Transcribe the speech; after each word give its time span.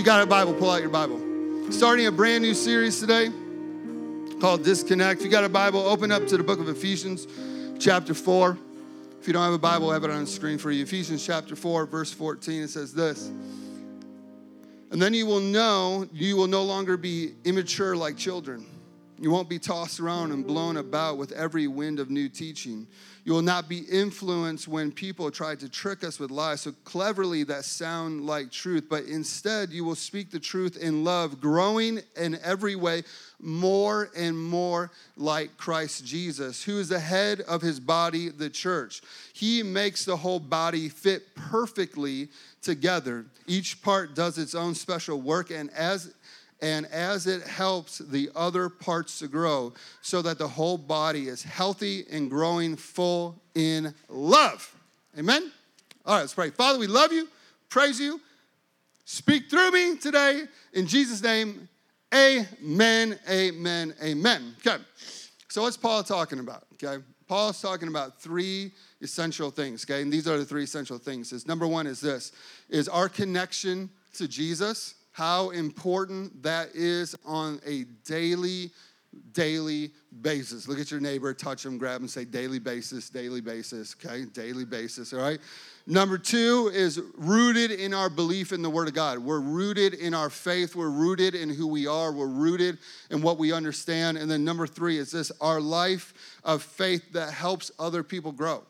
you 0.00 0.06
got 0.06 0.22
a 0.22 0.26
Bible, 0.26 0.54
pull 0.54 0.70
out 0.70 0.80
your 0.80 0.88
Bible. 0.88 1.20
Starting 1.70 2.06
a 2.06 2.10
brand 2.10 2.42
new 2.42 2.54
series 2.54 2.98
today 2.98 3.28
called 4.40 4.64
Disconnect. 4.64 5.20
If 5.20 5.26
you 5.26 5.30
got 5.30 5.44
a 5.44 5.48
Bible, 5.50 5.80
open 5.80 6.10
up 6.10 6.26
to 6.28 6.38
the 6.38 6.42
book 6.42 6.58
of 6.58 6.70
Ephesians, 6.70 7.26
chapter 7.78 8.14
4. 8.14 8.56
If 9.20 9.26
you 9.26 9.34
don't 9.34 9.44
have 9.44 9.52
a 9.52 9.58
Bible, 9.58 9.90
I 9.90 9.92
have 9.92 10.04
it 10.04 10.10
on 10.10 10.20
the 10.20 10.26
screen 10.26 10.56
for 10.56 10.70
you. 10.70 10.84
Ephesians 10.84 11.26
chapter 11.26 11.54
4, 11.54 11.84
verse 11.84 12.14
14, 12.14 12.62
it 12.62 12.68
says 12.68 12.94
this. 12.94 13.26
And 14.90 15.02
then 15.02 15.12
you 15.12 15.26
will 15.26 15.40
know 15.40 16.08
you 16.14 16.34
will 16.34 16.48
no 16.48 16.62
longer 16.62 16.96
be 16.96 17.34
immature 17.44 17.94
like 17.94 18.16
children. 18.16 18.64
You 19.20 19.30
won't 19.30 19.50
be 19.50 19.58
tossed 19.58 20.00
around 20.00 20.32
and 20.32 20.46
blown 20.46 20.78
about 20.78 21.18
with 21.18 21.30
every 21.32 21.66
wind 21.66 22.00
of 22.00 22.08
new 22.08 22.30
teaching. 22.30 22.86
You 23.24 23.34
will 23.34 23.42
not 23.42 23.68
be 23.68 23.80
influenced 23.80 24.66
when 24.66 24.90
people 24.90 25.30
try 25.30 25.54
to 25.56 25.68
trick 25.68 26.02
us 26.02 26.18
with 26.18 26.30
lies 26.30 26.62
so 26.62 26.72
cleverly 26.84 27.44
that 27.44 27.66
sound 27.66 28.24
like 28.24 28.50
truth, 28.50 28.86
but 28.88 29.04
instead 29.04 29.72
you 29.72 29.84
will 29.84 29.94
speak 29.94 30.30
the 30.30 30.40
truth 30.40 30.78
in 30.78 31.04
love, 31.04 31.38
growing 31.38 32.00
in 32.16 32.38
every 32.42 32.76
way 32.76 33.02
more 33.38 34.08
and 34.16 34.42
more 34.42 34.90
like 35.18 35.58
Christ 35.58 36.06
Jesus, 36.06 36.62
who 36.62 36.78
is 36.78 36.88
the 36.88 36.98
head 36.98 37.42
of 37.42 37.60
his 37.60 37.78
body, 37.78 38.30
the 38.30 38.48
church. 38.48 39.02
He 39.34 39.62
makes 39.62 40.06
the 40.06 40.16
whole 40.16 40.40
body 40.40 40.88
fit 40.88 41.34
perfectly 41.34 42.28
together. 42.62 43.26
Each 43.46 43.80
part 43.82 44.14
does 44.14 44.38
its 44.38 44.54
own 44.54 44.74
special 44.74 45.20
work, 45.20 45.50
and 45.50 45.70
as 45.72 46.14
and 46.62 46.86
as 46.86 47.26
it 47.26 47.42
helps 47.42 47.98
the 47.98 48.30
other 48.34 48.68
parts 48.68 49.18
to 49.20 49.28
grow, 49.28 49.72
so 50.02 50.22
that 50.22 50.38
the 50.38 50.48
whole 50.48 50.78
body 50.78 51.28
is 51.28 51.42
healthy 51.42 52.04
and 52.10 52.30
growing 52.30 52.76
full 52.76 53.40
in 53.54 53.94
love. 54.08 54.74
Amen? 55.18 55.50
All 56.06 56.14
right, 56.14 56.20
let's 56.20 56.34
pray. 56.34 56.50
Father, 56.50 56.78
we 56.78 56.86
love 56.86 57.12
you, 57.12 57.28
praise 57.68 58.00
you. 58.00 58.20
Speak 59.04 59.50
through 59.50 59.72
me 59.72 59.96
today. 59.96 60.44
In 60.72 60.86
Jesus' 60.86 61.22
name, 61.22 61.68
amen, 62.14 63.18
amen, 63.28 63.94
amen. 64.02 64.54
Okay, 64.64 64.82
so 65.48 65.62
what's 65.62 65.76
Paul 65.76 66.02
talking 66.02 66.38
about? 66.38 66.64
Okay, 66.74 67.02
Paul's 67.26 67.60
talking 67.60 67.88
about 67.88 68.20
three 68.20 68.72
essential 69.02 69.50
things, 69.50 69.84
okay? 69.84 70.02
And 70.02 70.12
these 70.12 70.28
are 70.28 70.36
the 70.38 70.44
three 70.44 70.64
essential 70.64 70.98
things. 70.98 71.32
Is 71.32 71.46
number 71.46 71.66
one 71.66 71.86
is 71.86 72.00
this 72.00 72.32
is 72.68 72.88
our 72.88 73.08
connection 73.08 73.90
to 74.14 74.28
Jesus 74.28 74.94
how 75.12 75.50
important 75.50 76.42
that 76.42 76.68
is 76.74 77.14
on 77.24 77.60
a 77.66 77.84
daily, 78.04 78.70
daily 79.32 79.90
basis. 80.22 80.68
Look 80.68 80.78
at 80.78 80.90
your 80.90 81.00
neighbor, 81.00 81.34
touch 81.34 81.62
them, 81.62 81.78
grab 81.78 82.00
him, 82.00 82.08
say 82.08 82.24
daily 82.24 82.58
basis, 82.58 83.10
daily 83.10 83.40
basis, 83.40 83.96
okay? 84.02 84.24
Daily 84.24 84.64
basis, 84.64 85.12
all 85.12 85.20
right? 85.20 85.38
Number 85.86 86.18
two 86.18 86.70
is 86.72 87.00
rooted 87.16 87.72
in 87.72 87.92
our 87.92 88.08
belief 88.08 88.52
in 88.52 88.62
the 88.62 88.70
Word 88.70 88.86
of 88.86 88.94
God. 88.94 89.18
We're 89.18 89.40
rooted 89.40 89.94
in 89.94 90.14
our 90.14 90.30
faith. 90.30 90.76
We're 90.76 90.90
rooted 90.90 91.34
in 91.34 91.48
who 91.48 91.66
we 91.66 91.86
are. 91.86 92.12
We're 92.12 92.26
rooted 92.26 92.78
in 93.10 93.22
what 93.22 93.38
we 93.38 93.52
understand. 93.52 94.18
And 94.18 94.30
then 94.30 94.44
number 94.44 94.66
three 94.66 94.98
is 94.98 95.10
this 95.10 95.32
our 95.40 95.60
life 95.60 96.38
of 96.44 96.62
faith 96.62 97.12
that 97.12 97.32
helps 97.32 97.72
other 97.78 98.04
people 98.04 98.30
grow, 98.30 98.62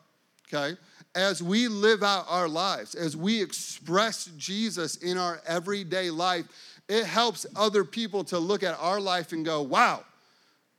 okay? 0.51 0.77
As 1.15 1.43
we 1.43 1.67
live 1.67 2.03
out 2.03 2.25
our 2.29 2.47
lives, 2.47 2.95
as 2.95 3.17
we 3.17 3.41
express 3.41 4.25
Jesus 4.37 4.97
in 4.97 5.17
our 5.17 5.41
everyday 5.45 6.09
life, 6.09 6.45
it 6.87 7.05
helps 7.05 7.45
other 7.55 7.83
people 7.83 8.23
to 8.25 8.39
look 8.39 8.63
at 8.63 8.77
our 8.79 8.99
life 8.99 9.31
and 9.31 9.45
go, 9.45 9.61
wow, 9.61 10.03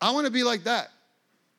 I 0.01 0.11
want 0.13 0.27
to 0.27 0.33
be 0.33 0.43
like 0.43 0.65
that. 0.65 0.91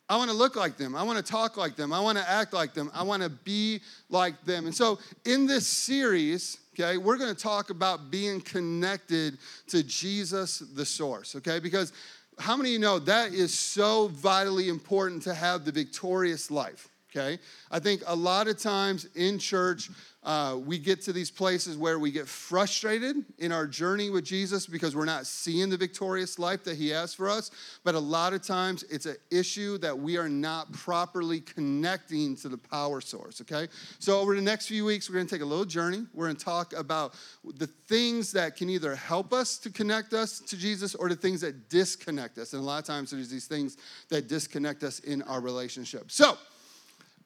I 0.10 0.18
want 0.18 0.30
to 0.30 0.36
look 0.36 0.56
like 0.56 0.78
them. 0.78 0.96
I 0.96 1.04
want 1.04 1.24
to 1.24 1.32
talk 1.32 1.56
like 1.56 1.76
them. 1.76 1.94
I 1.94 2.00
want 2.00 2.18
to 2.18 2.30
act 2.30 2.54
like 2.54 2.74
them. 2.74 2.92
I 2.94 3.04
want 3.04 3.24
to 3.24 3.30
be 3.30 3.80
like 4.10 4.44
them. 4.44 4.66
And 4.66 4.76
so, 4.76 5.00
in 5.26 5.48
this 5.48 5.66
series, 5.66 6.60
okay, 6.74 6.98
we're 6.98 7.18
going 7.18 7.34
to 7.34 7.42
talk 7.42 7.70
about 7.70 8.12
being 8.12 8.42
connected 8.42 9.38
to 9.68 9.82
Jesus, 9.82 10.60
the 10.60 10.86
source, 10.86 11.36
okay? 11.38 11.60
Because 11.60 11.94
how 12.38 12.58
many 12.58 12.70
of 12.70 12.74
you 12.74 12.80
know 12.80 13.00
that 13.00 13.34
is 13.34 13.58
so 13.58 14.10
vitally 14.10 14.68
important 14.68 15.24
to 15.24 15.34
have 15.34 15.64
the 15.64 15.72
victorious 15.72 16.52
life? 16.52 16.89
Okay? 17.16 17.40
I 17.72 17.80
think 17.80 18.02
a 18.08 18.16
lot 18.16 18.48
of 18.48 18.58
times 18.58 19.08
in 19.16 19.38
church, 19.38 19.90
uh, 20.24 20.58
we 20.66 20.80
get 20.80 21.02
to 21.02 21.12
these 21.12 21.30
places 21.30 21.78
where 21.78 22.00
we 22.00 22.10
get 22.10 22.28
frustrated 22.28 23.18
in 23.40 23.52
our 23.52 23.68
journey 23.68 24.10
with 24.10 24.24
Jesus 24.24 24.66
because 24.66 24.96
we're 24.96 25.04
not 25.04 25.28
seeing 25.28 25.70
the 25.70 25.76
victorious 25.76 26.40
life 26.40 26.64
that 26.64 26.78
He 26.78 26.90
has 26.90 27.14
for 27.14 27.30
us. 27.30 27.52
But 27.84 27.96
a 27.96 28.00
lot 28.00 28.34
of 28.34 28.42
times 28.42 28.84
it's 28.84 29.06
an 29.06 29.18
issue 29.32 29.78
that 29.80 29.98
we 29.98 30.18
are 30.18 30.30
not 30.30 30.72
properly 30.72 31.42
connecting 31.42 32.38
to 32.38 32.50
the 32.50 32.58
power 32.58 33.02
source, 33.02 33.42
okay? 33.42 33.68
So, 34.00 34.20
over 34.20 34.36
the 34.36 34.42
next 34.42 34.68
few 34.68 34.86
weeks, 34.86 35.10
we're 35.10 35.18
gonna 35.18 35.28
take 35.28 35.42
a 35.42 35.45
little 35.45 35.66
journey. 35.66 36.06
We're 36.14 36.28
gonna 36.28 36.40
talk 36.40 36.74
about 36.74 37.16
the 37.58 37.68
things 37.68 38.32
that 38.32 38.56
can 38.56 38.70
either 38.70 38.95
help 38.95 39.34
us 39.34 39.58
to 39.60 39.70
connect 39.70 40.14
us 40.14 40.40
to 40.40 40.58
Jesus 40.58 40.95
or 40.95 41.10
the 41.10 41.16
things 41.16 41.42
that 41.42 41.70
disconnect 41.70 42.38
us. 42.38 42.54
And 42.54 42.62
a 42.62 42.66
lot 42.66 42.80
of 42.80 42.86
times 42.86 43.12
there's 43.12 43.30
these 43.30 43.48
things 43.48 43.78
that 44.08 44.30
disconnect 44.30 44.84
us 44.84 45.00
in 45.00 45.22
our 45.24 45.42
relationship. 45.42 46.10
So, 46.12 46.38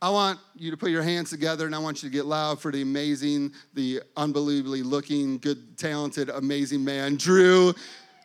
I 0.02 0.10
want 0.12 0.40
you 0.56 0.70
to 0.70 0.78
put 0.78 0.92
your 0.92 1.02
hands 1.02 1.32
together 1.32 1.66
and 1.66 1.74
I 1.74 1.80
want 1.80 2.04
you 2.04 2.10
to 2.10 2.14
get 2.14 2.26
loud 2.26 2.62
for 2.62 2.72
the 2.72 2.84
amazing, 2.84 3.54
the 3.74 4.02
unbelievably 4.16 4.84
looking, 4.84 5.40
good, 5.40 5.78
talented, 5.78 6.30
amazing 6.30 6.84
man, 6.84 7.16
Drew 7.16 7.74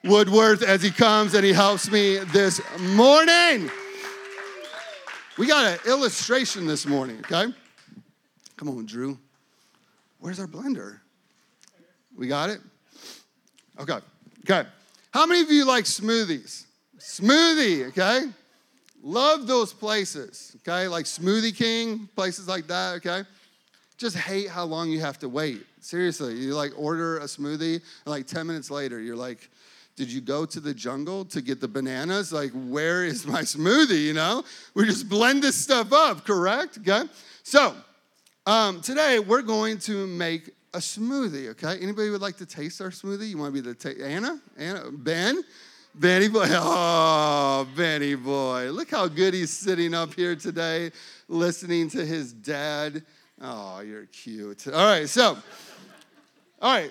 Woodworth, 0.04 0.62
as 0.62 0.82
he 0.82 0.90
comes 0.90 1.32
and 1.34 1.44
he 1.44 1.52
helps 1.52 1.90
me 1.90 2.18
this 2.18 2.60
morning. 2.80 3.70
We 5.38 5.46
got 5.46 5.64
an 5.64 5.78
illustration 5.90 6.66
this 6.66 6.84
morning, 6.84 7.18
okay? 7.20 7.54
Come 8.56 8.68
on, 8.68 8.84
Drew. 8.84 9.18
Where's 10.18 10.38
our 10.38 10.46
blender? 10.46 10.98
We 12.14 12.28
got 12.28 12.50
it? 12.50 12.60
Okay, 13.80 13.98
okay. 14.40 14.68
How 15.10 15.24
many 15.24 15.40
of 15.40 15.50
you 15.50 15.64
like 15.64 15.86
smoothies? 15.86 16.66
Smoothie, 16.98 17.88
okay? 17.88 18.30
Love 19.02 19.48
those 19.48 19.72
places, 19.72 20.56
okay? 20.60 20.86
Like 20.86 21.06
Smoothie 21.06 21.56
King, 21.56 22.08
places 22.14 22.46
like 22.46 22.68
that, 22.68 22.94
okay? 22.96 23.22
Just 23.98 24.16
hate 24.16 24.48
how 24.48 24.64
long 24.64 24.90
you 24.90 25.00
have 25.00 25.18
to 25.18 25.28
wait. 25.28 25.66
Seriously, 25.80 26.34
you 26.34 26.54
like 26.54 26.72
order 26.76 27.18
a 27.18 27.24
smoothie, 27.24 27.74
and 27.74 28.06
like 28.06 28.28
10 28.28 28.46
minutes 28.46 28.70
later, 28.70 29.00
you're 29.00 29.16
like, 29.16 29.50
did 29.96 30.10
you 30.10 30.20
go 30.20 30.46
to 30.46 30.60
the 30.60 30.72
jungle 30.72 31.24
to 31.26 31.42
get 31.42 31.60
the 31.60 31.68
bananas? 31.68 32.32
Like, 32.32 32.52
where 32.52 33.04
is 33.04 33.26
my 33.26 33.42
smoothie? 33.42 34.04
You 34.04 34.14
know, 34.14 34.44
we 34.74 34.86
just 34.86 35.08
blend 35.08 35.42
this 35.42 35.56
stuff 35.56 35.92
up, 35.92 36.24
correct? 36.24 36.78
Okay. 36.78 37.02
So, 37.42 37.74
um, 38.46 38.80
today 38.80 39.18
we're 39.18 39.42
going 39.42 39.78
to 39.80 40.06
make 40.06 40.50
a 40.74 40.78
smoothie. 40.78 41.48
Okay. 41.50 41.78
Anybody 41.82 42.10
would 42.10 42.22
like 42.22 42.36
to 42.38 42.46
taste 42.46 42.80
our 42.80 42.90
smoothie? 42.90 43.28
You 43.28 43.38
want 43.38 43.54
to 43.54 43.62
be 43.62 43.68
the 43.68 43.74
ta- 43.74 44.02
Anna? 44.02 44.40
Anna? 44.56 44.84
Ben? 44.90 45.42
Benny 45.94 46.28
boy, 46.28 46.46
oh, 46.48 47.68
Benny 47.76 48.14
boy. 48.14 48.70
Look 48.70 48.90
how 48.90 49.08
good 49.08 49.34
he's 49.34 49.50
sitting 49.50 49.92
up 49.92 50.14
here 50.14 50.34
today 50.34 50.90
listening 51.28 51.90
to 51.90 52.04
his 52.04 52.32
dad. 52.32 53.04
Oh, 53.40 53.80
you're 53.80 54.06
cute. 54.06 54.66
All 54.68 54.86
right, 54.86 55.06
so, 55.08 55.36
all 56.62 56.74
right, 56.74 56.90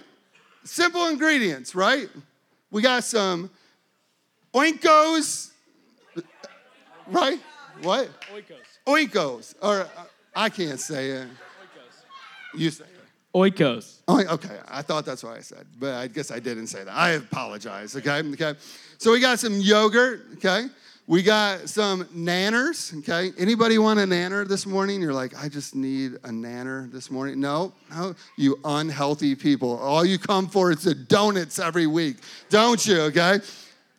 simple 0.64 1.08
ingredients, 1.08 1.74
right? 1.74 2.10
We 2.70 2.84
got 2.84 3.04
some 3.04 3.50
oinkos, 4.54 5.50
right? 7.08 7.40
What? 7.82 8.10
Oikos. 8.32 8.56
Oinkos, 8.86 9.56
or 9.64 9.82
uh, 9.82 9.88
I 10.36 10.50
can't 10.50 10.80
say 10.80 11.10
it. 11.10 11.28
Oikos. 11.28 12.60
You 12.60 12.70
say 12.70 12.84
it. 12.84 13.01
Oikos. 13.34 14.00
Oh, 14.08 14.20
okay, 14.20 14.60
I 14.68 14.82
thought 14.82 15.06
that's 15.06 15.24
what 15.24 15.38
I 15.38 15.42
said, 15.42 15.66
but 15.80 15.94
I 15.94 16.08
guess 16.08 16.32
I 16.32 16.40
didn't 16.40 16.68
say 16.68 16.84
that. 16.84 16.94
I 16.94 17.12
apologize, 17.12 17.96
okay? 17.96 18.22
Okay. 18.34 18.56
So 18.98 19.12
we 19.12 19.22
got 19.22 19.40
some 19.40 19.60
yogurt, 19.60 20.26
okay? 20.34 20.68
We 21.08 21.24
got 21.24 21.70
some 21.70 22.04
nanners, 22.06 22.98
okay? 23.00 23.32
Anybody 23.38 23.78
want 23.78 24.00
a 24.00 24.04
nanner 24.04 24.46
this 24.48 24.66
morning? 24.66 25.02
You're 25.02 25.14
like, 25.14 25.34
I 25.42 25.48
just 25.48 25.76
need 25.76 26.16
a 26.16 26.30
nanner 26.30 26.92
this 26.92 27.10
morning. 27.10 27.40
No, 27.40 27.74
no, 27.90 28.16
you 28.38 28.60
unhealthy 28.66 29.36
people. 29.36 29.78
All 29.80 30.04
you 30.04 30.20
come 30.20 30.48
for 30.48 30.72
is 30.72 30.84
the 30.84 30.94
donuts 30.94 31.58
every 31.58 31.88
week, 31.88 32.18
don't 32.50 32.86
you, 32.86 33.00
okay? 33.04 33.40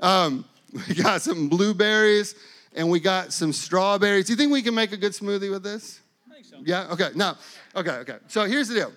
Um, 0.00 0.44
we 0.88 0.94
got 0.94 1.22
some 1.22 1.48
blueberries 1.48 2.34
and 2.74 2.90
we 2.90 3.00
got 3.00 3.32
some 3.32 3.52
strawberries. 3.52 4.26
Do 4.26 4.34
you 4.34 4.36
think 4.36 4.52
we 4.52 4.62
can 4.62 4.74
make 4.74 4.92
a 4.92 4.96
good 4.96 5.12
smoothie 5.12 5.50
with 5.50 5.62
this? 5.62 6.00
I 6.30 6.34
think 6.34 6.46
so. 6.46 6.56
Yeah, 6.64 6.86
okay, 6.92 7.10
no, 7.14 7.34
okay, 7.76 7.92
okay. 7.92 8.18
So 8.28 8.44
here's 8.44 8.68
the 8.68 8.74
deal. 8.74 8.92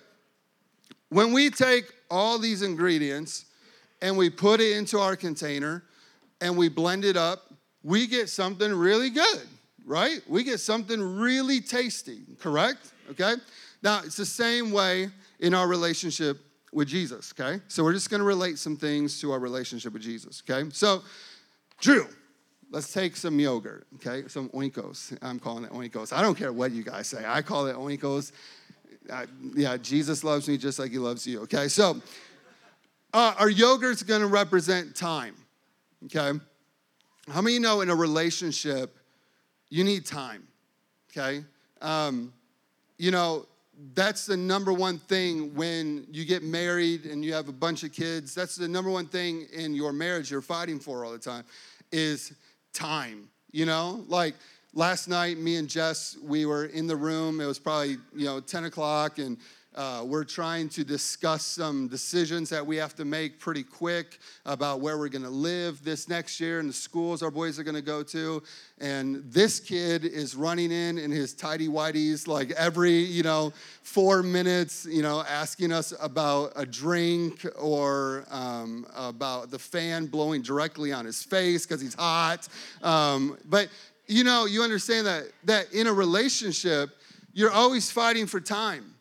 When 1.08 1.32
we 1.32 1.50
take 1.50 1.84
all 2.10 2.38
these 2.38 2.62
ingredients 2.62 3.46
and 4.02 4.16
we 4.16 4.30
put 4.30 4.60
it 4.60 4.76
into 4.76 4.98
our 4.98 5.16
container 5.16 5.84
and 6.40 6.56
we 6.56 6.68
blend 6.68 7.04
it 7.04 7.16
up, 7.16 7.52
we 7.82 8.06
get 8.06 8.28
something 8.28 8.72
really 8.72 9.10
good, 9.10 9.46
right? 9.84 10.20
We 10.28 10.42
get 10.42 10.58
something 10.58 11.00
really 11.00 11.60
tasty, 11.60 12.22
correct? 12.40 12.92
Okay? 13.10 13.34
Now, 13.82 14.00
it's 14.04 14.16
the 14.16 14.26
same 14.26 14.72
way 14.72 15.10
in 15.38 15.54
our 15.54 15.68
relationship 15.68 16.38
with 16.72 16.88
Jesus, 16.88 17.32
okay? 17.38 17.62
So 17.68 17.84
we're 17.84 17.92
just 17.92 18.10
gonna 18.10 18.24
relate 18.24 18.58
some 18.58 18.76
things 18.76 19.20
to 19.20 19.32
our 19.32 19.38
relationship 19.38 19.92
with 19.92 20.02
Jesus, 20.02 20.42
okay? 20.48 20.68
So, 20.72 21.02
Drew, 21.80 22.06
let's 22.70 22.92
take 22.92 23.16
some 23.16 23.38
yogurt, 23.38 23.86
okay? 23.96 24.26
Some 24.28 24.48
oinkos. 24.50 25.16
I'm 25.22 25.38
calling 25.38 25.64
it 25.64 25.70
oinkos. 25.70 26.12
I 26.12 26.22
don't 26.22 26.34
care 26.34 26.52
what 26.52 26.72
you 26.72 26.82
guys 26.82 27.06
say. 27.06 27.24
I 27.26 27.40
call 27.42 27.66
it 27.66 27.76
oinkos. 27.76 28.32
Uh, 29.10 29.26
yeah, 29.54 29.76
Jesus 29.76 30.24
loves 30.24 30.48
me 30.48 30.56
just 30.56 30.78
like 30.78 30.90
he 30.90 30.98
loves 30.98 31.26
you, 31.26 31.42
okay? 31.42 31.68
So, 31.68 32.00
Uh, 33.12 33.34
our 33.38 33.48
yogurt's 33.48 34.02
gonna 34.02 34.26
represent 34.26 34.94
time, 34.94 35.34
okay? 36.04 36.38
How 37.30 37.40
many 37.40 37.58
know 37.58 37.80
in 37.80 37.88
a 37.88 37.94
relationship, 37.94 38.98
you 39.70 39.84
need 39.84 40.04
time, 40.04 40.46
okay? 41.10 41.44
Um, 41.80 42.34
you 42.98 43.10
know, 43.10 43.46
that's 43.94 44.26
the 44.26 44.36
number 44.36 44.72
one 44.72 44.98
thing 44.98 45.54
when 45.54 46.06
you 46.10 46.24
get 46.24 46.42
married 46.42 47.06
and 47.06 47.24
you 47.24 47.32
have 47.32 47.48
a 47.48 47.52
bunch 47.52 47.84
of 47.84 47.92
kids. 47.92 48.34
That's 48.34 48.56
the 48.56 48.68
number 48.68 48.90
one 48.90 49.06
thing 49.06 49.46
in 49.52 49.74
your 49.74 49.92
marriage 49.92 50.30
you're 50.30 50.42
fighting 50.42 50.78
for 50.78 51.04
all 51.04 51.12
the 51.12 51.18
time 51.18 51.44
is 51.92 52.32
time. 52.72 53.28
You 53.50 53.66
know, 53.66 54.04
like 54.08 54.34
last 54.74 55.08
night, 55.08 55.38
me 55.38 55.56
and 55.56 55.68
Jess, 55.68 56.16
we 56.22 56.46
were 56.46 56.66
in 56.66 56.86
the 56.86 56.96
room. 56.96 57.40
It 57.40 57.46
was 57.46 57.58
probably, 57.58 57.98
you 58.14 58.26
know, 58.26 58.40
10 58.40 58.64
o'clock, 58.64 59.18
and 59.18 59.38
uh, 59.76 60.02
we're 60.02 60.24
trying 60.24 60.70
to 60.70 60.82
discuss 60.82 61.44
some 61.44 61.86
decisions 61.86 62.48
that 62.48 62.66
we 62.66 62.76
have 62.76 62.94
to 62.94 63.04
make 63.04 63.38
pretty 63.38 63.62
quick 63.62 64.18
about 64.46 64.80
where 64.80 64.96
we're 64.96 65.10
going 65.10 65.22
to 65.22 65.28
live 65.28 65.84
this 65.84 66.08
next 66.08 66.40
year 66.40 66.60
and 66.60 66.68
the 66.70 66.72
schools 66.72 67.22
our 67.22 67.30
boys 67.30 67.58
are 67.58 67.62
going 67.62 67.74
to 67.74 67.82
go 67.82 68.02
to. 68.02 68.42
And 68.78 69.22
this 69.30 69.60
kid 69.60 70.06
is 70.06 70.34
running 70.34 70.72
in 70.72 70.96
in 70.96 71.10
his 71.10 71.34
tidy 71.34 71.68
whities 71.68 72.26
like 72.26 72.52
every, 72.52 72.94
you 72.94 73.22
know, 73.22 73.52
four 73.82 74.22
minutes, 74.22 74.86
you 74.86 75.02
know, 75.02 75.22
asking 75.28 75.72
us 75.72 75.92
about 76.00 76.52
a 76.56 76.64
drink 76.64 77.44
or 77.58 78.24
um, 78.30 78.86
about 78.96 79.50
the 79.50 79.58
fan 79.58 80.06
blowing 80.06 80.40
directly 80.40 80.90
on 80.90 81.04
his 81.04 81.22
face 81.22 81.66
because 81.66 81.82
he's 81.82 81.94
hot. 81.94 82.48
Um, 82.82 83.36
but 83.44 83.68
you 84.06 84.24
know, 84.24 84.44
you 84.46 84.62
understand 84.62 85.06
that 85.06 85.24
that 85.44 85.72
in 85.72 85.86
a 85.86 85.92
relationship, 85.92 86.90
you're 87.32 87.52
always 87.52 87.90
fighting 87.90 88.26
for 88.26 88.40
time 88.40 88.96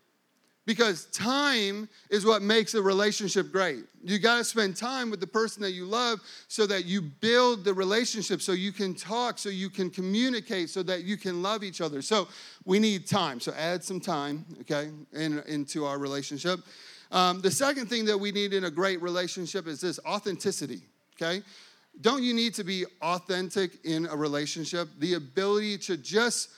because 0.66 1.06
time 1.06 1.88
is 2.10 2.26
what 2.26 2.42
makes 2.42 2.74
a 2.74 2.82
relationship 2.82 3.52
great. 3.52 3.84
You 4.04 4.20
got 4.20 4.38
to 4.38 4.44
spend 4.44 4.76
time 4.76 5.12
with 5.12 5.20
the 5.20 5.28
person 5.28 5.62
that 5.62 5.72
you 5.72 5.86
love 5.86 6.20
so 6.48 6.66
that 6.66 6.86
you 6.86 7.02
build 7.02 7.64
the 7.64 7.74
relationship, 7.74 8.42
so 8.42 8.52
you 8.52 8.72
can 8.72 8.96
talk, 8.96 9.38
so 9.38 9.50
you 9.50 9.70
can 9.70 9.90
communicate, 9.90 10.70
so 10.70 10.82
that 10.84 11.04
you 11.04 11.18
can 11.18 11.42
love 11.42 11.64
each 11.64 11.82
other. 11.82 12.02
So 12.02 12.28
we 12.66 12.80
need 12.80 13.08
time. 13.08 13.40
So 13.40 13.54
add 13.54 13.84
some 13.84 14.00
time, 14.00 14.46
okay, 14.62 14.90
in, 15.14 15.40
into 15.48 15.86
our 15.86 16.00
relationship. 16.00 16.60
Um, 17.12 17.42
the 17.42 17.52
second 17.52 17.88
thing 17.88 18.06
that 18.06 18.18
we 18.18 18.32
need 18.32 18.54
in 18.54 18.66
a 18.66 18.72
great 18.72 19.02
relationship 19.02 19.68
is 19.68 19.82
this 19.82 20.00
authenticity, 20.06 20.82
okay? 21.16 21.44
Don't 22.02 22.24
you 22.24 22.34
need 22.34 22.54
to 22.56 22.64
be 22.64 22.86
authentic 23.02 23.84
in 23.86 24.06
a 24.08 24.16
relationship? 24.16 24.90
The 25.00 25.14
ability 25.14 25.78
to 25.80 25.98
just 25.98 26.50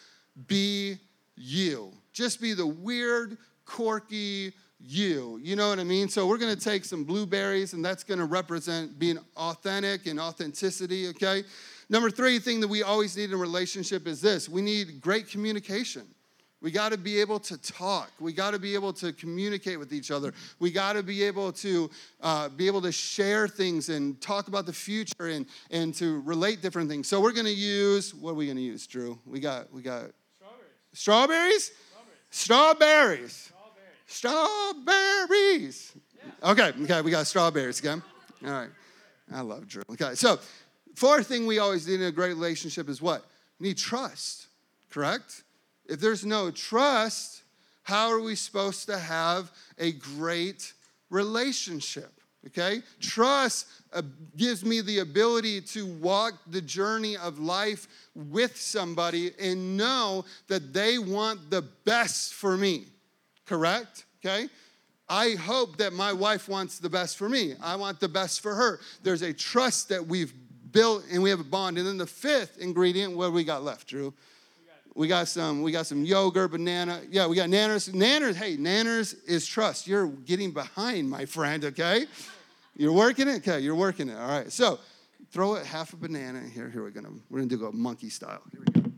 be 0.48 0.98
you, 1.36 1.92
just 2.14 2.42
be 2.42 2.54
the 2.54 2.68
weird, 2.68 3.38
quirky 3.66 4.54
you. 4.80 5.40
You 5.42 5.56
know 5.56 5.70
what 5.70 5.80
I 5.80 5.84
mean? 5.84 6.10
So 6.10 6.28
we're 6.28 6.38
to 6.56 6.62
take 6.62 6.86
some 6.86 7.04
blueberries, 7.04 7.74
and 7.74 7.84
that's 7.84 8.04
to 8.20 8.26
represent 8.26 8.98
being 9.00 9.20
authentic 9.36 10.08
and 10.08 10.20
authenticity, 10.20 11.10
okay? 11.10 11.44
Number 11.90 12.10
three 12.10 12.40
thing 12.40 12.60
that 12.60 12.68
we 12.68 12.84
always 12.84 13.16
need 13.16 13.26
in 13.26 13.34
a 13.34 13.38
relationship 13.38 14.08
is 14.08 14.22
this 14.22 14.50
we 14.50 14.62
need 14.62 15.02
great 15.02 15.30
communication. 15.30 16.04
We 16.60 16.72
got 16.72 16.92
to 16.92 16.98
be 16.98 17.22
able 17.22 17.40
to 17.42 17.58
talk. 17.58 18.12
We 18.20 18.34
got 18.34 18.52
to 18.52 18.60
be 18.60 18.74
able 18.74 18.92
to 18.94 19.14
communicate 19.14 19.78
with 19.78 19.94
each 19.94 20.10
other. 20.10 20.34
We 20.60 20.72
got 20.72 20.94
to 20.94 21.04
be 21.04 21.22
able 21.24 21.52
to 21.54 21.90
uh, 22.22 22.50
be 22.50 22.66
able 22.66 22.82
to 22.82 22.92
share 22.92 23.48
things 23.48 23.90
and 23.90 24.20
talk 24.22 24.48
about 24.48 24.66
the 24.66 24.74
future 24.74 25.28
and, 25.28 25.46
and 25.70 25.94
to 25.96 26.22
relate 26.22 26.64
different 26.64 26.90
things. 26.90 27.08
So 27.08 27.22
we're 27.22 27.34
going 27.34 27.46
to 27.46 27.54
use 27.54 28.14
what 28.16 28.32
are 28.32 28.36
we 28.36 28.46
going 28.46 28.58
to 28.58 28.64
use, 28.64 28.88
Drew? 28.88 29.20
We 29.26 29.40
got 29.40 29.72
we 29.72 29.84
got 29.84 30.06
strawberries. 30.94 31.72
Strawberries. 32.32 32.32
Strawberries. 32.32 33.52
strawberries. 34.08 35.94
Strawberries. 35.94 35.94
Yeah. 36.42 36.52
Okay, 36.52 36.74
okay, 36.84 37.02
we 37.02 37.12
got 37.12 37.28
strawberries 37.28 37.80
again. 37.80 38.02
All 38.44 38.52
right. 38.52 38.70
I 39.32 39.42
love 39.42 39.68
Drew. 39.68 39.84
Okay, 39.92 40.16
so 40.16 40.40
fourth 40.96 41.28
thing 41.28 41.46
we 41.46 41.60
always 41.60 41.88
need 41.88 42.02
in 42.02 42.08
a 42.08 42.12
great 42.12 42.30
relationship 42.30 42.90
is 42.90 43.00
what? 43.02 43.26
We 43.60 43.68
need 43.70 43.78
trust, 43.78 44.48
correct? 44.90 45.44
If 45.88 46.00
there's 46.00 46.26
no 46.26 46.52
trust, 46.52 47.44
how 47.84 48.10
are 48.10 48.20
we 48.20 48.36
supposed 48.36 48.88
to 48.88 48.98
have 48.98 49.52
a 49.78 49.94
great 49.94 50.74
relationship? 51.10 52.12
Okay? 52.48 52.82
Trust 53.00 53.68
uh, 53.94 54.02
gives 54.36 54.64
me 54.64 54.82
the 54.82 55.00
ability 55.00 55.62
to 55.62 55.86
walk 55.86 56.34
the 56.48 56.62
journey 56.62 57.18
of 57.18 57.40
life 57.40 57.88
with 58.16 58.58
somebody 58.58 59.32
and 59.40 59.76
know 59.78 60.26
that 60.48 60.74
they 60.74 60.98
want 60.98 61.50
the 61.50 61.62
best 61.84 62.34
for 62.34 62.58
me 62.58 62.86
correct? 63.48 64.06
Okay? 64.24 64.50
I 65.10 65.32
hope 65.32 65.78
that 65.78 65.94
my 65.94 66.14
wife 66.14 66.50
wants 66.50 66.80
the 66.80 66.90
best 66.90 67.18
for 67.18 67.30
me. 67.30 67.54
I 67.64 67.76
want 67.78 68.00
the 68.00 68.10
best 68.10 68.42
for 68.42 68.54
her. 68.54 68.80
There's 69.02 69.22
a 69.22 69.34
trust 69.34 69.90
that 69.90 70.06
we've 70.06 70.34
built 70.72 71.06
and 71.12 71.24
we 71.24 71.30
have 71.30 71.40
a 71.40 71.46
bond. 71.46 71.78
And 71.78 71.88
then 71.88 71.98
the 71.98 72.06
fifth 72.06 72.58
ingredient, 72.60 73.16
what 73.16 73.32
we 73.32 73.44
got 73.44 73.64
left, 73.64 73.88
Drew? 73.88 74.14
We 74.98 75.08
got 75.08 75.28
some, 75.28 75.62
we 75.62 75.72
got 75.72 75.86
some 75.86 76.04
yogurt, 76.04 76.50
banana. 76.50 77.02
Yeah, 77.12 77.28
we 77.28 77.36
got 77.36 77.50
nanners. 77.50 77.88
Nanners, 77.94 78.34
hey, 78.34 78.58
nanners 78.58 79.16
is 79.28 79.46
trust. 79.46 79.86
You're 79.86 80.08
getting 80.08 80.50
behind, 80.50 81.08
my 81.08 81.26
friend, 81.26 81.64
okay? 81.66 82.08
You're 82.76 82.92
working 82.92 83.28
it? 83.28 83.48
Okay, 83.48 83.60
you're 83.60 83.76
working 83.76 84.10
it. 84.10 84.18
All 84.18 84.28
right. 84.28 84.52
So 84.52 84.80
throw 85.32 85.54
it 85.54 85.68
half 85.68 85.94
a 85.94 85.98
banana 85.98 86.40
in 86.40 86.50
here. 86.50 86.68
Here 86.68 86.82
we're 86.82 86.90
gonna 86.90 87.12
we're 87.30 87.40
gonna 87.40 87.50
do 87.50 87.58
go 87.58 87.72
monkey 87.72 88.10
style. 88.10 88.42
Here 88.52 88.62
we 88.66 88.82
go. 88.82 88.90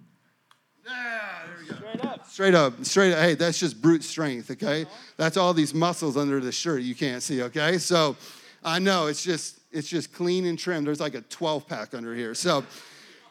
Yeah, 0.87 1.41
there 1.47 1.55
we 1.59 1.67
go. 1.67 1.75
Straight 1.75 2.05
up. 2.05 2.25
Straight 2.25 2.55
up. 2.55 2.85
Straight 2.85 3.11
up. 3.11 3.19
Hey, 3.19 3.35
that's 3.35 3.59
just 3.59 3.81
brute 3.81 4.05
strength, 4.05 4.49
okay? 4.51 4.85
That's 5.17 5.35
all 5.35 5.53
these 5.53 5.73
muscles 5.73 6.15
under 6.15 6.39
the 6.39 6.53
shirt 6.53 6.81
you 6.81 6.95
can't 6.95 7.21
see, 7.21 7.43
okay? 7.43 7.77
So 7.77 8.15
I 8.63 8.79
know 8.79 9.07
it's 9.07 9.21
just 9.21 9.59
it's 9.69 9.89
just 9.89 10.13
clean 10.13 10.45
and 10.45 10.57
trim. 10.57 10.85
There's 10.85 11.01
like 11.01 11.15
a 11.15 11.21
12 11.21 11.67
pack 11.67 11.93
under 11.93 12.15
here. 12.15 12.33
So 12.35 12.63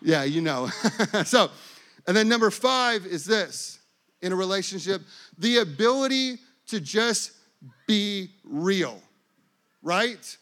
yeah, 0.03 0.25
you 0.25 0.43
know. 0.43 0.69
so 1.25 1.51
and 2.09 2.17
then 2.17 2.29
number 2.29 2.51
5 2.51 3.05
is 3.05 3.27
this 3.27 3.79
in 4.23 4.33
a 4.33 4.37
relationship, 4.37 5.03
the 5.39 5.59
ability 5.59 6.39
to 6.69 6.81
just 6.81 7.33
be 7.87 8.31
real. 8.45 9.01
Right? 9.83 10.37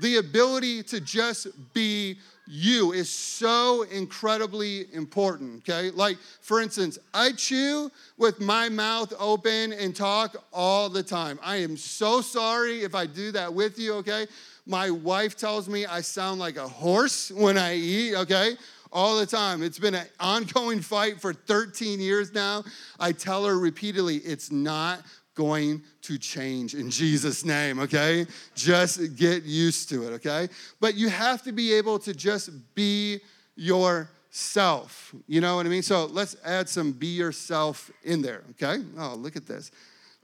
The 0.00 0.18
ability 0.18 0.82
to 0.84 1.00
just 1.00 1.48
be 1.72 2.18
you 2.46 2.92
is 2.92 3.10
so 3.10 3.82
incredibly 3.84 4.92
important, 4.94 5.68
okay? 5.68 5.90
Like, 5.90 6.18
for 6.42 6.60
instance, 6.60 6.98
I 7.12 7.32
chew 7.32 7.90
with 8.18 8.38
my 8.38 8.68
mouth 8.68 9.12
open 9.18 9.72
and 9.72 9.96
talk 9.96 10.36
all 10.52 10.88
the 10.88 11.02
time. 11.02 11.40
I 11.42 11.56
am 11.56 11.76
so 11.76 12.20
sorry 12.20 12.82
if 12.82 12.94
I 12.94 13.06
do 13.06 13.32
that 13.32 13.52
with 13.52 13.78
you, 13.78 13.94
okay? 13.94 14.26
My 14.66 14.90
wife 14.90 15.36
tells 15.36 15.68
me 15.68 15.86
I 15.86 16.02
sound 16.02 16.38
like 16.38 16.56
a 16.56 16.68
horse 16.68 17.32
when 17.32 17.56
I 17.58 17.76
eat, 17.76 18.14
okay? 18.14 18.56
All 18.92 19.16
the 19.18 19.26
time. 19.26 19.62
It's 19.62 19.78
been 19.78 19.94
an 19.94 20.06
ongoing 20.20 20.80
fight 20.80 21.20
for 21.20 21.32
13 21.32 22.00
years 22.00 22.32
now. 22.32 22.64
I 22.98 23.12
tell 23.12 23.44
her 23.44 23.58
repeatedly, 23.58 24.16
it's 24.18 24.50
not 24.50 25.02
going 25.34 25.82
to 26.02 26.18
change 26.18 26.74
in 26.74 26.90
Jesus' 26.90 27.44
name, 27.44 27.78
okay? 27.78 28.26
Just 28.54 29.16
get 29.16 29.44
used 29.44 29.88
to 29.90 30.06
it, 30.08 30.12
okay? 30.14 30.48
But 30.80 30.94
you 30.94 31.08
have 31.08 31.42
to 31.42 31.52
be 31.52 31.74
able 31.74 31.98
to 32.00 32.14
just 32.14 32.50
be 32.74 33.20
yourself. 33.54 35.14
You 35.26 35.42
know 35.42 35.56
what 35.56 35.66
I 35.66 35.68
mean? 35.68 35.82
So 35.82 36.06
let's 36.06 36.36
add 36.44 36.68
some 36.68 36.92
be 36.92 37.08
yourself 37.08 37.90
in 38.02 38.22
there, 38.22 38.42
okay? 38.52 38.82
Oh, 38.98 39.14
look 39.14 39.36
at 39.36 39.46
this. 39.46 39.70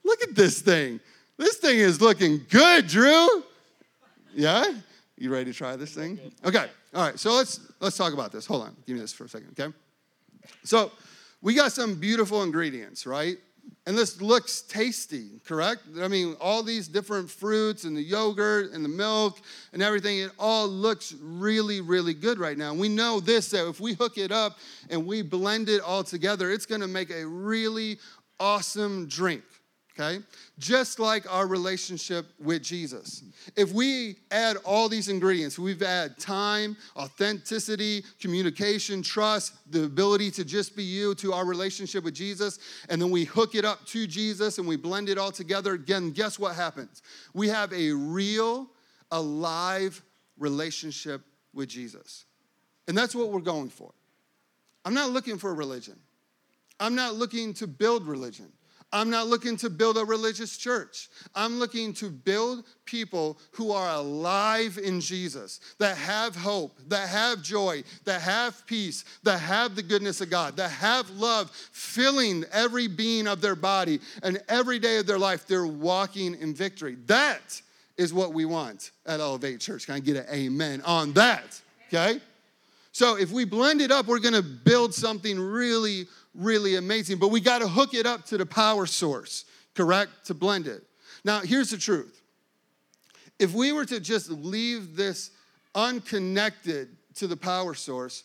Look 0.03 0.23
at 0.23 0.35
this 0.35 0.61
thing. 0.61 0.99
This 1.37 1.57
thing 1.57 1.79
is 1.79 2.01
looking 2.01 2.41
good, 2.49 2.87
Drew. 2.87 3.43
Yeah? 4.35 4.65
You 5.19 5.31
ready 5.31 5.53
to 5.53 5.57
try 5.57 5.77
this 5.77 5.95
thing? 5.95 6.19
Okay. 6.45 6.69
All 6.95 7.03
right. 7.03 7.19
So 7.19 7.33
let's 7.35 7.61
let's 7.81 7.97
talk 7.97 8.13
about 8.13 8.33
this. 8.33 8.47
Hold 8.47 8.63
on. 8.63 8.77
Give 8.87 8.97
me 8.97 9.01
this 9.01 9.13
for 9.13 9.25
a 9.25 9.29
second, 9.29 9.59
okay? 9.59 9.75
So, 10.65 10.91
we 11.41 11.55
got 11.55 11.73
some 11.73 11.97
beautiful 11.97 12.43
ingredients, 12.43 13.07
right? 13.07 13.37
And 13.87 13.99
this 13.99 14.21
looks 14.21 14.63
tasty, 14.63 15.41
correct? 15.45 15.83
I 16.01 16.07
mean, 16.07 16.37
all 16.41 16.63
these 16.63 16.87
different 16.87 17.29
fruits 17.31 17.85
and 17.85 17.97
the 17.97 18.03
yogurt 18.03 18.73
and 18.73 18.85
the 18.85 18.89
milk 18.89 19.41
and 19.73 19.83
everything, 19.83 20.19
it 20.19 20.31
all 20.39 20.69
looks 20.69 21.15
really, 21.21 21.81
really 21.81 22.15
good 22.15 22.39
right 22.39 22.57
now. 22.57 22.75
We 22.75 22.89
know 22.89 23.19
this 23.19 23.51
that 23.51 23.69
if 23.69 23.81
we 23.81 23.95
hook 23.95 24.19
it 24.19 24.31
up 24.31 24.59
and 24.89 25.05
we 25.05 25.23
blend 25.23 25.69
it 25.69 25.81
all 25.81 26.05
together, 26.05 26.51
it's 26.53 26.67
gonna 26.67 26.87
make 26.87 27.11
a 27.11 27.27
really 27.27 27.99
awesome 28.39 29.07
drink 29.09 29.43
okay? 29.99 30.21
Just 30.59 30.99
like 30.99 31.31
our 31.33 31.47
relationship 31.47 32.27
with 32.39 32.63
Jesus. 32.63 33.23
If 33.57 33.73
we 33.73 34.17
add 34.31 34.57
all 34.65 34.89
these 34.89 35.09
ingredients, 35.09 35.59
we've 35.59 35.83
added 35.83 36.19
time, 36.19 36.77
authenticity, 36.97 38.05
communication, 38.21 39.03
trust, 39.03 39.55
the 39.71 39.85
ability 39.85 40.31
to 40.33 40.45
just 40.45 40.75
be 40.75 40.83
you 40.83 41.15
to 41.17 41.33
our 41.33 41.45
relationship 41.45 42.05
with 42.05 42.15
Jesus, 42.15 42.59
and 42.89 43.01
then 43.01 43.11
we 43.11 43.25
hook 43.25 43.55
it 43.55 43.65
up 43.65 43.85
to 43.87 44.07
Jesus 44.07 44.59
and 44.59 44.67
we 44.67 44.77
blend 44.77 45.09
it 45.09 45.19
all 45.19 45.33
together, 45.33 45.75
again, 45.75 46.11
guess 46.11 46.39
what 46.39 46.55
happens? 46.55 47.03
We 47.35 47.49
have 47.49 47.73
a 47.73 47.93
real, 47.93 48.69
alive 49.11 50.03
relationship 50.39 51.23
with 51.53 51.69
Jesus. 51.69 52.25
And 52.89 52.97
that's 52.97 53.15
what 53.15 53.31
we're 53.31 53.41
going 53.41 53.69
for. 53.69 53.93
I'm 54.85 54.95
not 54.95 55.11
looking 55.11 55.39
for 55.39 55.55
religion. 55.55 55.99
I'm 56.81 56.95
not 56.95 57.15
looking 57.15 57.55
to 57.55 57.67
build 57.67 58.07
religion. 58.07 58.51
I'm 58.93 59.09
not 59.09 59.27
looking 59.27 59.57
to 59.59 59.71
build 59.71 59.97
a 59.97 60.05
religious 60.05 60.59
church. 60.59 61.09
I'm 61.35 61.59
looking 61.59 61.95
to 61.95 62.11
build 62.11 62.65
people 62.85 63.39
who 63.53 63.73
are 63.73 63.89
alive 63.97 64.79
in 64.83 65.01
Jesus, 65.01 65.61
that 65.79 65.97
have 65.97 66.37
hope, 66.37 66.79
that 66.89 67.09
have 67.09 67.43
joy, 67.43 67.85
that 68.05 68.21
have 68.21 68.67
peace, 68.67 69.05
that 69.23 69.39
have 69.39 69.75
the 69.75 69.83
goodness 69.83 70.21
of 70.21 70.29
God, 70.29 70.57
that 70.57 70.71
have 70.71 71.09
love 71.11 71.51
filling 71.51 72.45
every 72.53 72.87
being 72.87 73.27
of 73.27 73.41
their 73.41 73.57
body, 73.57 73.99
and 74.23 74.43
every 74.49 74.79
day 74.79 74.99
of 74.99 75.07
their 75.07 75.19
life, 75.19 75.47
they're 75.47 75.67
walking 75.67 76.35
in 76.35 76.55
victory. 76.55 76.97
That 77.07 77.63
is 77.97 78.13
what 78.13 78.35
we 78.35 78.45
want 78.45 78.91
at 79.07 79.21
Elevate 79.21 79.61
Church. 79.61 79.87
Can 79.87 79.95
I 79.95 80.01
get 80.01 80.17
an 80.17 80.27
amen 80.31 80.83
on 80.83 81.13
that? 81.15 81.61
Okay? 81.89 82.21
So 82.93 83.17
if 83.17 83.31
we 83.31 83.47
blend 83.47 83.81
it 83.81 83.91
up, 83.91 84.07
we're 84.07 84.19
gonna 84.19 84.43
build 84.43 84.93
something 84.93 85.41
really, 85.41 86.07
really 86.35 86.77
amazing, 86.77 87.19
but 87.19 87.29
we 87.29 87.41
gotta 87.41 87.69
hook 87.69 87.95
it 87.95 88.07
up 88.07 88.25
to 88.27 88.39
the 88.39 88.47
power 88.47 88.87
source, 88.87 89.45
correct? 89.75 90.27
To 90.27 90.35
blend 90.35 90.67
it. 90.67 90.85
Now, 91.25 91.41
here's 91.41 91.71
the 91.71 91.79
truth. 91.79 92.23
If 93.39 93.53
we 93.55 93.73
were 93.73 93.85
to 93.87 94.01
just 94.01 94.31
leave 94.31 94.97
this 94.97 95.31
unconnected 95.75 96.89
to 97.17 97.27
the 97.27 97.37
power 97.37 97.75
source, 97.75 98.25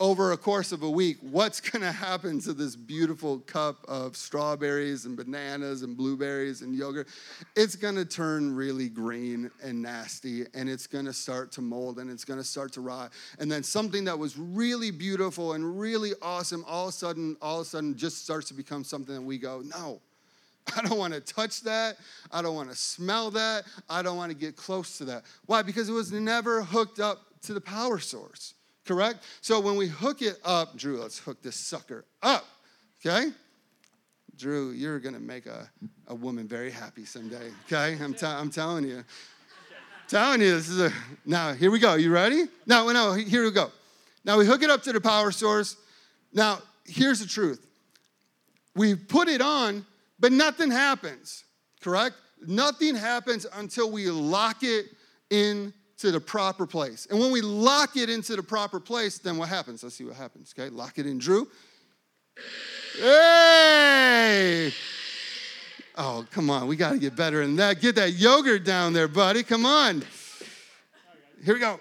over 0.00 0.30
a 0.30 0.36
course 0.36 0.70
of 0.70 0.84
a 0.84 0.90
week, 0.90 1.16
what's 1.20 1.60
going 1.60 1.82
to 1.82 1.90
happen 1.90 2.40
to 2.40 2.52
this 2.52 2.76
beautiful 2.76 3.38
cup 3.40 3.84
of 3.88 4.16
strawberries 4.16 5.06
and 5.06 5.16
bananas 5.16 5.82
and 5.82 5.96
blueberries 5.96 6.62
and 6.62 6.74
yogurt? 6.74 7.08
It's 7.56 7.74
going 7.74 7.96
to 7.96 8.04
turn 8.04 8.54
really 8.54 8.88
green 8.88 9.50
and 9.62 9.82
nasty, 9.82 10.44
and 10.54 10.68
it's 10.68 10.86
going 10.86 11.06
to 11.06 11.12
start 11.12 11.50
to 11.52 11.62
mold 11.62 11.98
and 11.98 12.10
it's 12.10 12.24
going 12.24 12.38
to 12.38 12.44
start 12.44 12.72
to 12.74 12.80
rot. 12.80 13.12
And 13.40 13.50
then 13.50 13.62
something 13.62 14.04
that 14.04 14.18
was 14.18 14.38
really 14.38 14.90
beautiful 14.90 15.54
and 15.54 15.78
really 15.78 16.12
awesome, 16.22 16.64
all 16.68 16.88
of 16.88 16.90
a 16.90 16.96
sudden, 16.96 17.36
all 17.42 17.60
of 17.60 17.66
a 17.66 17.68
sudden, 17.68 17.96
just 17.96 18.22
starts 18.22 18.48
to 18.48 18.54
become 18.54 18.84
something 18.84 19.14
that 19.14 19.22
we 19.22 19.38
go, 19.38 19.62
no. 19.64 20.00
I 20.76 20.82
don't 20.82 20.98
want 20.98 21.14
to 21.14 21.20
touch 21.20 21.62
that. 21.62 21.96
I 22.30 22.42
don't 22.42 22.54
want 22.54 22.70
to 22.70 22.76
smell 22.76 23.30
that. 23.32 23.64
I 23.88 24.02
don't 24.02 24.16
want 24.16 24.30
to 24.30 24.36
get 24.36 24.54
close 24.54 24.98
to 24.98 25.06
that. 25.06 25.24
Why? 25.46 25.62
Because 25.62 25.88
it 25.88 25.92
was 25.92 26.12
never 26.12 26.62
hooked 26.62 27.00
up 27.00 27.22
to 27.42 27.54
the 27.54 27.60
power 27.60 27.98
source 27.98 28.54
correct? 28.88 29.22
So 29.42 29.60
when 29.60 29.76
we 29.76 29.86
hook 29.86 30.22
it 30.22 30.38
up, 30.42 30.76
Drew, 30.76 31.00
let's 31.00 31.18
hook 31.18 31.42
this 31.42 31.54
sucker 31.54 32.06
up, 32.22 32.44
okay? 33.04 33.30
Drew, 34.36 34.70
you're 34.70 34.98
gonna 34.98 35.20
make 35.20 35.46
a, 35.46 35.70
a 36.06 36.14
woman 36.14 36.48
very 36.48 36.70
happy 36.70 37.04
someday, 37.04 37.50
okay? 37.66 38.02
I'm, 38.02 38.14
t- 38.14 38.26
I'm 38.26 38.50
telling 38.50 38.84
you. 38.84 39.04
telling 40.08 40.40
you, 40.40 40.52
this 40.52 40.70
is 40.70 40.80
a, 40.80 40.92
now 41.26 41.52
here 41.52 41.70
we 41.70 41.78
go. 41.78 41.94
You 41.94 42.10
ready? 42.10 42.44
No, 42.66 42.90
no, 42.90 43.12
here 43.12 43.44
we 43.44 43.50
go. 43.50 43.70
Now 44.24 44.38
we 44.38 44.46
hook 44.46 44.62
it 44.62 44.70
up 44.70 44.82
to 44.84 44.92
the 44.92 45.00
power 45.00 45.30
source. 45.30 45.76
Now, 46.32 46.60
here's 46.84 47.20
the 47.20 47.26
truth. 47.26 47.64
We 48.74 48.94
put 48.94 49.28
it 49.28 49.42
on, 49.42 49.84
but 50.18 50.32
nothing 50.32 50.70
happens, 50.70 51.44
correct? 51.82 52.16
Nothing 52.46 52.94
happens 52.94 53.46
until 53.54 53.90
we 53.90 54.08
lock 54.10 54.62
it 54.62 54.86
in 55.30 55.74
to 55.98 56.10
the 56.10 56.20
proper 56.20 56.66
place. 56.66 57.06
And 57.10 57.18
when 57.18 57.30
we 57.30 57.40
lock 57.40 57.96
it 57.96 58.08
into 58.08 58.36
the 58.36 58.42
proper 58.42 58.80
place, 58.80 59.18
then 59.18 59.36
what 59.36 59.48
happens? 59.48 59.82
Let's 59.82 59.96
see 59.96 60.04
what 60.04 60.16
happens. 60.16 60.54
Okay, 60.58 60.70
lock 60.70 60.98
it 60.98 61.06
in, 61.06 61.18
Drew. 61.18 61.48
Hey! 63.00 64.72
Oh, 65.96 66.24
come 66.30 66.50
on. 66.50 66.68
We 66.68 66.76
got 66.76 66.92
to 66.92 66.98
get 66.98 67.16
better 67.16 67.44
than 67.44 67.56
that. 67.56 67.80
Get 67.80 67.96
that 67.96 68.12
yogurt 68.12 68.64
down 68.64 68.92
there, 68.92 69.08
buddy. 69.08 69.42
Come 69.42 69.66
on. 69.66 70.04
Here 71.44 71.54
we 71.54 71.60
go. 71.60 71.80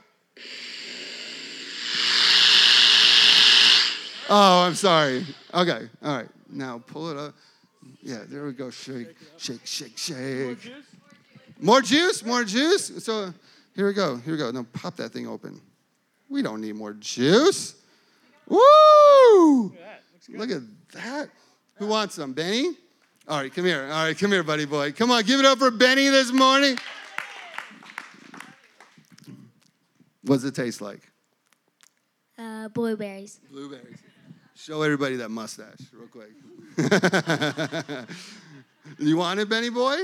Oh, 4.29 4.63
I'm 4.63 4.75
sorry. 4.75 5.25
Okay, 5.53 5.87
all 6.03 6.17
right. 6.17 6.27
Now 6.49 6.83
pull 6.85 7.09
it 7.09 7.17
up. 7.17 7.35
Yeah, 8.01 8.23
there 8.27 8.45
we 8.45 8.53
go. 8.53 8.69
Shake, 8.69 9.15
shake, 9.37 9.65
shake, 9.65 9.97
shake. 9.97 10.71
More 11.59 11.81
juice? 11.81 12.25
More 12.25 12.43
juice? 12.43 12.91
More 12.91 12.91
juice? 12.91 13.03
So 13.03 13.33
here 13.77 13.85
we 13.85 13.93
go. 13.93 14.17
Here 14.17 14.33
we 14.33 14.39
go. 14.39 14.49
Now 14.49 14.65
pop 14.73 14.95
that 14.95 15.09
thing 15.09 15.27
open. 15.27 15.61
We 16.29 16.41
don't 16.41 16.61
need 16.61 16.73
more 16.75 16.93
juice. 16.93 17.75
Woo! 18.47 19.71
Look 20.29 20.49
at 20.49 20.63
that. 20.93 21.29
Who 21.75 21.85
wants 21.85 22.15
some? 22.15 22.33
Benny? 22.33 22.75
All 23.27 23.39
right, 23.39 23.53
come 23.53 23.65
here. 23.65 23.83
All 23.83 24.05
right, 24.05 24.17
come 24.17 24.31
here, 24.31 24.41
buddy 24.41 24.65
boy. 24.65 24.93
Come 24.93 25.11
on, 25.11 25.23
give 25.23 25.39
it 25.39 25.45
up 25.45 25.59
for 25.59 25.69
Benny 25.69 26.09
this 26.09 26.33
morning. 26.33 26.79
What's 30.23 30.43
it 30.43 30.55
taste 30.55 30.81
like? 30.81 31.01
Uh, 32.35 32.69
blueberries. 32.69 33.39
Blueberries. 33.51 33.99
Show 34.55 34.81
everybody 34.81 35.17
that 35.17 35.29
mustache 35.29 35.81
real 35.93 36.07
quick. 36.07 36.31
you 38.97 39.17
want 39.17 39.39
it, 39.39 39.47
Benny 39.47 39.69
boy? 39.69 39.97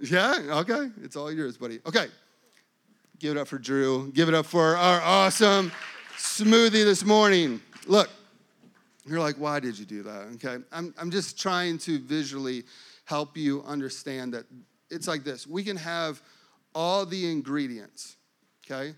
Yeah? 0.00 0.38
Okay. 0.50 0.90
It's 1.02 1.16
all 1.16 1.32
yours, 1.32 1.56
buddy. 1.56 1.80
Okay. 1.86 2.08
Give 3.20 3.36
it 3.36 3.38
up 3.38 3.48
for 3.48 3.58
Drew. 3.58 4.10
Give 4.12 4.28
it 4.28 4.34
up 4.34 4.46
for 4.46 4.78
our 4.78 4.98
awesome 5.02 5.70
smoothie 6.16 6.70
this 6.70 7.04
morning. 7.04 7.60
Look, 7.86 8.08
you're 9.04 9.20
like, 9.20 9.36
why 9.36 9.60
did 9.60 9.78
you 9.78 9.84
do 9.84 10.02
that? 10.04 10.28
Okay. 10.36 10.56
I'm, 10.72 10.94
I'm 10.96 11.10
just 11.10 11.38
trying 11.38 11.76
to 11.80 11.98
visually 11.98 12.64
help 13.04 13.36
you 13.36 13.62
understand 13.66 14.32
that 14.32 14.46
it's 14.88 15.06
like 15.06 15.22
this 15.22 15.46
we 15.46 15.62
can 15.62 15.76
have 15.76 16.22
all 16.74 17.04
the 17.04 17.30
ingredients, 17.30 18.16
okay? 18.64 18.94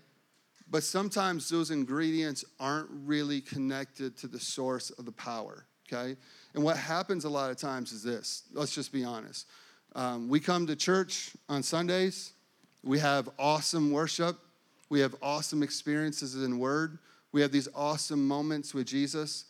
But 0.71 0.83
sometimes 0.83 1.49
those 1.49 1.69
ingredients 1.69 2.45
aren't 2.61 2.87
really 2.91 3.41
connected 3.41 4.15
to 4.19 4.27
the 4.27 4.39
source 4.39 4.89
of 4.91 5.03
the 5.03 5.11
power, 5.11 5.65
okay? 5.91 6.15
And 6.53 6.63
what 6.63 6.77
happens 6.77 7.25
a 7.25 7.29
lot 7.29 7.51
of 7.51 7.57
times 7.57 7.91
is 7.91 8.03
this 8.03 8.43
let's 8.53 8.73
just 8.73 8.93
be 8.93 9.03
honest. 9.03 9.47
Um, 9.95 10.29
we 10.29 10.39
come 10.39 10.65
to 10.67 10.77
church 10.77 11.31
on 11.49 11.61
Sundays, 11.61 12.31
we 12.83 12.99
have 12.99 13.29
awesome 13.39 13.91
worship. 13.91 14.37
We 14.89 14.99
have 14.99 15.15
awesome 15.21 15.63
experiences 15.63 16.35
in 16.35 16.59
Word. 16.59 16.99
We 17.31 17.41
have 17.41 17.51
these 17.51 17.67
awesome 17.73 18.27
moments 18.27 18.73
with 18.73 18.85
Jesus. 18.85 19.45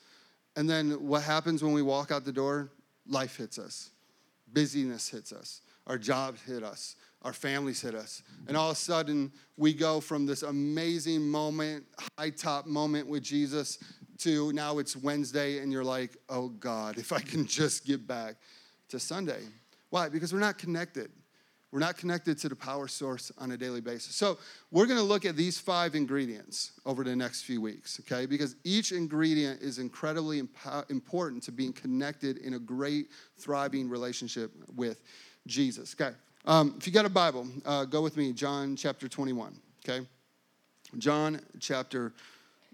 And 0.55 0.69
then 0.69 0.91
what 0.91 1.23
happens 1.23 1.63
when 1.63 1.73
we 1.73 1.81
walk 1.81 2.11
out 2.11 2.25
the 2.25 2.31
door? 2.31 2.69
Life 3.07 3.37
hits 3.37 3.59
us, 3.59 3.89
busyness 4.53 5.09
hits 5.09 5.33
us, 5.33 5.61
our 5.87 5.97
jobs 5.97 6.41
hit 6.43 6.63
us, 6.63 6.95
our 7.23 7.33
families 7.33 7.81
hit 7.81 7.95
us. 7.95 8.23
And 8.47 8.55
all 8.55 8.69
of 8.69 8.77
a 8.77 8.79
sudden, 8.79 9.31
we 9.57 9.73
go 9.73 9.99
from 9.99 10.25
this 10.25 10.43
amazing 10.43 11.27
moment, 11.27 11.83
high 12.17 12.29
top 12.29 12.65
moment 12.65 13.07
with 13.07 13.23
Jesus, 13.23 13.79
to 14.19 14.53
now 14.53 14.77
it's 14.77 14.95
Wednesday, 14.95 15.59
and 15.59 15.71
you're 15.71 15.83
like, 15.83 16.15
oh 16.29 16.47
God, 16.47 16.97
if 16.97 17.11
I 17.11 17.19
can 17.19 17.45
just 17.45 17.85
get 17.85 18.07
back 18.07 18.35
to 18.89 18.99
Sunday. 18.99 19.41
Why? 19.89 20.07
Because 20.07 20.31
we're 20.31 20.39
not 20.39 20.57
connected. 20.57 21.11
We're 21.74 21.80
not 21.80 21.98
connected 21.98 22.38
to 22.38 22.50
the 22.50 22.56
power 22.56 22.88
source 22.88 23.32
on 23.39 23.50
a 23.50 23.58
daily 23.58 23.82
basis. 23.82 24.13
So, 24.13 24.38
we're 24.70 24.86
gonna 24.86 25.01
look 25.01 25.25
at 25.25 25.36
these 25.36 25.58
five 25.58 25.96
ingredients 25.96 26.74
over 26.86 27.03
the 27.03 27.15
next 27.15 27.42
few 27.46 27.62
weeks, 27.62 28.00
okay? 28.01 28.27
Because 28.27 28.56
each 28.63 28.92
ingredient 28.92 29.60
is 29.60 29.80
incredibly 29.80 30.39
impo- 30.39 30.88
important 30.92 31.42
to 31.44 31.51
being 31.51 31.74
connected 31.74 32.38
in 32.38 32.53
a 32.53 32.60
great, 32.60 33.08
thriving 33.39 33.89
relationship 33.89 34.51
with 34.75 35.01
Jesus, 35.48 35.96
okay? 36.00 36.15
Um, 36.46 36.75
if 36.77 36.86
you 36.86 36.94
got 36.94 37.06
a 37.06 37.10
Bible, 37.10 37.48
uh, 37.65 37.86
go 37.86 38.03
with 38.03 38.18
me, 38.18 38.34
John 38.34 38.75
chapter 38.75 39.08
21, 39.08 39.60
okay? 39.84 40.06
John 41.00 41.42
chapter 41.60 42.13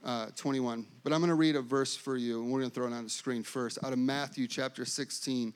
uh, 0.03 0.25
21. 0.36 0.86
But 1.06 1.13
I'm 1.13 1.22
gonna 1.22 1.36
read 1.36 1.56
a 1.56 1.62
verse 1.62 1.96
for 1.96 2.18
you, 2.18 2.44
and 2.44 2.51
we're 2.51 2.60
gonna 2.60 2.70
throw 2.70 2.88
it 2.88 2.91
on 2.91 3.06
the 3.06 3.10
screen 3.10 3.44
first, 3.44 3.79
out 3.82 3.94
of 3.94 4.00
Matthew 4.00 4.46
chapter 4.46 4.84
16 4.84 5.53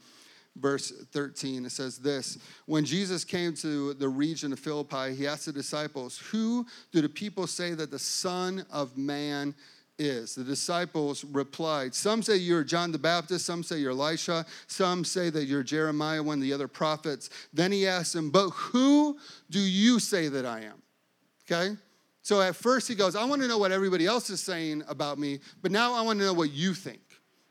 verse 0.55 0.91
13. 1.11 1.65
It 1.65 1.71
says 1.71 1.97
this 1.97 2.37
When 2.65 2.85
Jesus 2.85 3.23
came 3.23 3.53
to 3.55 3.93
the 3.93 4.09
region 4.09 4.53
of 4.53 4.59
Philippi, 4.59 5.15
he 5.15 5.27
asked 5.27 5.45
the 5.45 5.53
disciples, 5.53 6.17
Who 6.31 6.65
do 6.91 7.01
the 7.01 7.09
people 7.09 7.47
say 7.47 7.73
that 7.73 7.91
the 7.91 7.99
Son 7.99 8.65
of 8.71 8.97
Man 8.97 9.55
is? 9.97 10.35
The 10.35 10.43
disciples 10.43 11.23
replied, 11.23 11.95
Some 11.95 12.21
say 12.21 12.37
you're 12.37 12.63
John 12.63 12.91
the 12.91 12.99
Baptist, 12.99 13.45
some 13.45 13.63
say 13.63 13.77
you're 13.77 13.91
Elisha, 13.91 14.45
some 14.67 15.03
say 15.03 15.29
that 15.29 15.45
you're 15.45 15.63
Jeremiah, 15.63 16.21
one 16.21 16.37
of 16.37 16.43
the 16.43 16.53
other 16.53 16.67
prophets. 16.67 17.29
Then 17.53 17.71
he 17.71 17.87
asked 17.87 18.13
them, 18.13 18.29
But 18.29 18.49
who 18.49 19.17
do 19.49 19.59
you 19.59 19.99
say 19.99 20.27
that 20.29 20.45
I 20.45 20.61
am? 20.61 20.81
Okay? 21.49 21.75
So 22.21 22.39
at 22.39 22.55
first 22.55 22.87
he 22.87 22.95
goes, 22.95 23.17
I 23.17 23.25
want 23.25 23.41
to 23.41 23.49
know 23.49 23.57
what 23.57 23.73
everybody 23.73 24.05
else 24.05 24.29
is 24.29 24.39
saying 24.39 24.83
about 24.87 25.19
me, 25.19 25.39
but 25.61 25.71
now 25.71 25.93
I 25.93 26.01
want 26.01 26.19
to 26.19 26.25
know 26.25 26.33
what 26.33 26.51
you 26.51 26.73
think. 26.73 27.01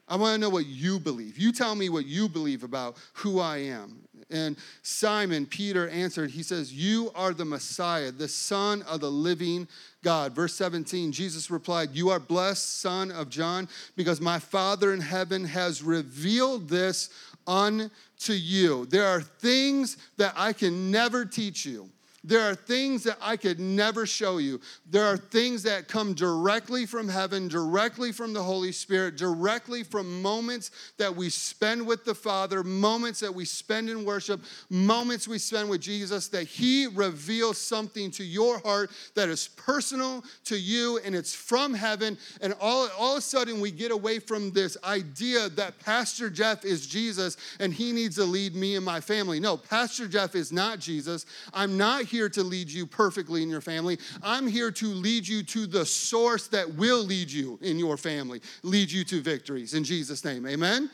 I 0.09 0.17
want 0.17 0.35
to 0.35 0.39
know 0.39 0.51
what 0.51 0.67
you 0.67 0.99
believe. 0.99 1.39
You 1.39 1.53
tell 1.53 1.75
me 1.75 1.89
what 1.89 2.07
you 2.07 2.29
believe 2.29 2.65
about 2.65 2.97
who 3.15 3.41
I 3.41 3.59
am. 3.59 4.03
And 4.31 4.57
Simon 4.83 5.47
Peter 5.47 5.89
answered, 5.89 6.31
He 6.31 6.43
says, 6.43 6.73
You 6.73 7.13
are 7.15 7.33
the 7.33 7.45
Messiah, 7.45 8.11
the 8.11 8.29
Son 8.29 8.83
of 8.83 9.01
the 9.01 9.11
living 9.11 9.69
God. 10.03 10.33
Verse 10.33 10.55
17, 10.55 11.13
Jesus 11.13 11.51
replied, 11.51 11.91
You 11.93 12.11
are 12.11 12.19
blessed, 12.19 12.81
son 12.81 13.11
of 13.13 13.29
John, 13.29 13.69
because 13.95 14.21
my 14.21 14.39
Father 14.39 14.93
in 14.93 15.01
heaven 15.01 15.45
has 15.45 15.83
revealed 15.83 16.69
this 16.69 17.11
unto 17.47 18.33
you. 18.33 18.87
There 18.87 19.07
are 19.07 19.21
things 19.21 19.97
that 20.17 20.35
I 20.37 20.53
can 20.53 20.91
never 20.91 21.25
teach 21.25 21.67
you. 21.67 21.91
There 22.25 22.41
are 22.41 22.55
things 22.55 23.03
that 23.05 23.19
I 23.21 23.37
could 23.37 23.59
never 23.59 24.07
show 24.07 24.39
you. 24.39 24.61
There 24.89 25.05
are 25.05 25.17
things 25.17 25.65
that 25.65 25.89
come 25.89 26.15
directly 26.15 26.87
from 26.87 27.09
heaven, 27.09 27.49
directly 27.49 28.13
from 28.13 28.33
the 28.33 28.43
Holy 28.43 28.71
Spirit, 28.71 29.17
directly 29.17 29.83
from 29.83 30.23
moments 30.23 30.71
that 30.99 31.15
we 31.15 31.31
spend 31.31 31.85
with 31.87 32.05
the 32.05 32.15
Father, 32.15 32.63
moments 32.63 33.21
that 33.21 33.35
we 33.35 33.45
spend 33.45 33.91
in 33.91 34.05
worship, 34.05 34.41
moments 34.71 35.27
we 35.27 35.39
spend 35.39 35.69
with 35.69 35.81
Jesus, 35.81 36.29
that 36.29 36.47
He 36.47 36.87
reveals 36.87 37.59
something 37.59 38.11
to 38.13 38.25
your 38.25 38.59
heart 38.61 38.91
that 39.15 39.29
is 39.29 39.49
personal 39.49 40.23
to 40.45 40.57
you 40.57 41.01
and 41.05 41.15
it's 41.15 41.35
from 41.35 41.75
heaven. 41.75 42.17
And 42.41 42.55
all, 42.61 42.89
all 42.99 43.13
of 43.13 43.19
a 43.19 43.21
sudden, 43.23 43.61
we 43.61 43.71
get 43.71 43.91
away 43.91 44.19
from 44.19 44.53
this 44.53 44.77
idea 44.85 45.49
that 45.51 45.79
Pastor 45.81 46.31
Jeff 46.31 46.65
is 46.65 46.87
Jesus 46.87 47.37
and 47.59 47.73
he 47.73 47.93
needs 47.93 48.17
to 48.17 48.25
lead 48.25 48.55
me 48.55 48.77
and 48.77 48.85
my 48.85 49.01
family. 49.01 49.41
No, 49.41 49.57
Pastor 49.57 50.07
Jeff 50.07 50.35
is 50.35 50.53
not 50.53 50.79
Jesus. 50.79 51.27
I'm 51.53 51.77
not 51.77 52.05
here 52.13 52.29
to 52.29 52.45
lead 52.45 52.71
you 52.71 52.87
perfectly 52.87 53.43
in 53.43 53.51
your 53.51 53.61
family. 53.61 53.99
I'm 54.23 54.47
here 54.47 54.71
to 54.71 54.87
lead 54.87 55.27
you 55.27 55.43
to 55.43 55.67
the 55.67 55.85
source 55.85 56.47
that 56.49 56.73
will 56.77 57.03
lead 57.03 57.33
you 57.33 57.59
in 57.61 57.79
your 57.79 57.97
family, 57.97 58.41
lead 58.63 58.93
you 58.93 59.03
to 59.07 59.21
victories. 59.21 59.75
In 59.75 59.83
Jesus' 59.83 60.25
name, 60.25 60.47
amen? 60.47 60.89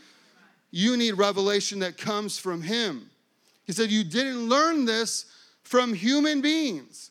You 0.71 0.97
need 0.97 1.13
revelation 1.13 1.81
that 1.81 1.99
comes 1.99 2.39
from 2.39 2.63
Him. 2.63 3.11
He 3.67 3.73
said, 3.73 3.91
You 3.91 4.05
didn't 4.05 4.49
learn 4.49 4.87
this 4.87 5.27
from 5.63 5.93
human 5.93 6.41
beings. 6.41 7.11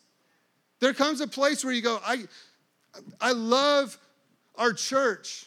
There 0.80 0.94
comes 0.94 1.20
a 1.20 1.26
place 1.26 1.64
where 1.64 1.72
you 1.72 1.82
go, 1.82 2.00
I, 2.04 2.24
I 3.20 3.32
love 3.32 3.98
our 4.56 4.72
church. 4.72 5.46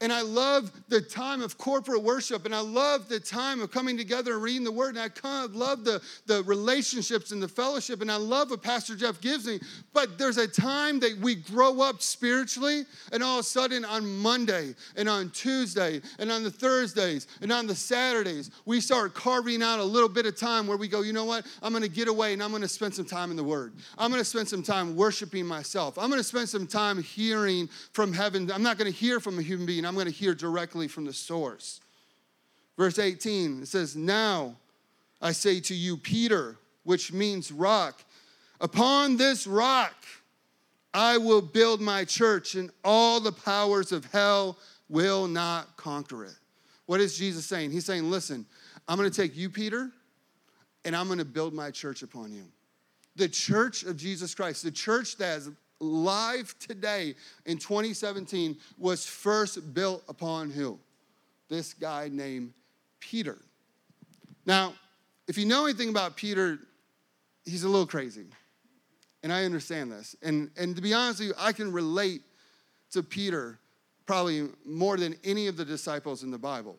And 0.00 0.12
I 0.12 0.22
love 0.22 0.70
the 0.88 1.00
time 1.00 1.42
of 1.42 1.58
corporate 1.58 2.04
worship, 2.04 2.44
and 2.44 2.54
I 2.54 2.60
love 2.60 3.08
the 3.08 3.18
time 3.18 3.60
of 3.60 3.72
coming 3.72 3.96
together 3.98 4.34
and 4.34 4.42
reading 4.42 4.62
the 4.62 4.70
word, 4.70 4.90
and 4.90 5.00
I 5.00 5.08
kind 5.08 5.44
of 5.44 5.56
love 5.56 5.84
the, 5.84 6.00
the 6.26 6.44
relationships 6.44 7.32
and 7.32 7.42
the 7.42 7.48
fellowship, 7.48 8.00
and 8.00 8.10
I 8.10 8.14
love 8.14 8.50
what 8.50 8.62
Pastor 8.62 8.94
Jeff 8.94 9.20
gives 9.20 9.46
me. 9.46 9.58
But 9.92 10.16
there's 10.16 10.36
a 10.36 10.46
time 10.46 11.00
that 11.00 11.18
we 11.18 11.34
grow 11.34 11.80
up 11.80 12.00
spiritually, 12.00 12.84
and 13.10 13.24
all 13.24 13.40
of 13.40 13.40
a 13.40 13.48
sudden 13.48 13.84
on 13.84 14.06
Monday, 14.18 14.76
and 14.96 15.08
on 15.08 15.30
Tuesday, 15.30 16.00
and 16.20 16.30
on 16.30 16.44
the 16.44 16.50
Thursdays, 16.50 17.26
and 17.42 17.50
on 17.50 17.66
the 17.66 17.74
Saturdays, 17.74 18.52
we 18.66 18.80
start 18.80 19.14
carving 19.14 19.64
out 19.64 19.80
a 19.80 19.84
little 19.84 20.08
bit 20.08 20.26
of 20.26 20.36
time 20.36 20.68
where 20.68 20.76
we 20.76 20.86
go, 20.86 21.02
you 21.02 21.12
know 21.12 21.24
what? 21.24 21.44
I'm 21.60 21.72
gonna 21.72 21.88
get 21.88 22.06
away 22.06 22.34
and 22.34 22.42
I'm 22.42 22.52
gonna 22.52 22.68
spend 22.68 22.94
some 22.94 23.04
time 23.04 23.32
in 23.32 23.36
the 23.36 23.42
Word. 23.42 23.72
I'm 23.98 24.12
gonna 24.12 24.24
spend 24.24 24.48
some 24.48 24.62
time 24.62 24.94
worshiping 24.94 25.44
myself. 25.44 25.98
I'm 25.98 26.08
gonna 26.08 26.22
spend 26.22 26.48
some 26.48 26.68
time 26.68 27.02
hearing 27.02 27.68
from 27.92 28.12
heaven. 28.12 28.48
I'm 28.52 28.62
not 28.62 28.78
gonna 28.78 28.90
hear 28.90 29.18
from 29.18 29.40
a 29.40 29.42
human 29.42 29.66
being. 29.66 29.87
I'm 29.88 29.94
going 29.94 30.06
to 30.06 30.12
hear 30.12 30.34
directly 30.34 30.86
from 30.86 31.06
the 31.06 31.12
source. 31.12 31.80
Verse 32.76 32.98
18, 32.98 33.62
it 33.62 33.68
says, 33.68 33.96
Now 33.96 34.54
I 35.20 35.32
say 35.32 35.60
to 35.60 35.74
you, 35.74 35.96
Peter, 35.96 36.56
which 36.84 37.12
means 37.12 37.50
rock, 37.50 38.04
upon 38.60 39.16
this 39.16 39.46
rock 39.46 39.94
I 40.92 41.18
will 41.18 41.42
build 41.42 41.80
my 41.80 42.04
church, 42.04 42.54
and 42.54 42.70
all 42.84 43.20
the 43.20 43.32
powers 43.32 43.92
of 43.92 44.04
hell 44.06 44.58
will 44.88 45.26
not 45.26 45.76
conquer 45.76 46.24
it. 46.24 46.36
What 46.86 47.00
is 47.00 47.16
Jesus 47.16 47.46
saying? 47.46 47.70
He's 47.70 47.84
saying, 47.84 48.10
Listen, 48.10 48.46
I'm 48.86 48.96
going 48.96 49.10
to 49.10 49.22
take 49.22 49.36
you, 49.36 49.50
Peter, 49.50 49.90
and 50.84 50.96
I'm 50.96 51.06
going 51.06 51.18
to 51.18 51.24
build 51.24 51.52
my 51.54 51.70
church 51.70 52.02
upon 52.02 52.32
you. 52.32 52.44
The 53.16 53.28
church 53.28 53.82
of 53.82 53.96
Jesus 53.96 54.34
Christ, 54.34 54.62
the 54.62 54.70
church 54.70 55.16
that 55.16 55.42
live 55.80 56.58
today 56.58 57.14
in 57.46 57.58
2017 57.58 58.56
was 58.78 59.06
first 59.06 59.74
built 59.74 60.02
upon 60.08 60.50
who? 60.50 60.78
This 61.48 61.74
guy 61.74 62.08
named 62.10 62.52
Peter. 63.00 63.38
Now, 64.44 64.74
if 65.26 65.36
you 65.38 65.46
know 65.46 65.64
anything 65.64 65.88
about 65.90 66.16
Peter, 66.16 66.58
he's 67.44 67.64
a 67.64 67.68
little 67.68 67.86
crazy. 67.86 68.26
And 69.22 69.32
I 69.32 69.44
understand 69.44 69.90
this. 69.90 70.16
And, 70.22 70.50
and 70.56 70.76
to 70.76 70.82
be 70.82 70.94
honest 70.94 71.20
with 71.20 71.28
you, 71.28 71.34
I 71.38 71.52
can 71.52 71.72
relate 71.72 72.22
to 72.92 73.02
Peter 73.02 73.58
probably 74.06 74.48
more 74.64 74.96
than 74.96 75.16
any 75.24 75.48
of 75.48 75.56
the 75.56 75.64
disciples 75.64 76.22
in 76.22 76.30
the 76.30 76.38
Bible. 76.38 76.76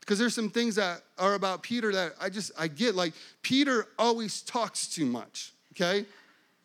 Because 0.00 0.18
there's 0.18 0.34
some 0.34 0.50
things 0.50 0.76
that 0.76 1.02
are 1.18 1.34
about 1.34 1.62
Peter 1.62 1.92
that 1.92 2.12
I 2.20 2.28
just, 2.28 2.52
I 2.58 2.68
get. 2.68 2.94
Like, 2.94 3.12
Peter 3.42 3.86
always 3.98 4.42
talks 4.42 4.88
too 4.88 5.06
much, 5.06 5.52
okay? 5.72 6.06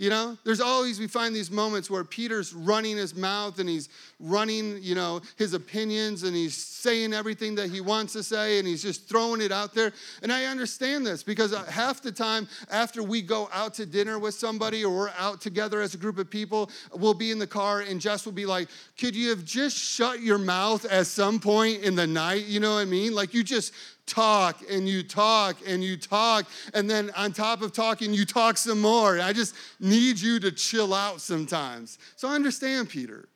You 0.01 0.09
know, 0.09 0.35
there's 0.43 0.61
always, 0.61 0.99
we 0.99 1.05
find 1.05 1.35
these 1.35 1.51
moments 1.51 1.87
where 1.87 2.03
Peter's 2.03 2.55
running 2.55 2.97
his 2.97 3.13
mouth 3.13 3.59
and 3.59 3.69
he's 3.69 3.87
running, 4.19 4.81
you 4.81 4.95
know, 4.95 5.21
his 5.37 5.53
opinions 5.53 6.23
and 6.23 6.35
he's 6.35 6.57
saying 6.57 7.13
everything 7.13 7.53
that 7.53 7.69
he 7.69 7.81
wants 7.81 8.13
to 8.13 8.23
say 8.23 8.57
and 8.57 8.67
he's 8.67 8.81
just 8.81 9.07
throwing 9.07 9.41
it 9.41 9.51
out 9.51 9.75
there. 9.75 9.93
And 10.23 10.33
I 10.33 10.45
understand 10.45 11.05
this 11.05 11.21
because 11.21 11.53
uh, 11.53 11.63
half 11.65 12.01
the 12.01 12.11
time 12.11 12.47
after 12.71 13.03
we 13.03 13.21
go 13.21 13.47
out 13.53 13.75
to 13.75 13.85
dinner 13.85 14.17
with 14.17 14.33
somebody 14.33 14.83
or 14.83 14.89
we're 14.91 15.09
out 15.19 15.39
together 15.39 15.81
as 15.81 15.93
a 15.93 15.99
group 15.99 16.17
of 16.17 16.31
people, 16.31 16.71
we'll 16.95 17.13
be 17.13 17.29
in 17.29 17.37
the 17.37 17.45
car 17.45 17.81
and 17.81 18.01
Jess 18.01 18.25
will 18.25 18.31
be 18.31 18.47
like, 18.47 18.69
Could 18.97 19.15
you 19.15 19.29
have 19.29 19.45
just 19.45 19.77
shut 19.77 20.19
your 20.19 20.39
mouth 20.39 20.83
at 20.85 21.05
some 21.05 21.39
point 21.39 21.83
in 21.83 21.95
the 21.95 22.07
night? 22.07 22.45
You 22.45 22.59
know 22.59 22.73
what 22.73 22.79
I 22.79 22.85
mean? 22.85 23.13
Like 23.13 23.35
you 23.35 23.43
just 23.43 23.71
talk 24.11 24.61
and 24.69 24.87
you 24.87 25.03
talk 25.03 25.57
and 25.65 25.83
you 25.83 25.97
talk. 25.97 26.45
And 26.73 26.89
then 26.89 27.11
on 27.15 27.31
top 27.31 27.61
of 27.61 27.71
talking, 27.71 28.13
you 28.13 28.25
talk 28.25 28.57
some 28.57 28.81
more. 28.81 29.19
I 29.19 29.33
just 29.33 29.55
need 29.79 30.19
you 30.19 30.39
to 30.41 30.51
chill 30.51 30.93
out 30.93 31.21
sometimes. 31.21 31.97
So 32.15 32.27
I 32.27 32.35
understand, 32.35 32.89
Peter. 32.89 33.29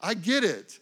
I 0.00 0.14
get 0.14 0.44
it. 0.44 0.78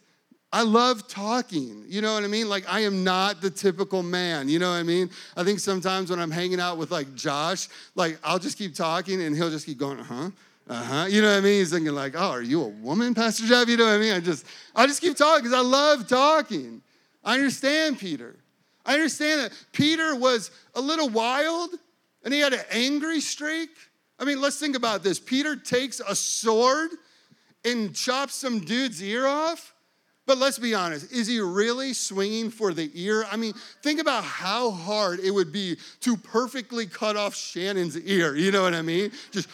I 0.51 0.63
love 0.63 1.07
talking. 1.07 1.83
You 1.87 2.01
know 2.01 2.13
what 2.13 2.23
I 2.23 2.27
mean? 2.27 2.49
Like, 2.49 2.63
I 2.67 2.79
am 2.81 3.03
not 3.03 3.41
the 3.41 3.51
typical 3.51 4.01
man. 4.01 4.49
You 4.49 4.57
know 4.57 4.71
what 4.71 4.77
I 4.77 4.83
mean? 4.83 5.09
I 5.37 5.43
think 5.43 5.59
sometimes 5.59 6.09
when 6.09 6.19
I'm 6.19 6.31
hanging 6.31 6.59
out 6.59 6.77
with 6.77 6.89
like 6.89 7.13
Josh, 7.13 7.67
like, 7.93 8.17
I'll 8.23 8.39
just 8.39 8.57
keep 8.57 8.73
talking 8.73 9.21
and 9.21 9.35
he'll 9.35 9.51
just 9.51 9.65
keep 9.65 9.77
going, 9.77 9.99
uh 9.99 10.03
huh. 10.03 10.29
Uh 10.67 10.83
huh. 10.83 11.05
You 11.09 11.21
know 11.21 11.29
what 11.29 11.37
I 11.37 11.41
mean? 11.41 11.59
He's 11.59 11.71
thinking 11.71 11.95
like, 11.95 12.13
"Oh, 12.15 12.29
are 12.29 12.43
you 12.43 12.61
a 12.61 12.67
woman, 12.67 13.15
Pastor 13.15 13.47
Jeff?" 13.47 13.67
You 13.67 13.75
know 13.75 13.85
what 13.85 13.95
I 13.95 13.97
mean? 13.97 14.13
I 14.13 14.19
just, 14.19 14.45
I 14.75 14.85
just 14.85 15.01
keep 15.01 15.17
talking 15.17 15.43
because 15.43 15.57
I 15.57 15.67
love 15.67 16.07
talking. 16.07 16.83
I 17.23 17.33
understand 17.33 17.97
Peter. 17.97 18.35
I 18.85 18.93
understand 18.93 19.41
that 19.41 19.51
Peter 19.71 20.15
was 20.15 20.51
a 20.75 20.81
little 20.81 21.09
wild 21.09 21.71
and 22.23 22.33
he 22.33 22.39
had 22.39 22.53
an 22.53 22.65
angry 22.71 23.21
streak. 23.21 23.69
I 24.19 24.25
mean, 24.25 24.41
let's 24.41 24.59
think 24.59 24.75
about 24.75 25.03
this. 25.03 25.19
Peter 25.19 25.55
takes 25.55 25.99
a 25.99 26.15
sword 26.15 26.91
and 27.63 27.95
chops 27.95 28.35
some 28.35 28.59
dude's 28.59 29.01
ear 29.01 29.27
off. 29.27 29.73
But 30.29 30.37
let's 30.37 30.59
be 30.59 30.75
honest, 30.75 31.11
is 31.11 31.25
he 31.25 31.39
really 31.39 31.91
swinging 31.91 32.51
for 32.51 32.71
the 32.71 32.91
ear? 32.93 33.25
I 33.31 33.35
mean, 33.35 33.53
think 33.81 33.99
about 33.99 34.23
how 34.23 34.69
hard 34.69 35.19
it 35.21 35.31
would 35.31 35.51
be 35.51 35.75
to 36.01 36.15
perfectly 36.15 36.85
cut 36.85 37.17
off 37.17 37.35
Shannon's 37.35 37.97
ear. 37.97 38.35
You 38.35 38.51
know 38.51 38.61
what 38.61 38.75
I 38.75 38.83
mean? 38.83 39.11
Just, 39.31 39.49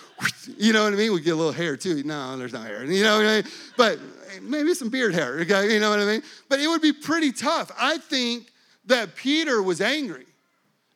you 0.58 0.74
know 0.74 0.84
what 0.84 0.92
I 0.92 0.98
mean? 0.98 1.14
We 1.14 1.22
get 1.22 1.32
a 1.32 1.36
little 1.38 1.54
hair 1.54 1.78
too. 1.78 2.04
No, 2.04 2.36
there's 2.36 2.52
no 2.52 2.60
hair. 2.60 2.84
You 2.84 3.04
know 3.04 3.20
what 3.20 3.26
I 3.26 3.36
mean? 3.36 3.52
But 3.78 4.00
maybe 4.42 4.74
some 4.74 4.90
beard 4.90 5.14
hair, 5.14 5.40
okay? 5.40 5.74
You 5.74 5.80
know 5.80 5.92
what 5.92 6.00
I 6.00 6.06
mean? 6.06 6.24
But 6.50 6.60
it 6.60 6.68
would 6.68 6.82
be 6.82 6.92
pretty 6.92 7.32
tough. 7.32 7.72
I 7.80 7.98
think 7.98 8.52
that 8.86 9.16
Peter 9.16 9.62
was 9.62 9.82
angry. 9.82 10.26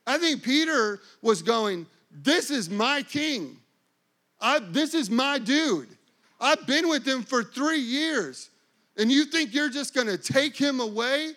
I 0.05 0.17
think 0.17 0.43
Peter 0.43 0.99
was 1.21 1.41
going, 1.41 1.85
This 2.11 2.51
is 2.51 2.69
my 2.69 3.03
king. 3.03 3.57
I, 4.41 4.59
this 4.59 4.93
is 4.93 5.09
my 5.09 5.37
dude. 5.37 5.89
I've 6.39 6.65
been 6.65 6.87
with 6.87 7.05
him 7.05 7.23
for 7.23 7.43
three 7.43 7.79
years. 7.79 8.49
And 8.97 9.11
you 9.11 9.25
think 9.25 9.53
you're 9.53 9.69
just 9.69 9.93
gonna 9.93 10.17
take 10.17 10.55
him 10.55 10.79
away? 10.79 11.33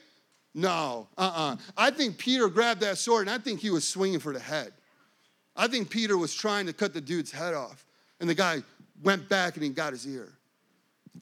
No, 0.55 1.09
uh 1.17 1.21
uh-uh. 1.21 1.53
uh 1.53 1.57
I 1.77 1.91
think 1.91 2.19
Peter 2.19 2.49
grabbed 2.49 2.81
that 2.81 2.99
sword 2.99 3.29
and 3.29 3.35
I 3.35 3.39
think 3.39 3.61
he 3.61 3.71
was 3.71 3.87
swinging 3.87 4.21
for 4.21 4.33
the 4.33 4.41
head. 4.41 4.73
I 5.55 5.69
think 5.69 5.91
Peter 5.91 6.17
was 6.17 6.35
trying 6.35 6.67
to 6.67 6.73
cut 6.73 6.95
the 6.95 7.01
dude's 7.01 7.31
head 7.31 7.55
off. 7.55 7.85
And 8.21 8.29
the 8.29 8.35
guy 8.35 8.63
went 9.03 9.29
back 9.29 9.55
and 9.55 9.65
he 9.65 9.71
got 9.71 9.93
his 9.93 10.07
ear. 10.07 10.29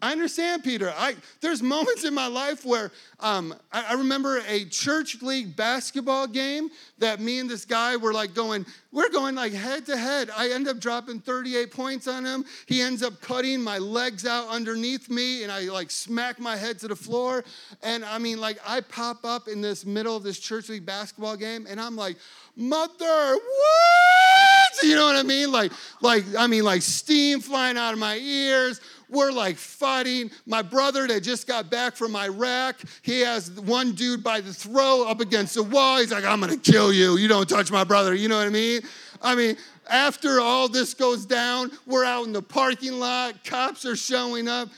I 0.03 0.13
understand, 0.13 0.65
Peter. 0.65 0.95
I, 0.97 1.17
there's 1.41 1.63
moments 1.63 2.05
in 2.05 2.15
my 2.15 2.27
life 2.27 2.65
where 2.65 2.91
um, 3.19 3.55
I, 3.73 3.87
I, 3.91 3.93
remember 3.95 4.41
a 4.49 4.65
church 4.65 5.21
league 5.21 5.57
basketball 5.57 6.27
game 6.27 6.71
that 6.99 7.21
me 7.21 7.39
and 7.39 7.51
this 7.51 7.65
guy 7.67 7.97
were 7.97 8.15
like 8.15 8.33
going, 8.33 8.65
we're 8.93 9.11
going 9.11 9.35
like 9.35 9.53
head 9.53 9.85
to 9.87 9.97
head. 9.97 10.31
I 10.35 10.51
end 10.51 10.69
up 10.69 10.79
dropping 10.79 11.21
38 11.21 11.71
points 11.71 12.09
on 12.09 12.25
him. 12.25 12.45
He 12.67 12.81
ends 12.81 13.03
up 13.03 13.21
cutting 13.21 13.61
my 13.61 13.79
legs 13.79 14.25
out 14.25 14.49
underneath 14.49 15.11
me, 15.11 15.43
and 15.43 15.53
I 15.53 15.63
like 15.63 15.91
smack 15.91 16.39
my 16.39 16.57
head 16.57 16.79
to 16.81 16.89
the 16.89 16.97
floor. 16.97 17.45
And 17.83 18.05
I 18.05 18.19
mean, 18.19 18.41
like, 18.41 18.59
I 18.67 18.81
pop 18.81 19.25
up 19.25 19.49
in 19.49 19.61
this 19.61 19.85
middle 19.85 20.17
of 20.17 20.23
this 20.23 20.39
church 20.39 20.69
league 20.69 20.87
basketball 20.87 21.37
game, 21.37 21.67
and 21.69 21.81
I'm 21.81 21.97
like, 21.97 22.17
mother, 22.57 23.35
what? 23.35 23.41
You 24.83 24.95
know 24.95 25.05
what 25.05 25.17
I 25.17 25.25
mean? 25.25 25.53
Like, 25.53 25.73
like, 26.01 26.25
I 26.39 26.47
mean, 26.47 26.65
like 26.65 26.81
steam 26.81 27.41
flying 27.41 27.77
out 27.77 27.93
of 27.93 27.99
my 27.99 28.17
ears 28.17 28.81
we're 29.11 29.33
like 29.33 29.57
fighting. 29.57 30.31
My 30.47 30.63
brother 30.63 31.07
that 31.07 31.23
just 31.23 31.47
got 31.47 31.71
back 31.71 31.97
from 31.97 32.17
Iraq, 32.17 32.77
he 33.03 33.21
has 33.21 33.51
one 33.51 33.93
dude 33.93 34.23
by 34.23 34.41
the 34.41 34.53
throat 34.53 35.07
up 35.07 35.21
against 35.21 35.55
the 35.55 35.63
wall. 35.63 35.99
He's 35.99 36.13
like, 36.13 36.25
I'm 36.25 36.41
gonna 36.41 36.57
kill 36.57 36.93
you. 36.93 37.17
You 37.17 37.29
don't 37.29 37.49
touch 37.49 37.71
my 37.71 37.85
brother. 37.85 38.15
You 38.15 38.29
know 38.29 38.39
what 38.39 38.47
I 38.47 38.51
mean? 38.51 38.83
I 39.23 39.35
mean, 39.35 39.57
after 39.89 40.41
all 40.41 40.69
this 40.69 40.95
goes 40.95 41.27
down, 41.27 41.71
we're 41.87 42.05
out 42.05 42.27
in 42.27 42.33
the 42.33 42.43
parking 42.43 42.93
lot, 42.99 43.45
cops 43.45 43.85
are 43.85 43.97
showing 43.97 44.49
up. 44.49 44.69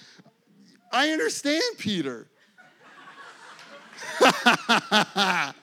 I 0.90 1.10
understand 1.10 1.62
Peter. 1.78 2.26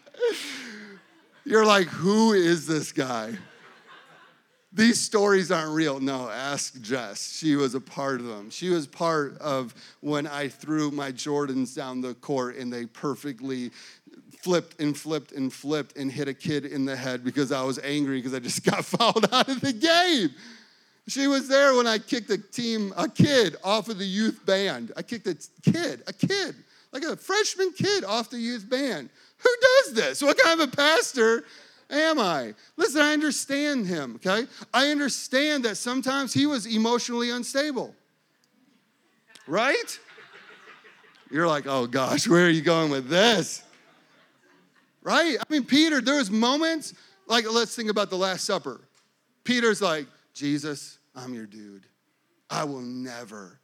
You're 1.45 1.65
like, 1.65 1.87
who 1.87 2.33
is 2.33 2.67
this 2.67 2.91
guy? 2.91 3.37
These 4.79 4.99
stories 4.99 5.51
aren't 5.51 5.73
real. 5.73 5.99
No, 5.99 6.29
ask 6.29 6.81
Jess. 6.81 7.37
She 7.37 7.55
was 7.55 7.75
a 7.75 7.81
part 7.81 8.19
of 8.19 8.25
them. 8.25 8.49
She 8.49 8.69
was 8.69 8.87
part 8.87 9.37
of 9.39 9.75
when 9.99 10.25
I 10.25 10.47
threw 10.47 10.89
my 10.89 11.11
Jordans 11.11 11.75
down 11.75 12.01
the 12.01 12.13
court 12.15 12.55
and 12.55 12.71
they 12.71 12.85
perfectly 12.85 13.71
flipped 14.41 14.79
and 14.79 14.97
flipped 14.97 15.33
and 15.33 15.51
flipped 15.51 15.97
and 15.97 16.11
hit 16.11 16.27
a 16.27 16.33
kid 16.33 16.65
in 16.65 16.85
the 16.85 16.95
head 16.95 17.23
because 17.23 17.51
I 17.51 17.61
was 17.63 17.77
angry 17.79 18.19
because 18.19 18.33
I 18.33 18.39
just 18.39 18.63
got 18.71 18.85
fouled 18.85 19.27
out 19.33 19.49
of 19.49 19.61
the 19.61 19.73
game. 19.73 20.29
She 21.07 21.27
was 21.27 21.47
there 21.47 21.75
when 21.75 21.87
I 21.87 21.97
kicked 21.97 22.29
a 22.29 22.37
team, 22.37 22.93
a 22.95 23.09
kid 23.09 23.57
off 23.63 23.89
of 23.89 23.97
the 23.97 24.05
youth 24.05 24.45
band. 24.45 24.93
I 24.95 25.01
kicked 25.01 25.27
a 25.27 25.35
kid, 25.63 26.03
a 26.07 26.13
kid, 26.13 26.55
like 26.93 27.03
a 27.03 27.17
freshman 27.17 27.73
kid 27.73 28.03
off 28.05 28.29
the 28.29 28.37
youth 28.37 28.69
band. 28.69 29.09
Who 29.39 29.49
does 29.61 29.93
this? 29.95 30.21
What 30.21 30.37
kind 30.37 30.61
of 30.61 30.71
a 30.71 30.75
pastor 30.75 31.43
am 31.89 32.19
I? 32.19 32.53
Listen, 32.77 33.01
I 33.01 33.13
understand 33.13 33.87
him, 33.87 34.15
okay? 34.15 34.47
I 34.73 34.87
understand 34.89 35.65
that 35.65 35.75
sometimes 35.75 36.33
he 36.33 36.45
was 36.45 36.65
emotionally 36.65 37.31
unstable. 37.31 37.95
Right? 39.47 39.99
You're 41.31 41.47
like, 41.47 41.65
oh 41.67 41.87
gosh, 41.87 42.27
where 42.27 42.45
are 42.45 42.49
you 42.49 42.61
going 42.61 42.91
with 42.91 43.09
this? 43.09 43.63
Right? 45.01 45.37
I 45.39 45.53
mean, 45.53 45.63
Peter, 45.63 46.01
there 46.01 46.17
was 46.17 46.29
moments, 46.29 46.93
like 47.27 47.51
let's 47.51 47.75
think 47.75 47.89
about 47.89 48.09
the 48.09 48.17
Last 48.17 48.45
Supper. 48.45 48.81
Peter's 49.43 49.81
like, 49.81 50.07
Jesus, 50.33 50.99
I'm 51.15 51.33
your 51.33 51.45
dude. 51.45 51.85
I 52.49 52.63
will 52.63 52.81
never, 52.81 53.59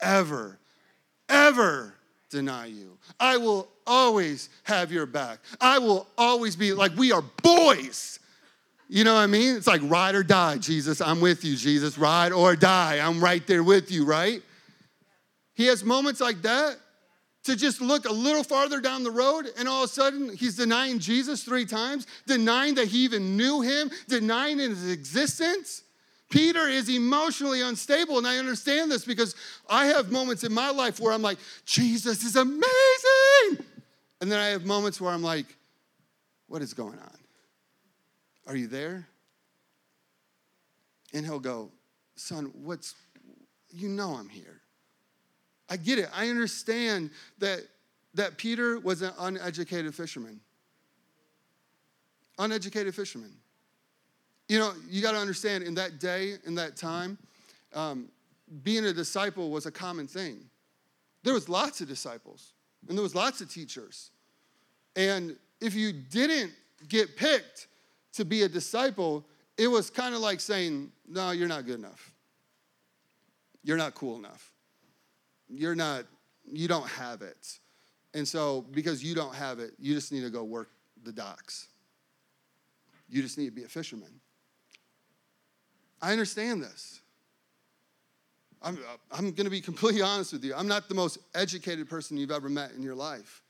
ever, 0.00 0.58
ever 1.28 1.94
deny 2.30 2.66
you. 2.66 2.98
I 3.18 3.36
will 3.36 3.68
always 3.90 4.48
have 4.62 4.92
your 4.92 5.04
back. 5.04 5.40
I 5.60 5.80
will 5.80 6.06
always 6.16 6.54
be 6.54 6.72
like, 6.72 6.96
we 6.96 7.10
are 7.10 7.24
boys. 7.42 8.20
You 8.88 9.02
know 9.04 9.14
what 9.14 9.20
I 9.20 9.26
mean? 9.26 9.56
It's 9.56 9.66
like 9.66 9.80
ride 9.84 10.14
or 10.14 10.22
die, 10.22 10.58
Jesus. 10.58 11.00
I'm 11.00 11.20
with 11.20 11.44
you, 11.44 11.56
Jesus. 11.56 11.98
Ride 11.98 12.32
or 12.32 12.54
die. 12.54 12.98
I'm 13.04 13.22
right 13.22 13.44
there 13.46 13.64
with 13.64 13.90
you, 13.90 14.04
right? 14.04 14.42
He 15.54 15.66
has 15.66 15.84
moments 15.84 16.20
like 16.20 16.42
that 16.42 16.76
to 17.44 17.56
just 17.56 17.80
look 17.80 18.08
a 18.08 18.12
little 18.12 18.44
farther 18.44 18.80
down 18.80 19.02
the 19.02 19.10
road 19.10 19.48
and 19.58 19.68
all 19.68 19.84
of 19.84 19.90
a 19.90 19.92
sudden 19.92 20.36
he's 20.36 20.56
denying 20.56 20.98
Jesus 20.98 21.42
three 21.42 21.64
times, 21.64 22.06
denying 22.26 22.76
that 22.76 22.88
he 22.88 22.98
even 22.98 23.36
knew 23.36 23.60
him, 23.60 23.90
denying 24.08 24.58
his 24.58 24.90
existence. 24.90 25.82
Peter 26.30 26.68
is 26.68 26.88
emotionally 26.88 27.60
unstable, 27.60 28.16
and 28.18 28.26
I 28.26 28.38
understand 28.38 28.90
this 28.90 29.04
because 29.04 29.34
I 29.68 29.86
have 29.86 30.12
moments 30.12 30.44
in 30.44 30.52
my 30.54 30.70
life 30.70 31.00
where 31.00 31.12
I'm 31.12 31.22
like, 31.22 31.38
Jesus 31.64 32.22
is 32.22 32.36
amazing. 32.36 33.66
And 34.20 34.30
then 34.30 34.38
I 34.38 34.48
have 34.48 34.64
moments 34.64 35.00
where 35.00 35.12
I'm 35.12 35.22
like, 35.22 35.46
what 36.48 36.62
is 36.62 36.74
going 36.74 36.98
on? 36.98 37.18
Are 38.46 38.56
you 38.56 38.66
there? 38.66 39.06
And 41.12 41.24
he'll 41.24 41.40
go, 41.40 41.70
Son, 42.16 42.50
what's, 42.54 42.94
you 43.70 43.88
know 43.88 44.10
I'm 44.10 44.28
here. 44.28 44.60
I 45.70 45.76
get 45.76 45.98
it. 45.98 46.08
I 46.14 46.28
understand 46.28 47.10
that, 47.38 47.60
that 48.14 48.36
Peter 48.36 48.78
was 48.80 49.02
an 49.02 49.12
uneducated 49.18 49.94
fisherman. 49.94 50.40
Uneducated 52.38 52.94
fisherman. 52.94 53.32
You 54.48 54.58
know, 54.58 54.72
you 54.88 55.00
got 55.00 55.12
to 55.12 55.18
understand 55.18 55.64
in 55.64 55.74
that 55.76 56.00
day, 56.00 56.34
in 56.44 56.56
that 56.56 56.76
time, 56.76 57.16
um, 57.72 58.08
being 58.64 58.84
a 58.84 58.92
disciple 58.92 59.50
was 59.50 59.66
a 59.66 59.70
common 59.70 60.08
thing. 60.08 60.40
There 61.22 61.34
was 61.34 61.48
lots 61.48 61.80
of 61.80 61.88
disciples, 61.88 62.52
and 62.88 62.96
there 62.96 63.02
was 63.02 63.14
lots 63.14 63.40
of 63.40 63.50
teachers. 63.50 64.10
And 64.96 65.36
if 65.60 65.74
you 65.74 65.92
didn't 65.92 66.52
get 66.88 67.16
picked 67.16 67.68
to 68.14 68.24
be 68.24 68.42
a 68.42 68.48
disciple, 68.48 69.24
it 69.56 69.68
was 69.68 69.90
kind 69.90 70.14
of 70.14 70.20
like 70.20 70.40
saying, 70.40 70.90
No, 71.08 71.30
you're 71.30 71.48
not 71.48 71.66
good 71.66 71.78
enough. 71.78 72.12
You're 73.62 73.76
not 73.76 73.94
cool 73.94 74.16
enough. 74.16 74.52
You're 75.48 75.74
not, 75.74 76.04
you 76.50 76.66
don't 76.66 76.88
have 76.88 77.22
it. 77.22 77.58
And 78.14 78.26
so, 78.26 78.62
because 78.72 79.04
you 79.04 79.14
don't 79.14 79.34
have 79.34 79.58
it, 79.58 79.72
you 79.78 79.94
just 79.94 80.12
need 80.12 80.22
to 80.22 80.30
go 80.30 80.42
work 80.42 80.70
the 81.04 81.12
docks. 81.12 81.68
You 83.08 83.22
just 83.22 83.38
need 83.38 83.46
to 83.46 83.52
be 83.52 83.64
a 83.64 83.68
fisherman. 83.68 84.20
I 86.00 86.12
understand 86.12 86.62
this. 86.62 87.00
I'm, 88.62 88.78
I'm 89.10 89.30
going 89.32 89.44
to 89.44 89.50
be 89.50 89.60
completely 89.60 90.02
honest 90.02 90.32
with 90.32 90.44
you. 90.44 90.54
I'm 90.54 90.68
not 90.68 90.88
the 90.88 90.94
most 90.94 91.18
educated 91.34 91.88
person 91.88 92.16
you've 92.16 92.30
ever 92.30 92.48
met 92.48 92.72
in 92.72 92.82
your 92.82 92.94
life. 92.94 93.42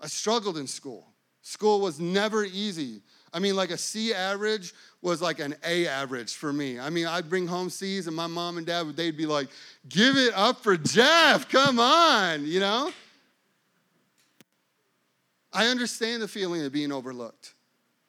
I 0.00 0.06
struggled 0.06 0.58
in 0.58 0.66
school. 0.66 1.08
School 1.42 1.80
was 1.80 1.98
never 1.98 2.44
easy. 2.44 3.00
I 3.34 3.40
mean, 3.40 3.56
like 3.56 3.70
a 3.70 3.78
C 3.78 4.14
average 4.14 4.74
was 5.00 5.20
like 5.20 5.40
an 5.40 5.56
A 5.66 5.88
average 5.88 6.34
for 6.34 6.52
me. 6.52 6.78
I 6.78 6.88
mean, 6.90 7.06
I'd 7.06 7.28
bring 7.28 7.46
home 7.46 7.68
C's, 7.68 8.06
and 8.06 8.14
my 8.14 8.28
mom 8.28 8.58
and 8.58 8.66
dad, 8.66 8.86
would 8.86 8.96
they'd 8.96 9.16
be 9.16 9.26
like, 9.26 9.48
give 9.88 10.16
it 10.16 10.32
up 10.34 10.62
for 10.62 10.76
Jeff, 10.76 11.48
come 11.48 11.80
on, 11.80 12.46
you 12.46 12.60
know? 12.60 12.92
I 15.52 15.66
understand 15.66 16.22
the 16.22 16.28
feeling 16.28 16.64
of 16.64 16.72
being 16.72 16.92
overlooked. 16.92 17.54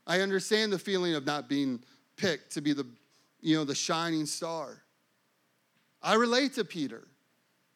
I 0.05 0.21
understand 0.21 0.71
the 0.71 0.79
feeling 0.79 1.15
of 1.15 1.25
not 1.25 1.49
being 1.49 1.81
picked 2.17 2.51
to 2.53 2.61
be 2.61 2.73
the 2.73 2.85
you 3.43 3.57
know, 3.57 3.65
the 3.65 3.75
shining 3.75 4.25
star. 4.25 4.82
I 6.03 6.15
relate 6.15 6.53
to 6.55 6.65
Peter. 6.65 7.07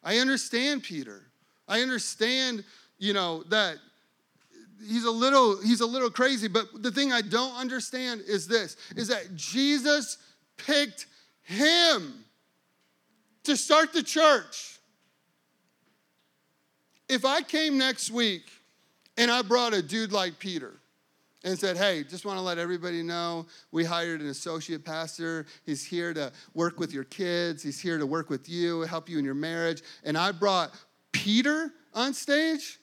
I 0.04 0.18
understand 0.18 0.84
Peter. 0.84 1.24
I 1.68 1.82
understand, 1.82 2.64
you 3.00 3.14
know, 3.14 3.44
that 3.50 3.78
he's 4.86 5.06
a 5.06 5.12
little 5.12 5.62
he's 5.62 5.82
a 5.82 5.86
little 5.86 6.10
crazy, 6.10 6.48
but 6.48 6.84
the 6.84 6.92
thing 6.92 7.12
I 7.12 7.22
don't 7.22 7.56
understand 7.56 8.22
is 8.28 8.48
this 8.48 8.76
is 8.96 9.08
that 9.08 9.36
Jesus 9.36 10.18
picked 10.58 11.08
him 11.44 12.26
to 13.44 13.56
start 13.56 13.94
the 13.94 14.04
church. 14.04 14.80
If 17.10 17.24
I 17.24 17.42
came 17.42 17.78
next 17.78 18.12
week 18.12 18.44
and 19.16 19.32
I 19.32 19.42
brought 19.42 19.74
a 19.74 19.82
dude 19.82 20.12
like 20.12 20.38
Peter, 20.40 20.74
and 21.48 21.58
said, 21.58 21.78
Hey, 21.78 22.04
just 22.04 22.26
want 22.26 22.38
to 22.38 22.42
let 22.42 22.58
everybody 22.58 23.02
know 23.02 23.46
we 23.72 23.86
hired 23.86 24.22
an 24.22 24.28
associate 24.28 24.84
pastor. 24.84 25.46
He's 25.66 25.84
here 25.84 26.14
to 26.14 26.32
work 26.54 26.80
with 26.80 26.94
your 26.94 27.06
kids, 27.06 27.64
he's 27.64 27.80
here 27.80 27.98
to 27.98 28.06
work 28.06 28.30
with 28.30 28.50
you, 28.50 28.82
help 28.82 29.10
you 29.10 29.18
in 29.18 29.26
your 29.26 29.34
marriage. 29.34 29.82
And 30.04 30.18
I 30.18 30.32
brought 30.32 30.72
Peter 31.14 31.72
on 31.94 32.14
stage 32.14 32.80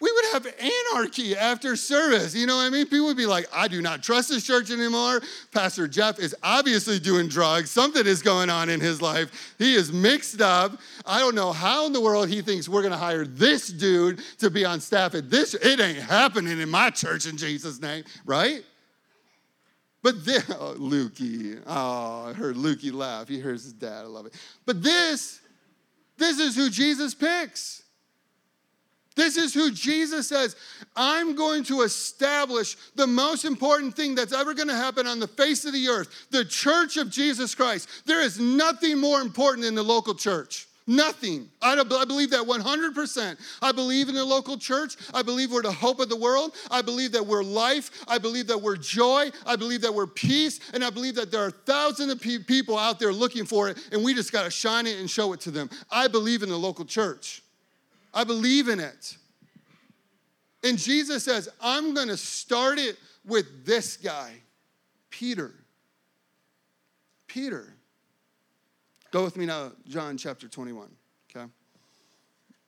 we 0.00 0.12
would 0.12 0.24
have 0.32 0.46
anarchy 0.94 1.36
after 1.36 1.74
service. 1.74 2.34
You 2.34 2.46
know 2.46 2.56
what 2.56 2.66
I 2.66 2.70
mean? 2.70 2.86
People 2.86 3.06
would 3.06 3.16
be 3.16 3.26
like, 3.26 3.46
I 3.52 3.66
do 3.66 3.82
not 3.82 4.02
trust 4.02 4.28
this 4.28 4.46
church 4.46 4.70
anymore. 4.70 5.20
Pastor 5.52 5.88
Jeff 5.88 6.20
is 6.20 6.36
obviously 6.42 7.00
doing 7.00 7.26
drugs. 7.28 7.70
Something 7.70 8.06
is 8.06 8.22
going 8.22 8.48
on 8.48 8.68
in 8.68 8.80
his 8.80 9.02
life. 9.02 9.54
He 9.58 9.74
is 9.74 9.92
mixed 9.92 10.40
up. 10.40 10.78
I 11.04 11.18
don't 11.18 11.34
know 11.34 11.52
how 11.52 11.86
in 11.86 11.92
the 11.92 12.00
world 12.00 12.28
he 12.28 12.42
thinks 12.42 12.68
we're 12.68 12.82
going 12.82 12.92
to 12.92 12.98
hire 12.98 13.24
this 13.24 13.68
dude 13.68 14.22
to 14.38 14.50
be 14.50 14.64
on 14.64 14.80
staff 14.80 15.14
at 15.16 15.30
this. 15.30 15.54
It 15.54 15.80
ain't 15.80 15.98
happening 15.98 16.60
in 16.60 16.68
my 16.68 16.90
church 16.90 17.26
in 17.26 17.36
Jesus' 17.36 17.80
name, 17.80 18.04
right? 18.24 18.62
But 20.02 20.24
this, 20.24 20.48
oh, 20.50 20.76
Lukey, 20.78 21.60
oh, 21.66 22.26
I 22.28 22.32
heard 22.34 22.54
Lukey 22.54 22.92
laugh. 22.92 23.26
He 23.26 23.40
hears 23.40 23.64
his 23.64 23.72
dad. 23.72 24.04
I 24.04 24.08
love 24.08 24.26
it. 24.26 24.34
But 24.64 24.80
this, 24.80 25.40
this 26.16 26.38
is 26.38 26.54
who 26.54 26.70
Jesus 26.70 27.14
picks. 27.14 27.82
This 29.18 29.36
is 29.36 29.52
who 29.52 29.72
Jesus 29.72 30.28
says, 30.28 30.54
I'm 30.94 31.34
going 31.34 31.64
to 31.64 31.80
establish 31.80 32.76
the 32.94 33.08
most 33.08 33.44
important 33.44 33.96
thing 33.96 34.14
that's 34.14 34.32
ever 34.32 34.54
going 34.54 34.68
to 34.68 34.76
happen 34.76 35.08
on 35.08 35.18
the 35.18 35.26
face 35.26 35.64
of 35.64 35.72
the 35.72 35.88
earth 35.88 36.28
the 36.30 36.44
church 36.44 36.96
of 36.96 37.10
Jesus 37.10 37.52
Christ. 37.52 37.88
There 38.06 38.22
is 38.22 38.38
nothing 38.38 38.96
more 38.96 39.20
important 39.20 39.64
than 39.64 39.74
the 39.74 39.82
local 39.82 40.14
church. 40.14 40.68
Nothing. 40.86 41.50
I, 41.60 41.72
I, 41.72 42.04
believe 42.04 42.30
that 42.30 42.46
100%. 42.46 43.36
I 43.60 43.72
believe 43.72 44.08
in 44.08 44.14
the 44.14 44.24
local 44.24 44.56
church. 44.56 44.96
I 45.12 45.22
believe 45.22 45.50
we're 45.50 45.62
the 45.62 45.72
hope 45.72 45.98
of 45.98 46.08
the 46.08 46.16
world. 46.16 46.54
I 46.70 46.80
believe 46.80 47.10
that 47.12 47.26
we're 47.26 47.42
life. 47.42 47.90
I 48.06 48.18
believe 48.18 48.46
that 48.46 48.62
we're 48.62 48.76
joy. 48.76 49.32
I 49.44 49.56
believe 49.56 49.80
that 49.80 49.92
we're 49.92 50.06
peace. 50.06 50.60
And 50.72 50.84
I 50.84 50.90
believe 50.90 51.16
that 51.16 51.32
there 51.32 51.42
are 51.42 51.50
thousands 51.50 52.12
of 52.12 52.20
pe- 52.20 52.38
people 52.38 52.78
out 52.78 53.00
there 53.00 53.12
looking 53.12 53.46
for 53.46 53.68
it, 53.68 53.78
and 53.90 54.04
we 54.04 54.14
just 54.14 54.30
got 54.30 54.44
to 54.44 54.50
shine 54.50 54.86
it 54.86 55.00
and 55.00 55.10
show 55.10 55.32
it 55.32 55.40
to 55.40 55.50
them. 55.50 55.68
I 55.90 56.06
believe 56.06 56.44
in 56.44 56.48
the 56.48 56.56
local 56.56 56.84
church. 56.84 57.42
I 58.18 58.24
believe 58.24 58.66
in 58.66 58.80
it. 58.80 59.16
And 60.64 60.76
Jesus 60.76 61.22
says, 61.22 61.48
I'm 61.60 61.94
going 61.94 62.08
to 62.08 62.16
start 62.16 62.80
it 62.80 62.96
with 63.24 63.64
this 63.64 63.96
guy, 63.96 64.32
Peter. 65.08 65.54
Peter. 67.28 67.72
Go 69.12 69.22
with 69.22 69.36
me 69.36 69.46
now, 69.46 69.70
John 69.86 70.16
chapter 70.16 70.48
21, 70.48 70.88
okay? 71.30 71.46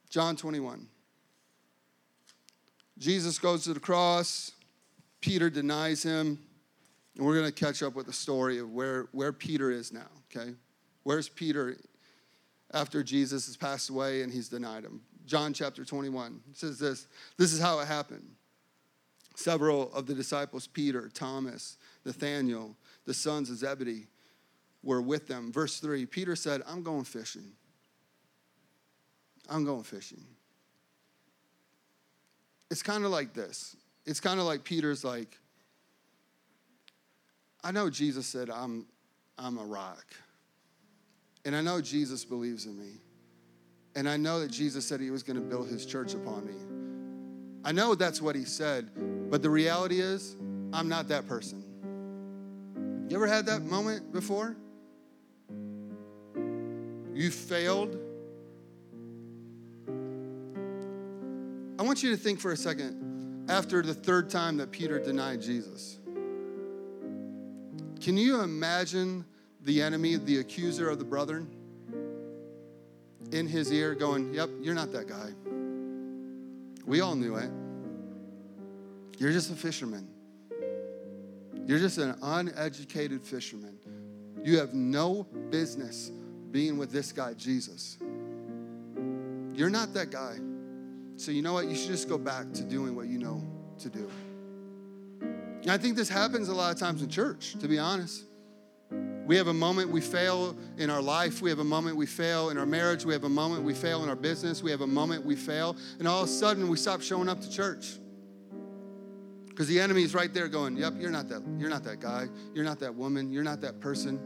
John 0.09 0.37
21. 0.37 0.87
Jesus 2.97 3.37
goes 3.41 3.65
to 3.65 3.75
the 3.75 3.81
cross, 3.81 4.53
Peter 5.21 5.51
denies 5.51 6.01
him, 6.01 6.39
and 7.17 7.27
we're 7.27 7.35
going 7.35 7.53
to 7.53 7.53
catch 7.53 7.83
up 7.83 7.97
with 7.97 8.07
the 8.07 8.13
story 8.13 8.59
of 8.59 8.71
where, 8.71 9.09
where 9.11 9.33
Peter 9.33 9.73
is 9.73 9.93
now, 9.93 10.07
okay? 10.33 10.55
Where's 11.03 11.29
Peter 11.29 11.77
after 12.73 13.03
Jesus 13.03 13.47
has 13.47 13.57
passed 13.57 13.91
away 13.91 14.23
and 14.23 14.33
he's 14.33 14.49
denied 14.49 14.85
him? 14.85 15.01
John 15.27 15.53
chapter 15.53 15.85
21 15.85 16.41
it 16.51 16.57
says 16.57 16.79
this 16.79 17.07
this 17.37 17.53
is 17.53 17.61
how 17.61 17.81
it 17.81 17.87
happened. 17.87 18.29
Several 19.37 19.93
of 19.95 20.07
the 20.07 20.15
disciples, 20.15 20.67
Peter, 20.67 21.09
Thomas, 21.09 21.79
Nathaniel, 22.05 22.77
the 23.07 23.15
sons 23.15 23.49
of 23.49 23.57
Zebedee 23.57 24.07
were 24.83 25.01
with 25.01 25.29
them. 25.29 25.53
Verse 25.53 25.79
3 25.81 26.07
Peter 26.07 26.37
said, 26.37 26.63
I'm 26.67 26.83
going 26.83 27.05
fishing. 27.05 27.53
I'm 29.49 29.65
going 29.65 29.83
fishing. 29.83 30.23
It's 32.71 32.83
kind 32.83 33.05
of 33.05 33.11
like 33.11 33.35
this. 33.35 33.77
It's 34.07 34.21
kind 34.21 34.39
of 34.39 34.47
like 34.47 34.63
Peter's 34.65 35.05
like, 35.05 35.37
I 37.63 37.73
know 37.73 37.91
Jesus 37.91 38.27
said, 38.27 38.49
I'm, 38.49 38.87
I'm 39.37 39.59
a 39.59 39.65
rock. 39.65 40.07
And 41.45 41.57
I 41.57 41.61
know 41.61 41.81
Jesus 41.81 42.25
believes 42.25 42.67
in 42.67 42.79
me. 42.79 43.01
And 43.95 44.09
I 44.09 44.17
know 44.17 44.41
that 44.41 44.51
Jesus 44.51 44.87
said 44.87 45.01
he 45.01 45.11
was 45.11 45.23
going 45.23 45.37
to 45.37 45.43
build 45.43 45.69
his 45.69 45.85
church 45.85 46.15
upon 46.15 46.47
me. 46.47 46.55
I 47.65 47.73
know 47.73 47.95
that's 47.95 48.23
what 48.23 48.37
he 48.37 48.45
said, 48.45 48.91
but 49.31 49.43
the 49.43 49.51
reality 49.51 50.01
is, 50.01 50.37
I'm 50.73 50.89
not 50.89 51.09
that 51.09 51.27
person. 51.27 51.65
You 53.09 53.17
ever 53.17 53.27
had 53.27 53.47
that 53.47 53.63
moment 53.63 54.13
before? 54.13 54.57
You 57.13 57.31
failed. 57.31 57.99
I 61.79 61.83
want 61.83 62.03
you 62.03 62.11
to 62.11 62.17
think 62.17 62.41
for 62.41 62.53
a 62.53 62.57
second 62.57 63.47
after 63.51 63.83
the 63.83 63.95
third 63.95 64.31
time 64.31 64.57
that 64.59 64.71
Peter 64.71 64.99
denied 64.99 65.43
Jesus. 65.43 65.99
Can 68.01 68.17
you 68.17 68.41
imagine 68.41 69.25
the 69.63 69.83
enemy, 69.83 70.17
the 70.17 70.39
accuser 70.39 70.89
of 70.89 70.99
the 70.99 71.05
brethren, 71.05 71.49
in 73.33 73.47
his 73.47 73.73
ear 73.73 73.95
going, 73.95 74.35
Yep, 74.35 74.51
you're 74.61 74.75
not 74.75 74.93
that 74.93 75.09
guy. 75.09 75.31
We 76.87 77.01
all 77.01 77.15
knew 77.15 77.37
it. 77.37 77.51
You're 79.19 79.33
just 79.33 79.51
a 79.51 79.55
fisherman. 79.55 80.09
You're 81.67 81.79
just 81.79 81.99
an 81.99 82.17
uneducated 82.23 83.23
fisherman. 83.23 83.79
You 84.43 84.59
have 84.59 84.75
no 84.75 85.25
business 85.51 86.11
being 86.51 86.79
with 86.79 86.91
this 86.91 87.13
guy, 87.13 87.35
Jesus. 87.35 87.99
You're 89.55 89.71
not 89.71 89.93
that 89.95 90.11
guy. 90.11 90.39
So, 91.17 91.31
you 91.31 91.43
know 91.43 91.53
what? 91.53 91.69
You 91.69 91.75
should 91.75 91.91
just 91.91 92.09
go 92.09 92.17
back 92.17 92.53
to 92.55 92.65
doing 92.65 92.97
what 92.97 93.09
you 93.09 93.19
know 93.19 93.43
to 93.79 93.91
do. 93.91 94.11
And 95.21 95.71
I 95.71 95.77
think 95.77 95.97
this 95.97 96.09
happens 96.09 96.49
a 96.49 96.55
lot 96.55 96.73
of 96.73 96.81
times 96.81 97.03
in 97.03 97.11
church, 97.11 97.57
to 97.61 97.69
be 97.69 97.79
honest. 97.79 98.25
We 99.27 99.37
have 99.37 99.47
a 99.47 99.55
moment 99.55 99.91
we 99.91 100.01
fail 100.01 100.57
in 100.77 100.91
our 100.91 101.03
life. 101.03 101.41
We 101.41 101.51
have 101.51 101.61
a 101.61 101.65
moment 101.65 101.97
we 101.97 102.07
fail 102.07 102.51
in 102.51 102.59
our 102.59 102.67
marriage. 102.67 103.05
We 103.05 103.13
have 103.13 103.25
a 103.25 103.29
moment 103.29 103.63
we 103.63 103.75
fail 103.75 104.03
in 104.03 104.09
our 104.09 104.17
business. 104.17 104.63
We 104.63 104.71
have 104.71 104.81
a 104.81 104.87
moment 104.87 105.25
we 105.25 105.37
fail. 105.37 105.77
And 105.99 106.09
all 106.09 106.23
of 106.23 106.29
a 106.29 106.33
sudden, 106.33 106.69
we 106.69 106.77
stop 106.77 107.01
showing 107.01 107.29
up 107.29 107.41
to 107.43 107.51
church. 107.51 107.99
Because 109.49 109.69
the 109.69 109.79
enemy 109.79 110.03
is 110.03 110.15
right 110.15 110.33
there 110.33 110.49
going, 110.49 110.77
Yep, 110.77 110.95
you're 110.99 111.11
not 111.11 111.29
that, 111.29 111.43
you're 111.59 111.71
not 111.71 111.85
that 111.85 112.01
guy. 112.01 112.29
You're 112.55 112.65
not 112.65 112.81
that 112.81 112.95
woman. 112.95 113.31
You're 113.31 113.45
not 113.45 113.61
that 113.61 113.79
person. 113.79 114.19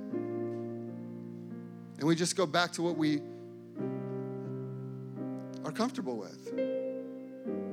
And 1.98 2.08
we 2.08 2.14
just 2.14 2.36
go 2.36 2.46
back 2.46 2.72
to 2.72 2.82
what 2.82 2.96
we 2.96 3.20
are 5.64 5.72
comfortable 5.72 6.16
with. 6.16 6.52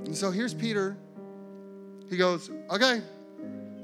And 0.05 0.15
so 0.15 0.31
here's 0.31 0.53
Peter. 0.53 0.97
He 2.09 2.17
goes, 2.17 2.49
Okay, 2.69 3.01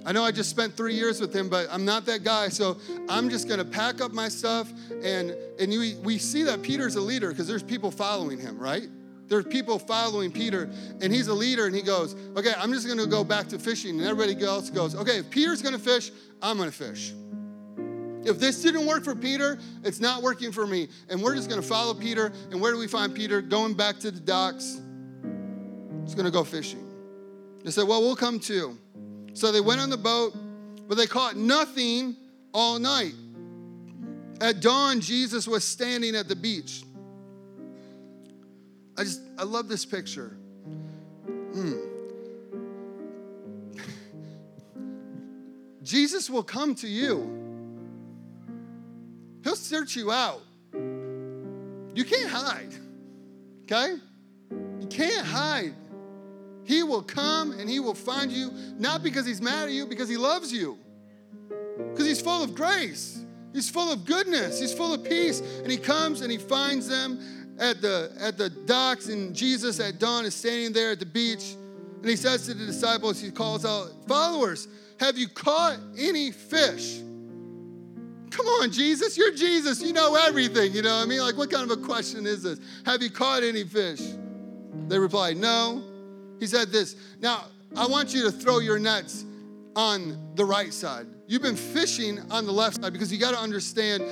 I 0.07 0.13
know 0.13 0.23
I 0.23 0.31
just 0.31 0.49
spent 0.49 0.77
three 0.77 0.93
years 0.93 1.19
with 1.19 1.35
him, 1.35 1.49
but 1.49 1.67
I'm 1.69 1.83
not 1.83 2.05
that 2.05 2.23
guy. 2.23 2.47
So 2.47 2.77
I'm 3.09 3.29
just 3.29 3.49
going 3.49 3.59
to 3.59 3.65
pack 3.65 3.99
up 3.99 4.13
my 4.13 4.29
stuff. 4.29 4.71
And, 5.03 5.31
and 5.59 5.69
we, 5.69 5.95
we 5.95 6.17
see 6.17 6.43
that 6.43 6.61
Peter's 6.61 6.95
a 6.95 7.01
leader 7.01 7.29
because 7.29 7.45
there's 7.45 7.61
people 7.61 7.91
following 7.91 8.39
him, 8.39 8.57
right? 8.57 8.87
There's 9.27 9.43
people 9.43 9.77
following 9.77 10.31
Peter, 10.31 10.69
and 11.01 11.11
he's 11.11 11.27
a 11.27 11.33
leader, 11.33 11.65
and 11.65 11.75
he 11.75 11.81
goes, 11.81 12.15
Okay, 12.37 12.53
I'm 12.57 12.71
just 12.71 12.87
going 12.87 12.99
to 12.99 13.05
go 13.05 13.25
back 13.25 13.49
to 13.49 13.59
fishing. 13.59 13.99
And 13.99 14.07
everybody 14.07 14.41
else 14.45 14.69
goes, 14.69 14.95
Okay, 14.95 15.17
if 15.17 15.29
Peter's 15.29 15.61
going 15.61 15.75
to 15.75 15.81
fish, 15.81 16.11
I'm 16.41 16.55
going 16.55 16.69
to 16.69 16.75
fish. 16.75 17.13
If 18.23 18.39
this 18.39 18.61
didn't 18.61 18.85
work 18.85 19.03
for 19.03 19.13
Peter, 19.13 19.59
it's 19.83 19.99
not 19.99 20.23
working 20.23 20.53
for 20.53 20.65
me. 20.65 20.87
And 21.09 21.21
we're 21.21 21.35
just 21.35 21.49
going 21.49 21.61
to 21.61 21.67
follow 21.67 21.93
Peter. 21.93 22.31
And 22.51 22.61
where 22.61 22.71
do 22.71 22.79
we 22.79 22.87
find 22.87 23.13
Peter? 23.13 23.41
Going 23.41 23.73
back 23.73 23.99
to 23.99 24.11
the 24.11 24.21
docks. 24.21 24.79
He's 26.05 26.15
going 26.15 26.23
to 26.23 26.31
go 26.31 26.45
fishing. 26.45 26.85
They 27.65 27.71
said, 27.71 27.89
Well, 27.89 27.99
we'll 27.99 28.15
come 28.15 28.39
too. 28.39 28.77
So 29.37 29.51
they 29.51 29.61
went 29.61 29.79
on 29.79 29.91
the 29.91 29.97
boat, 29.97 30.35
but 30.87 30.97
they 30.97 31.05
caught 31.05 31.35
nothing 31.35 32.15
all 32.55 32.79
night. 32.79 33.13
At 34.41 34.61
dawn, 34.61 34.99
Jesus 34.99 35.47
was 35.47 35.63
standing 35.63 36.15
at 36.15 36.27
the 36.27 36.35
beach. 36.35 36.81
I 38.97 39.03
just, 39.03 39.21
I 39.37 39.43
love 39.43 39.67
this 39.67 39.85
picture. 39.85 40.29
Hmm. 41.53 41.73
Jesus 45.83 46.31
will 46.31 46.41
come 46.41 46.73
to 46.73 46.87
you. 46.87 47.29
He'll 49.43 49.55
search 49.55 49.95
you 49.95 50.11
out. 50.11 50.41
You 50.73 52.03
can't 52.05 52.31
hide, 52.31 52.73
okay? 53.65 53.97
You 54.49 54.87
can't 54.89 55.27
hide. 55.27 55.75
He 56.67 56.83
will 56.83 57.01
come 57.01 57.51
and 57.51 57.69
he 57.69 57.79
will 57.79 57.93
find 57.93 58.29
you, 58.29 58.51
not 58.77 59.01
because 59.01 59.25
he's 59.25 59.41
mad 59.41 59.69
at 59.69 59.71
you, 59.71 59.85
because 59.85 60.09
he 60.09 60.17
loves 60.17 60.51
you. 60.51 60.77
Because 61.77 62.05
he's 62.05 62.19
full 62.19 62.43
of 62.43 62.55
grace, 62.55 63.23
he's 63.53 63.69
full 63.69 63.89
of 63.89 64.03
goodness, 64.03 64.59
he's 64.59 64.73
full 64.73 64.93
of 64.93 65.01
peace. 65.05 65.39
And 65.39 65.71
he 65.71 65.77
comes 65.77 66.19
and 66.19 66.29
he 66.29 66.37
finds 66.37 66.89
them 66.89 67.55
at 67.57 67.81
the, 67.81 68.11
at 68.19 68.37
the 68.37 68.49
docks, 68.49 69.07
and 69.07 69.33
Jesus 69.33 69.79
at 69.79 69.97
dawn 69.97 70.25
is 70.25 70.35
standing 70.35 70.73
there 70.73 70.91
at 70.91 70.99
the 70.99 71.05
beach. 71.05 71.55
And 72.01 72.05
he 72.05 72.17
says 72.17 72.45
to 72.47 72.53
the 72.53 72.65
disciples, 72.65 73.21
he 73.21 73.31
calls 73.31 73.63
out, 73.63 73.87
Followers, 74.05 74.67
have 74.99 75.17
you 75.17 75.29
caught 75.29 75.77
any 75.97 76.31
fish? 76.31 76.97
Come 78.29 78.45
on, 78.45 78.73
Jesus, 78.73 79.17
you're 79.17 79.33
Jesus. 79.33 79.81
You 79.81 79.93
know 79.93 80.15
everything. 80.15 80.73
You 80.73 80.81
know 80.81 80.97
what 80.97 81.03
I 81.03 81.05
mean? 81.05 81.21
Like, 81.21 81.37
what 81.37 81.49
kind 81.49 81.71
of 81.71 81.77
a 81.77 81.81
question 81.81 82.25
is 82.25 82.43
this? 82.43 82.59
Have 82.85 83.01
you 83.01 83.09
caught 83.09 83.41
any 83.41 83.63
fish? 83.63 84.01
They 84.89 84.99
replied, 84.99 85.37
No. 85.37 85.86
He 86.39 86.47
said 86.47 86.69
this 86.69 86.95
Now, 87.19 87.45
I 87.75 87.87
want 87.87 88.13
you 88.13 88.23
to 88.23 88.31
throw 88.31 88.59
your 88.59 88.79
nets 88.79 89.25
on 89.75 90.33
the 90.35 90.45
right 90.45 90.73
side. 90.73 91.07
You've 91.27 91.41
been 91.41 91.55
fishing 91.55 92.19
on 92.31 92.45
the 92.45 92.51
left 92.51 92.81
side 92.81 92.93
because 92.93 93.11
you 93.11 93.19
got 93.19 93.31
to 93.31 93.39
understand 93.39 94.03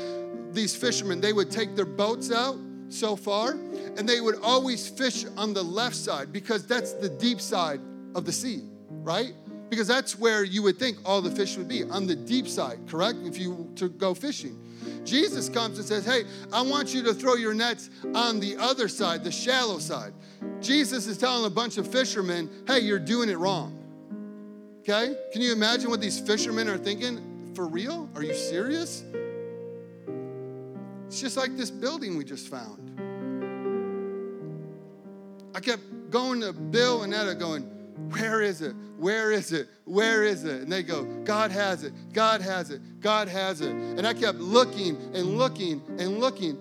these 0.55 0.75
fishermen, 0.75 1.21
they 1.21 1.33
would 1.33 1.51
take 1.51 1.75
their 1.75 1.85
boats 1.85 2.31
out 2.31 2.57
so 2.89 3.15
far 3.15 3.51
and 3.97 4.07
they 4.07 4.21
would 4.21 4.39
always 4.41 4.87
fish 4.87 5.25
on 5.37 5.53
the 5.53 5.63
left 5.63 5.95
side 5.95 6.31
because 6.31 6.65
that's 6.65 6.93
the 6.93 7.09
deep 7.09 7.41
side 7.41 7.81
of 8.15 8.25
the 8.25 8.31
sea, 8.31 8.61
right? 8.89 9.33
Because 9.69 9.87
that's 9.87 10.17
where 10.17 10.43
you 10.43 10.61
would 10.63 10.77
think 10.77 10.97
all 11.05 11.21
the 11.21 11.31
fish 11.31 11.57
would 11.57 11.67
be 11.67 11.83
on 11.83 12.07
the 12.07 12.15
deep 12.15 12.47
side, 12.47 12.79
correct? 12.87 13.19
If 13.23 13.37
you 13.37 13.69
to 13.75 13.89
go 13.89 14.13
fishing. 14.13 14.57
Jesus 15.05 15.47
comes 15.47 15.77
and 15.77 15.87
says, 15.87 16.05
Hey, 16.05 16.23
I 16.51 16.61
want 16.61 16.93
you 16.93 17.03
to 17.03 17.13
throw 17.13 17.35
your 17.35 17.53
nets 17.53 17.89
on 18.13 18.39
the 18.39 18.57
other 18.57 18.87
side, 18.87 19.23
the 19.23 19.31
shallow 19.31 19.79
side. 19.79 20.13
Jesus 20.59 21.07
is 21.07 21.17
telling 21.17 21.45
a 21.45 21.49
bunch 21.49 21.77
of 21.77 21.87
fishermen, 21.87 22.49
Hey, 22.67 22.79
you're 22.79 22.99
doing 22.99 23.29
it 23.29 23.37
wrong. 23.37 23.77
Okay? 24.81 25.15
Can 25.31 25.41
you 25.41 25.53
imagine 25.53 25.89
what 25.89 26.01
these 26.01 26.19
fishermen 26.19 26.67
are 26.67 26.77
thinking? 26.77 27.51
For 27.55 27.67
real? 27.67 28.09
Are 28.15 28.23
you 28.23 28.33
serious? 28.33 29.03
It's 31.07 31.21
just 31.21 31.37
like 31.37 31.55
this 31.55 31.71
building 31.71 32.17
we 32.17 32.25
just 32.25 32.49
found. 32.49 32.81
I 35.55 35.59
kept 35.61 35.81
going 36.09 36.41
to 36.41 36.51
Bill 36.51 37.03
and 37.03 37.13
Etta 37.13 37.33
going, 37.33 37.74
Where 38.09 38.41
is 38.41 38.61
it? 38.61 38.75
Where 38.97 39.31
is 39.31 39.53
it? 39.53 39.69
Where 39.85 40.23
is 40.23 40.43
it? 40.43 40.61
And 40.61 40.71
they 40.71 40.83
go, 40.83 41.05
God 41.23 41.51
has 41.51 41.83
it. 41.83 41.93
God 42.13 42.41
has 42.41 42.69
it. 42.69 42.81
God 42.99 43.27
has 43.29 43.61
it. 43.61 43.71
And 43.71 44.05
I 44.05 44.13
kept 44.13 44.37
looking 44.37 44.97
and 45.13 45.37
looking 45.37 45.81
and 45.97 46.19
looking. 46.19 46.57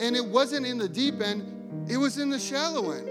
And 0.00 0.16
it 0.16 0.24
wasn't 0.24 0.66
in 0.66 0.78
the 0.78 0.88
deep 0.88 1.20
end, 1.20 1.88
it 1.88 1.96
was 1.96 2.18
in 2.18 2.30
the 2.30 2.38
shallow 2.38 2.90
end. 2.90 3.08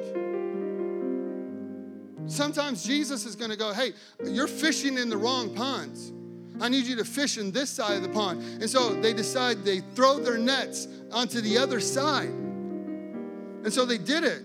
Sometimes 2.29 2.83
Jesus 2.83 3.25
is 3.25 3.35
going 3.35 3.51
to 3.51 3.57
go, 3.57 3.73
Hey, 3.73 3.93
you're 4.25 4.47
fishing 4.47 4.97
in 4.97 5.09
the 5.09 5.17
wrong 5.17 5.55
ponds. 5.55 6.11
I 6.59 6.69
need 6.69 6.85
you 6.85 6.95
to 6.97 7.05
fish 7.05 7.37
in 7.37 7.51
this 7.51 7.69
side 7.69 7.95
of 7.95 8.03
the 8.03 8.09
pond. 8.09 8.41
And 8.61 8.69
so 8.69 8.93
they 9.01 9.13
decide 9.13 9.63
they 9.63 9.79
throw 9.95 10.19
their 10.19 10.37
nets 10.37 10.87
onto 11.11 11.41
the 11.41 11.57
other 11.57 11.79
side. 11.79 12.29
And 12.29 13.73
so 13.73 13.85
they 13.85 13.97
did 13.97 14.23
it. 14.23 14.43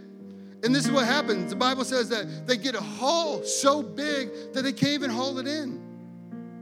And 0.66 0.74
this 0.74 0.84
is 0.84 0.90
what 0.90 1.06
happens. 1.06 1.50
The 1.50 1.56
Bible 1.56 1.84
says 1.84 2.08
that 2.08 2.48
they 2.48 2.56
get 2.56 2.74
a 2.74 2.80
haul 2.80 3.44
so 3.44 3.84
big 3.84 4.52
that 4.52 4.62
they 4.62 4.72
can't 4.72 4.94
even 4.94 5.10
haul 5.10 5.38
it 5.38 5.46
in. 5.46 5.80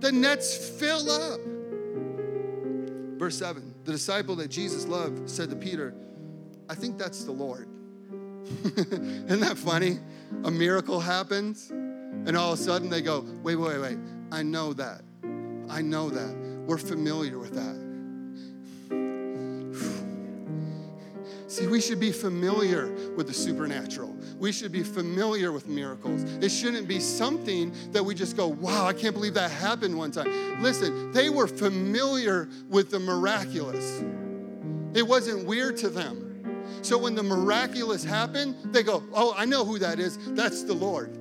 The 0.00 0.12
nets 0.12 0.54
fill 0.78 1.10
up. 1.10 1.40
Verse 3.18 3.38
7 3.38 3.74
The 3.84 3.92
disciple 3.92 4.36
that 4.36 4.48
Jesus 4.48 4.86
loved 4.86 5.30
said 5.30 5.48
to 5.48 5.56
Peter, 5.56 5.94
I 6.68 6.74
think 6.74 6.98
that's 6.98 7.24
the 7.24 7.32
Lord. 7.32 7.66
Isn't 8.76 9.40
that 9.40 9.56
funny? 9.56 10.00
A 10.44 10.50
miracle 10.50 11.00
happens, 11.00 11.70
and 11.70 12.36
all 12.36 12.52
of 12.52 12.60
a 12.60 12.62
sudden 12.62 12.90
they 12.90 13.00
go, 13.00 13.24
Wait, 13.42 13.56
wait, 13.56 13.78
wait. 13.78 13.96
I 14.30 14.42
know 14.42 14.74
that. 14.74 15.00
I 15.70 15.80
know 15.80 16.10
that. 16.10 16.36
We're 16.66 16.76
familiar 16.76 17.38
with 17.38 17.54
that. 17.54 17.83
See, 21.54 21.68
we 21.68 21.80
should 21.80 22.00
be 22.00 22.10
familiar 22.10 22.90
with 23.14 23.28
the 23.28 23.32
supernatural. 23.32 24.12
we 24.40 24.50
should 24.50 24.72
be 24.72 24.82
familiar 24.82 25.52
with 25.52 25.68
miracles. 25.68 26.24
It 26.42 26.48
shouldn't 26.48 26.88
be 26.88 26.98
something 26.98 27.72
that 27.92 28.04
we 28.04 28.12
just 28.16 28.36
go, 28.36 28.48
wow, 28.48 28.86
I 28.86 28.92
can't 28.92 29.14
believe 29.14 29.34
that 29.34 29.52
happened 29.52 29.96
one 29.96 30.10
time. 30.10 30.60
Listen, 30.60 31.12
they 31.12 31.30
were 31.30 31.46
familiar 31.46 32.48
with 32.68 32.90
the 32.90 32.98
miraculous, 32.98 34.02
it 34.94 35.06
wasn't 35.06 35.46
weird 35.46 35.76
to 35.76 35.90
them. 35.90 36.64
So 36.82 36.98
when 36.98 37.14
the 37.14 37.22
miraculous 37.22 38.02
happened, 38.02 38.56
they 38.72 38.82
go, 38.82 39.04
oh, 39.12 39.32
I 39.36 39.44
know 39.44 39.64
who 39.64 39.78
that 39.78 40.00
is. 40.00 40.18
That's 40.34 40.64
the 40.64 40.74
Lord. 40.74 41.16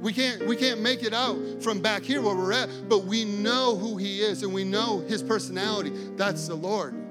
We 0.00 0.14
can't, 0.14 0.46
we 0.46 0.56
can't 0.56 0.80
make 0.80 1.02
it 1.02 1.12
out 1.12 1.62
from 1.62 1.82
back 1.82 2.04
here 2.04 2.22
where 2.22 2.34
we're 2.34 2.54
at, 2.54 2.88
but 2.88 3.04
we 3.04 3.26
know 3.26 3.76
who 3.76 3.98
he 3.98 4.22
is 4.22 4.42
and 4.42 4.54
we 4.54 4.64
know 4.64 5.00
his 5.00 5.22
personality. 5.22 5.90
That's 6.16 6.48
the 6.48 6.54
Lord. 6.54 7.01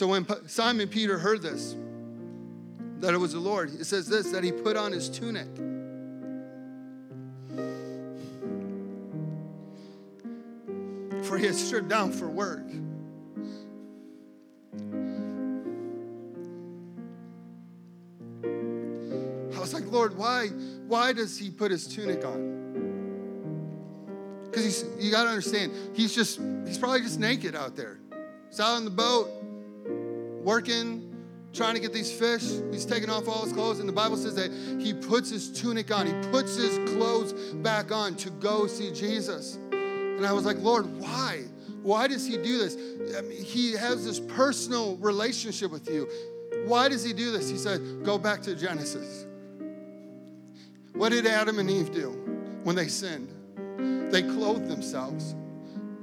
So 0.00 0.06
when 0.06 0.26
Simon 0.48 0.88
Peter 0.88 1.18
heard 1.18 1.42
this, 1.42 1.76
that 3.00 3.12
it 3.12 3.18
was 3.18 3.34
the 3.34 3.38
Lord, 3.38 3.70
it 3.74 3.84
says 3.84 4.08
this 4.08 4.30
that 4.30 4.42
he 4.42 4.50
put 4.50 4.74
on 4.74 4.92
his 4.92 5.10
tunic. 5.10 5.46
For 11.26 11.36
he 11.36 11.44
had 11.44 11.54
stripped 11.54 11.90
down 11.90 12.12
for 12.12 12.30
work. 12.30 12.66
I 19.54 19.60
was 19.60 19.74
like, 19.74 19.84
Lord, 19.92 20.16
why, 20.16 20.46
why 20.86 21.12
does 21.12 21.36
he 21.36 21.50
put 21.50 21.70
his 21.70 21.86
tunic 21.86 22.24
on? 22.24 22.56
Because 24.46 24.82
you 24.98 25.10
gotta 25.10 25.28
understand, 25.28 25.74
he's 25.92 26.14
just 26.14 26.40
he's 26.66 26.78
probably 26.78 27.02
just 27.02 27.20
naked 27.20 27.54
out 27.54 27.76
there. 27.76 27.98
He's 28.48 28.60
out 28.60 28.76
on 28.76 28.86
the 28.86 28.90
boat, 28.90 29.39
working, 30.40 31.10
trying 31.52 31.74
to 31.74 31.80
get 31.80 31.92
these 31.92 32.12
fish. 32.12 32.44
He's 32.70 32.84
taking 32.84 33.10
off 33.10 33.28
all 33.28 33.44
his 33.44 33.52
clothes, 33.52 33.80
and 33.80 33.88
the 33.88 33.92
Bible 33.92 34.16
says 34.16 34.34
that 34.36 34.50
he 34.80 34.92
puts 34.92 35.30
his 35.30 35.50
tunic 35.50 35.90
on, 35.94 36.06
he 36.06 36.30
puts 36.30 36.56
his 36.56 36.78
clothes 36.90 37.32
back 37.54 37.92
on 37.92 38.14
to 38.16 38.30
go 38.30 38.66
see 38.66 38.92
Jesus. 38.92 39.56
And 39.72 40.26
I 40.26 40.32
was 40.32 40.44
like, 40.44 40.58
Lord, 40.58 40.86
why? 40.98 41.44
Why 41.82 42.06
does 42.06 42.26
he 42.26 42.36
do 42.36 42.58
this? 42.58 42.76
I 43.16 43.22
mean, 43.22 43.42
he 43.42 43.72
has 43.72 44.04
this 44.04 44.20
personal 44.20 44.96
relationship 44.96 45.70
with 45.70 45.88
you. 45.88 46.08
Why 46.66 46.88
does 46.88 47.02
he 47.02 47.12
do 47.12 47.32
this? 47.32 47.48
He 47.48 47.56
said, 47.56 48.04
Go 48.04 48.18
back 48.18 48.42
to 48.42 48.54
Genesis. 48.54 49.26
What 50.92 51.10
did 51.10 51.26
Adam 51.26 51.58
and 51.58 51.70
Eve 51.70 51.92
do 51.92 52.10
when 52.64 52.76
they 52.76 52.88
sinned? 52.88 53.32
They 54.12 54.22
clothed 54.22 54.68
themselves 54.68 55.34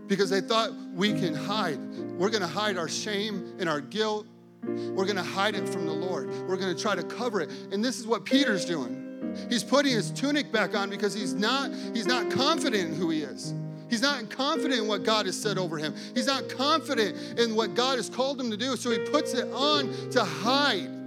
because 0.08 0.30
they 0.30 0.42
thought 0.42 0.72
we 0.94 1.14
can 1.14 1.34
hide. 1.34 1.80
We're 2.18 2.30
going 2.30 2.42
to 2.42 2.48
hide 2.48 2.78
our 2.78 2.88
shame 2.88 3.56
and 3.60 3.70
our 3.70 3.82
guilt. 3.82 4.26
We're 4.64 5.06
going 5.06 5.18
to 5.18 5.24
hide 5.24 5.56
it 5.56 5.68
from 5.68 5.86
the 5.86 5.94
Lord. 5.94 6.30
We're 6.48 6.58
going 6.58 6.76
to 6.76 6.82
try 6.82 6.96
to 6.96 7.04
cover 7.04 7.42
it. 7.42 7.50
And 7.72 7.84
this 7.84 8.00
is 8.00 8.08
what 8.08 8.26
Peter's 8.26 8.66
doing. 8.66 9.04
He's 9.50 9.64
putting 9.64 9.94
his 9.94 10.12
tunic 10.12 10.52
back 10.52 10.76
on 10.76 10.90
because 10.90 11.14
he's 11.14 11.34
not 11.34 11.72
he's 11.94 12.08
not 12.08 12.32
confident 12.32 12.90
in 12.90 12.96
who 12.96 13.10
he 13.10 13.22
is. 13.22 13.54
He's 13.90 14.02
not 14.02 14.30
confident 14.30 14.82
in 14.82 14.88
what 14.88 15.04
God 15.04 15.26
has 15.26 15.40
said 15.40 15.58
over 15.58 15.78
him. 15.78 15.96
He's 16.14 16.28
not 16.28 16.50
confident 16.50 17.40
in 17.40 17.56
what 17.56 17.74
God 17.74 17.98
has 17.98 18.10
called 18.10 18.40
him 18.40 18.52
to 18.52 18.58
do. 18.58 18.76
So 18.76 18.92
he 18.92 19.00
puts 19.00 19.34
it 19.34 19.48
on 19.54 19.94
to 20.12 20.24
hide 20.24 20.98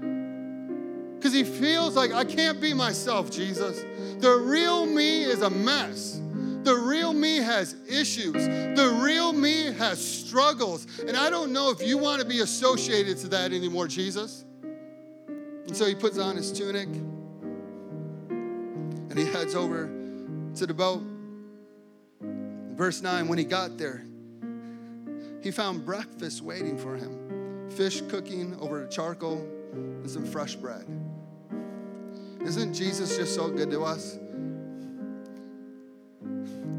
because 1.21 1.35
he 1.35 1.45
feels 1.45 1.97
like, 1.97 2.13
I 2.13 2.25
can't 2.25 2.63
be 2.63 2.73
myself, 2.73 3.31
Jesus. 3.31 3.85
The 4.21 4.31
real 4.31 4.87
me 4.87 5.25
is 5.25 5.43
a 5.43 5.51
mess. 5.51 6.19
The 6.62 6.75
real 6.75 7.12
me 7.12 7.38
has 7.38 7.75
issues. 7.88 8.33
The 8.35 9.01
real 9.03 9.33
me 9.33 9.73
has 9.73 10.05
struggles. 10.05 10.87
And 11.01 11.16
I 11.16 11.31
don't 11.31 11.53
know 11.53 11.70
if 11.70 11.81
you 11.83 11.96
want 11.99 12.20
to 12.20 12.29
be 12.29 12.40
associated 12.40 13.16
to 13.18 13.29
that 13.29 13.53
anymore, 13.53 13.88
Jesus. 13.88 14.44
And 15.66 15.77
so 15.77 15.87
he 15.87 15.94
puts 15.94 16.18
on 16.18 16.37
his 16.37 16.53
tunic 16.53 16.88
and 18.29 19.18
he 19.18 19.25
heads 19.25 19.55
over 19.55 19.87
to 20.57 20.66
the 20.66 20.75
boat. 20.75 21.03
Verse 22.20 23.01
9 23.03 23.29
when 23.29 23.38
he 23.38 23.44
got 23.44 23.79
there, 23.79 24.05
he 25.42 25.51
found 25.51 25.85
breakfast 25.85 26.42
waiting 26.42 26.77
for 26.77 26.96
him 26.96 27.70
fish 27.70 28.01
cooking 28.09 28.57
over 28.61 28.87
charcoal 28.88 29.46
and 29.73 30.11
some 30.11 30.27
fresh 30.27 30.57
bread. 30.57 30.85
Isn't 32.44 32.75
Jesus 32.75 33.16
just 33.16 33.35
so 33.35 33.49
good 33.49 33.70
to 33.70 33.83
us? 33.83 34.18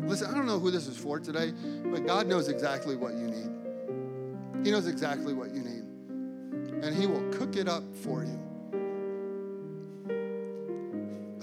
Listen, 0.04 0.32
I 0.32 0.34
don't 0.36 0.46
know 0.46 0.60
who 0.60 0.72
this 0.72 0.88
is 0.88 0.98
for 0.98 1.20
today, 1.20 1.54
but 1.86 2.06
God 2.06 2.28
knows 2.28 2.48
exactly 2.48 2.96
what 2.96 3.14
you 3.14 3.28
need. 3.28 4.66
He 4.66 4.72
knows 4.72 4.88
exactly 4.88 5.34
what 5.34 5.54
you 5.54 5.62
need. 5.62 5.84
And 6.84 6.96
He 6.96 7.08
will 7.08 7.28
cook 7.32 7.56
it 7.56 7.68
up 7.68 7.84
for 7.96 8.24
you. 8.24 8.40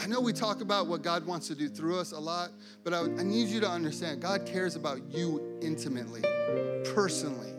I 0.01 0.07
know 0.07 0.21
we 0.21 0.33
talk 0.33 0.61
about 0.61 0.87
what 0.87 1.03
God 1.03 1.27
wants 1.27 1.49
to 1.49 1.55
do 1.55 1.69
through 1.69 1.99
us 1.99 2.13
a 2.13 2.19
lot, 2.19 2.51
but 2.83 2.95
I, 2.95 3.01
I 3.01 3.23
need 3.23 3.49
you 3.49 3.61
to 3.61 3.69
understand 3.69 4.23
God 4.23 4.47
cares 4.47 4.75
about 4.75 5.01
you 5.11 5.59
intimately, 5.61 6.23
personally. 6.95 7.53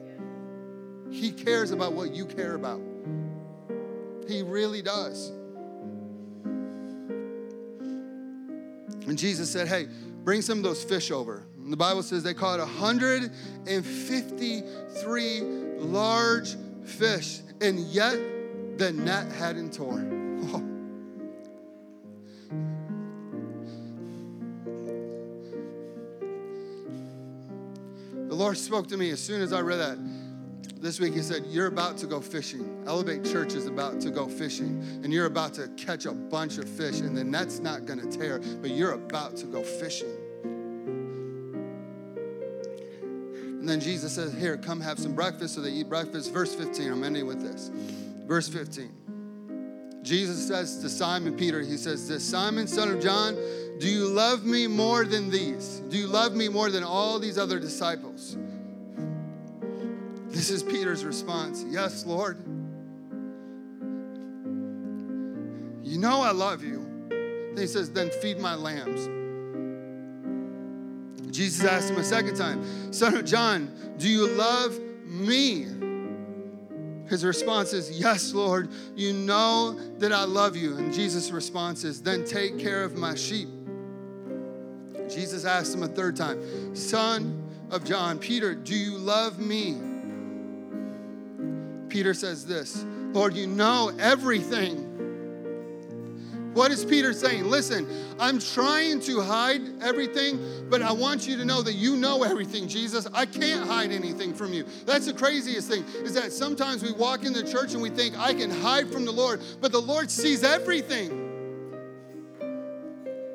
He 1.11 1.31
cares 1.31 1.71
about 1.71 1.93
what 1.93 2.11
you 2.11 2.25
care 2.25 2.55
about. 2.55 2.81
He 4.27 4.41
really 4.41 4.81
does. 4.81 5.31
And 9.07 9.17
Jesus 9.17 9.51
said, 9.51 9.67
Hey, 9.67 9.87
bring 10.23 10.41
some 10.41 10.59
of 10.59 10.63
those 10.63 10.81
fish 10.83 11.11
over. 11.11 11.43
And 11.57 11.71
the 11.71 11.77
Bible 11.77 12.03
says 12.03 12.23
they 12.23 12.33
caught 12.33 12.59
153 12.59 15.41
large 15.79 16.57
fish, 16.83 17.39
and 17.61 17.79
yet 17.79 18.19
the 18.77 18.91
net 18.91 19.31
hadn't 19.31 19.73
torn. 19.73 20.67
The 28.29 28.35
Lord 28.35 28.57
spoke 28.59 28.87
to 28.89 28.97
me 28.97 29.09
as 29.09 29.19
soon 29.19 29.41
as 29.41 29.51
I 29.51 29.61
read 29.61 29.77
that 29.77 29.97
this 30.79 30.99
week 30.99 31.13
he 31.13 31.21
said 31.21 31.45
you're 31.47 31.67
about 31.67 31.97
to 31.97 32.07
go 32.07 32.21
fishing. 32.21 32.83
Elevate 32.87 33.25
church 33.25 33.53
is 33.53 33.67
about 33.67 33.99
to 34.01 34.11
go 34.11 34.27
fishing 34.27 34.81
and 35.03 35.11
you're 35.11 35.25
about 35.25 35.53
to 35.55 35.67
catch 35.69 36.05
a 36.05 36.11
bunch 36.11 36.57
of 36.57 36.67
fish 36.67 37.01
and 37.01 37.15
the 37.15 37.23
net's 37.23 37.59
not 37.59 37.85
going 37.85 37.99
to 37.99 38.17
tear 38.17 38.39
but 38.61 38.71
you're 38.71 38.93
about 38.93 39.35
to 39.37 39.45
go 39.45 39.61
fishing. 39.61 40.15
And 43.59 43.67
then 43.67 43.79
jesus 43.79 44.13
says 44.13 44.33
here 44.33 44.57
come 44.57 44.79
have 44.79 44.99
some 44.99 45.13
breakfast 45.13 45.55
so 45.55 45.61
they 45.61 45.71
eat 45.71 45.89
breakfast. 45.89 46.31
Verse 46.31 46.55
15 46.55 46.91
i'm 46.91 47.03
ending 47.03 47.27
with 47.27 47.41
this. 47.41 47.71
Verse 48.25 48.47
15 48.47 48.91
jesus 50.01 50.47
says 50.47 50.81
to 50.81 50.87
simon 50.87 51.35
peter 51.35 51.59
he 51.61 51.75
says 51.75 52.07
this 52.07 52.23
simon 52.23 52.67
son 52.67 52.89
of 52.89 53.01
john 53.01 53.35
do 53.79 53.87
you 53.87 54.07
love 54.07 54.43
me 54.43 54.67
more 54.67 55.05
than 55.05 55.29
these? 55.29 55.79
Do 55.87 55.97
you 55.97 56.07
love 56.07 56.35
me 56.35 56.49
more 56.49 56.69
than 56.69 56.83
all 56.83 57.17
these 57.17 57.37
other 57.37 57.59
disciples 57.59 58.37
this 60.39 60.49
is 60.51 60.63
Peter's 60.63 61.03
response 61.03 61.65
Yes, 61.67 62.05
Lord. 62.05 62.37
You 65.83 65.97
know 65.97 66.21
I 66.21 66.31
love 66.31 66.63
you. 66.63 66.87
Then 67.09 67.57
he 67.57 67.67
says, 67.67 67.91
Then 67.91 68.09
feed 68.09 68.39
my 68.39 68.55
lambs. 68.55 69.09
Jesus 71.29 71.65
asked 71.65 71.89
him 71.89 71.97
a 71.97 72.05
second 72.05 72.37
time, 72.37 72.93
Son 72.93 73.17
of 73.17 73.25
John, 73.25 73.69
do 73.97 74.07
you 74.07 74.29
love 74.29 74.79
me? 75.03 75.67
His 77.09 77.25
response 77.25 77.73
is, 77.73 77.99
Yes, 77.99 78.33
Lord, 78.33 78.69
you 78.95 79.11
know 79.11 79.73
that 79.97 80.13
I 80.13 80.23
love 80.23 80.55
you. 80.55 80.77
And 80.77 80.93
Jesus' 80.93 81.31
response 81.31 81.83
is, 81.83 82.01
Then 82.01 82.23
take 82.23 82.57
care 82.57 82.85
of 82.85 82.97
my 82.97 83.13
sheep. 83.13 83.49
Jesus 85.09 85.43
asked 85.43 85.75
him 85.75 85.83
a 85.83 85.89
third 85.89 86.15
time, 86.15 86.73
Son 86.77 87.43
of 87.71 87.83
John, 87.83 88.19
Peter, 88.19 88.55
do 88.55 88.73
you 88.73 88.97
love 88.97 89.37
me? 89.37 89.88
Peter 91.89 92.13
says 92.13 92.45
this 92.45 92.85
Lord, 93.13 93.35
you 93.35 93.47
know 93.47 93.91
everything. 93.99 94.85
What 96.53 96.71
is 96.71 96.83
Peter 96.83 97.13
saying? 97.13 97.45
Listen, 97.45 97.87
I'm 98.19 98.39
trying 98.39 98.99
to 99.01 99.21
hide 99.21 99.61
everything, 99.81 100.67
but 100.69 100.81
I 100.81 100.91
want 100.91 101.27
you 101.27 101.37
to 101.37 101.45
know 101.45 101.61
that 101.61 101.73
you 101.73 101.95
know 101.95 102.23
everything, 102.23 102.67
Jesus. 102.67 103.07
I 103.13 103.27
can't 103.27 103.67
hide 103.67 103.91
anything 103.91 104.33
from 104.33 104.51
you. 104.51 104.65
That's 104.85 105.05
the 105.05 105.13
craziest 105.13 105.69
thing, 105.69 105.83
is 106.03 106.15
that 106.15 106.31
sometimes 106.31 106.81
we 106.81 106.91
walk 106.91 107.23
in 107.23 107.33
the 107.33 107.43
church 107.43 107.73
and 107.73 107.81
we 107.81 107.89
think, 107.91 108.17
I 108.17 108.33
can 108.33 108.49
hide 108.49 108.91
from 108.91 109.05
the 109.05 109.11
Lord, 109.11 109.41
but 109.61 109.71
the 109.71 109.79
Lord 109.79 110.09
sees 110.09 110.43
everything. 110.43 111.27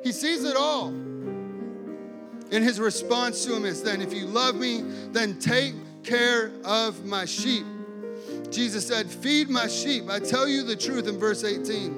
He 0.03 0.11
sees 0.11 0.43
it 0.43 0.57
all. 0.57 0.89
And 0.89 2.63
his 2.63 2.79
response 2.79 3.43
to 3.45 3.55
him 3.55 3.65
is 3.65 3.81
then, 3.81 4.01
if 4.01 4.13
you 4.13 4.25
love 4.25 4.55
me, 4.55 4.81
then 5.11 5.39
take 5.39 5.73
care 6.03 6.51
of 6.63 7.05
my 7.05 7.25
sheep. 7.25 7.65
Jesus 8.55 8.87
said, 8.87 9.09
Feed 9.09 9.49
my 9.49 9.67
sheep. 9.67 10.09
I 10.09 10.19
tell 10.19 10.47
you 10.47 10.63
the 10.63 10.75
truth 10.75 11.07
in 11.07 11.19
verse 11.19 11.43
18. 11.43 11.91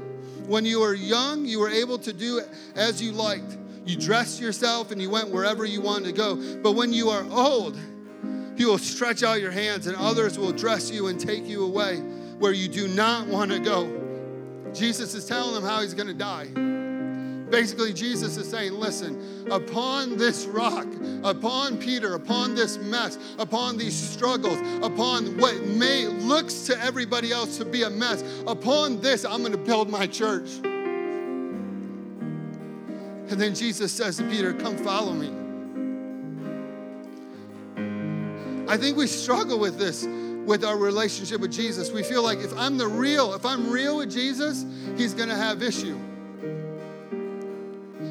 When 0.48 0.66
you 0.66 0.80
were 0.80 0.96
young, 0.96 1.46
you 1.46 1.60
were 1.60 1.70
able 1.70 2.00
to 2.00 2.12
do 2.12 2.42
as 2.76 3.02
you 3.02 3.12
liked. 3.12 3.58
You 3.86 3.96
dressed 3.96 4.42
yourself 4.42 4.92
and 4.92 5.02
you 5.02 5.10
went 5.10 5.30
wherever 5.30 5.66
you 5.66 5.82
wanted 5.82 6.06
to 6.06 6.12
go. 6.14 6.36
But 6.62 6.72
when 6.74 6.92
you 6.92 7.10
are 7.10 7.26
old, 7.30 7.78
you 8.56 8.68
will 8.68 8.80
stretch 8.80 9.24
out 9.24 9.40
your 9.40 9.52
hands 9.52 9.88
and 9.88 9.96
others 9.98 10.40
will 10.40 10.52
dress 10.52 10.90
you 10.90 11.08
and 11.08 11.20
take 11.20 11.46
you 11.46 11.64
away 11.64 11.98
where 12.40 12.54
you 12.54 12.68
do 12.68 12.88
not 12.88 13.28
want 13.28 13.52
to 13.52 13.60
go. 13.60 14.72
Jesus 14.74 15.14
is 15.14 15.26
telling 15.26 15.54
them 15.54 15.64
how 15.64 15.82
he's 15.82 15.94
going 15.94 16.08
to 16.08 16.14
die. 16.14 16.77
Basically, 17.50 17.94
Jesus 17.94 18.36
is 18.36 18.50
saying, 18.50 18.74
listen, 18.74 19.48
upon 19.50 20.18
this 20.18 20.46
rock, 20.46 20.88
upon 21.24 21.78
Peter, 21.78 22.16
upon 22.16 22.56
this 22.56 22.78
mess, 22.78 23.18
upon 23.40 23.78
these 23.78 23.96
struggles, 23.96 24.60
upon 24.84 25.38
what 25.38 25.56
may 25.66 26.08
looks 26.08 26.64
to 26.64 26.78
everybody 26.82 27.32
else 27.32 27.58
to 27.58 27.66
be 27.66 27.84
a 27.84 27.90
mess, 27.90 28.24
upon 28.46 29.00
this, 29.00 29.24
I'm 29.24 29.40
going 29.40 29.54
to 29.54 29.58
build 29.58 29.90
my 29.90 30.08
church. 30.08 30.50
And 33.30 33.42
then 33.42 33.56
Jesus 33.56 33.92
says 33.94 34.18
to 34.18 34.24
Peter, 34.30 34.54
Come 34.54 34.78
follow 34.78 35.14
me. 35.14 35.32
I 38.70 38.76
think 38.76 38.98
we 38.98 39.08
struggle 39.08 39.58
with 39.60 39.78
this 39.78 40.06
with 40.06 40.64
our 40.64 40.78
relationship 40.78 41.42
with 41.42 41.52
Jesus. 41.52 41.92
We 41.92 42.04
feel 42.04 42.24
like 42.24 42.40
if 42.40 42.58
I'm 42.58 42.78
the 42.78 42.88
real, 42.88 43.34
if 43.34 43.46
I'm 43.46 43.70
real 43.70 43.98
with 43.98 44.12
Jesus, 44.12 44.66
he's 44.98 45.14
going 45.14 45.30
to 45.30 45.36
have 45.36 45.62
issue. 45.62 45.98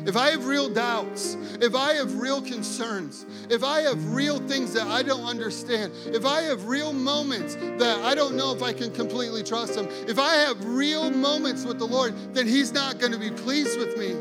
If 0.06 0.16
I 0.16 0.30
have 0.30 0.46
real 0.46 0.68
doubts, 0.68 1.36
if 1.60 1.74
I 1.74 1.94
have 1.94 2.20
real 2.20 2.40
concerns, 2.40 3.26
if 3.50 3.64
I 3.64 3.80
have 3.80 4.14
real 4.14 4.38
things 4.46 4.72
that 4.74 4.86
I 4.86 5.02
don't 5.02 5.24
understand, 5.24 5.92
if 6.06 6.24
I 6.24 6.42
have 6.42 6.66
real 6.66 6.92
moments 6.92 7.56
that 7.56 7.98
I 8.04 8.14
don't 8.14 8.36
know 8.36 8.54
if 8.54 8.62
I 8.62 8.72
can 8.72 8.92
completely 8.92 9.42
trust 9.42 9.74
Him, 9.74 9.88
if 10.06 10.20
I 10.20 10.34
have 10.34 10.64
real 10.64 11.10
moments 11.10 11.64
with 11.64 11.80
the 11.80 11.86
Lord, 11.86 12.14
then 12.34 12.46
He's 12.46 12.72
not 12.72 13.00
going 13.00 13.10
to 13.12 13.18
be 13.18 13.30
pleased 13.30 13.80
with 13.80 13.96
me. 13.96 14.14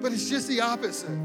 But 0.00 0.12
it's 0.12 0.30
just 0.30 0.46
the 0.46 0.60
opposite. 0.60 1.18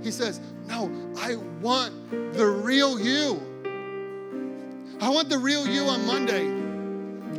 He 0.00 0.12
says, 0.12 0.40
No, 0.68 0.92
I 1.18 1.34
want 1.60 2.34
the 2.34 2.46
real 2.46 3.00
you. 3.00 3.40
I 5.00 5.08
want 5.08 5.28
the 5.28 5.38
real 5.38 5.66
you 5.66 5.82
on 5.86 6.06
Monday. 6.06 6.61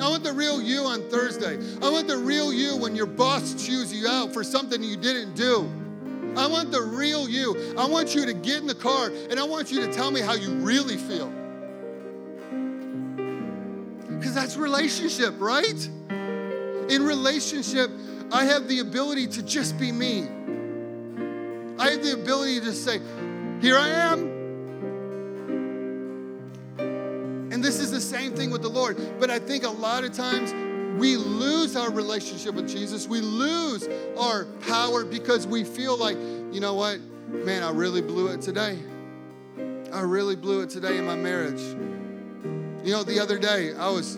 I 0.02 0.10
want 0.10 0.24
the 0.24 0.34
real 0.34 0.62
you 0.62 0.84
on 0.84 1.10
Thursday. 1.10 1.58
I 1.82 1.90
want 1.90 2.08
the 2.08 2.18
real 2.18 2.52
you 2.52 2.76
when 2.78 2.96
your 2.96 3.06
boss 3.06 3.54
chews 3.66 3.94
you 3.94 4.08
out 4.08 4.34
for 4.34 4.44
something 4.44 4.82
you 4.84 4.98
didn't 4.98 5.36
do. 5.36 5.70
I 6.36 6.48
want 6.48 6.72
the 6.72 6.82
real 6.82 7.30
you. 7.30 7.76
I 7.78 7.86
want 7.86 8.16
you 8.16 8.26
to 8.26 8.34
get 8.34 8.58
in 8.58 8.68
the 8.68 8.76
car 8.76 9.12
and 9.30 9.40
I 9.40 9.44
want 9.44 9.72
you 9.72 9.82
to 9.82 9.94
tell 9.94 10.10
me 10.10 10.20
how 10.20 10.34
you 10.34 10.56
really 10.56 10.98
feel. 10.98 11.32
Because 14.18 14.34
that's 14.34 14.58
relationship, 14.58 15.36
right? 15.40 15.90
In 16.90 17.04
relationship, 17.04 17.92
I 18.32 18.46
have 18.46 18.68
the 18.68 18.80
ability 18.80 19.28
to 19.28 19.44
just 19.44 19.78
be 19.78 19.92
me. 19.92 20.24
I 21.78 21.92
have 21.92 22.04
the 22.04 22.14
ability 22.14 22.62
to 22.62 22.74
say, 22.74 23.00
Here 23.62 23.78
I 23.78 23.90
am. 23.90 24.33
This 27.64 27.80
is 27.80 27.92
the 27.92 28.02
same 28.02 28.34
thing 28.34 28.52
with 28.52 28.62
the 28.62 28.70
Lord. 28.70 28.98
But 29.22 29.30
I 29.30 29.40
think 29.40 29.64
a 29.64 29.70
lot 29.70 30.04
of 30.04 30.12
times 30.12 30.52
we 31.00 31.16
lose 31.16 31.78
our 31.78 31.90
relationship 31.90 32.56
with 32.56 32.68
Jesus. 32.68 33.08
We 33.08 33.22
lose 33.22 33.88
our 34.18 34.44
power 34.68 35.06
because 35.06 35.48
we 35.48 35.64
feel 35.64 35.96
like, 35.98 36.18
you 36.18 36.60
know 36.60 36.74
what? 36.74 37.00
Man, 37.30 37.64
I 37.64 37.72
really 37.72 38.02
blew 38.02 38.28
it 38.28 38.42
today. 38.42 38.78
I 39.94 40.02
really 40.02 40.36
blew 40.36 40.60
it 40.60 40.72
today 40.72 40.98
in 40.98 41.06
my 41.06 41.16
marriage. 41.16 41.62
You 42.84 42.92
know, 42.92 43.04
the 43.04 43.20
other 43.22 43.40
day 43.40 43.74
I 43.74 43.90
was 43.90 44.18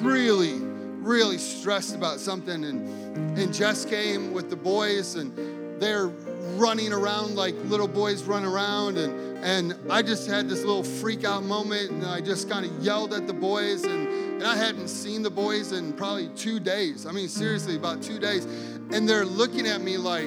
really, 0.00 0.58
really 0.58 1.38
stressed 1.38 1.94
about 1.94 2.20
something, 2.20 2.62
and, 2.62 3.38
and 3.38 3.54
Jess 3.54 3.86
came 3.86 4.34
with 4.34 4.50
the 4.50 4.56
boys, 4.56 5.14
and 5.14 5.80
they're 5.80 6.08
running 6.56 6.92
around 6.92 7.36
like 7.36 7.54
little 7.64 7.88
boys 7.88 8.24
run 8.24 8.44
around 8.44 8.98
and 8.98 9.32
and 9.44 9.74
I 9.90 10.02
just 10.02 10.28
had 10.28 10.48
this 10.48 10.60
little 10.60 10.84
freak 10.84 11.24
out 11.24 11.42
moment 11.44 11.90
and 11.90 12.04
I 12.04 12.20
just 12.20 12.48
kind 12.48 12.64
of 12.64 12.72
yelled 12.82 13.12
at 13.14 13.26
the 13.26 13.32
boys 13.32 13.84
and 13.84 14.08
and 14.08 14.44
I 14.44 14.56
hadn't 14.56 14.88
seen 14.88 15.22
the 15.22 15.30
boys 15.30 15.70
in 15.72 15.92
probably 15.92 16.28
2 16.30 16.58
days. 16.58 17.06
I 17.06 17.12
mean 17.12 17.28
seriously 17.28 17.76
about 17.76 18.02
2 18.02 18.18
days 18.18 18.44
and 18.90 19.08
they're 19.08 19.24
looking 19.24 19.66
at 19.66 19.80
me 19.80 19.96
like 19.96 20.24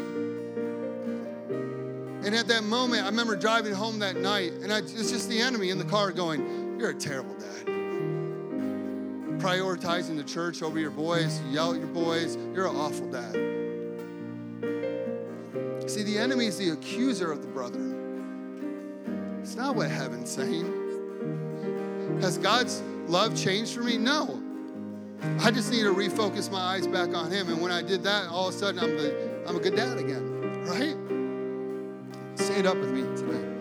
and 2.26 2.34
at 2.34 2.48
that 2.48 2.64
moment 2.64 3.04
I 3.04 3.08
remember 3.08 3.36
driving 3.36 3.74
home 3.74 4.00
that 4.00 4.16
night 4.16 4.54
and 4.54 4.72
I, 4.72 4.80
it's 4.80 5.12
just 5.12 5.30
the 5.30 5.40
enemy 5.42 5.70
in 5.70 5.78
the 5.78 5.86
car 5.86 6.12
going, 6.12 6.78
"You're 6.80 6.92
a 6.92 6.94
terrible 6.94 7.36
dad." 7.36 7.68
Prioritizing 9.40 10.16
the 10.16 10.24
church 10.24 10.64
over 10.64 10.80
your 10.80 10.92
boys, 10.92 11.42
yell 11.52 11.74
at 11.74 11.80
your 11.80 11.88
boys, 11.88 12.38
you're 12.54 12.68
an 12.68 12.76
awful 12.76 13.08
dad. 13.12 13.55
See, 15.88 16.02
the 16.04 16.18
enemy 16.18 16.48
is 16.48 16.58
the 16.58 16.72
accuser 16.72 17.32
of 17.32 17.42
the 17.42 17.48
brethren. 17.48 19.40
It's 19.42 19.56
not 19.56 19.76
what 19.76 19.92
heaven's 19.92 20.32
saying. 20.32 22.20
Has 22.22 22.40
God's 22.40 22.82
love 23.08 23.36
changed 23.36 23.76
for 23.76 23.84
me? 23.84 23.98
No. 23.98 24.42
I 25.40 25.52
just 25.52 25.72
need 25.72 25.84
to 25.84 25.94
refocus 25.94 26.52
my 26.52 26.60
eyes 26.60 26.88
back 26.88 27.14
on 27.14 27.32
Him. 27.32 27.50
And 27.50 27.62
when 27.62 27.72
I 27.72 27.84
did 27.84 28.04
that, 28.04 28.28
all 28.30 28.48
of 28.48 28.56
a 28.56 28.58
sudden 28.58 28.80
I'm, 28.80 28.98
the, 28.98 29.46
I'm 29.48 29.56
a 29.56 29.60
good 29.60 29.76
dad 29.76 30.00
again, 30.00 30.66
right? 30.66 30.96
Say 32.40 32.56
it 32.56 32.66
up 32.66 32.78
with 32.78 32.90
me 32.92 33.04
today. 33.16 33.52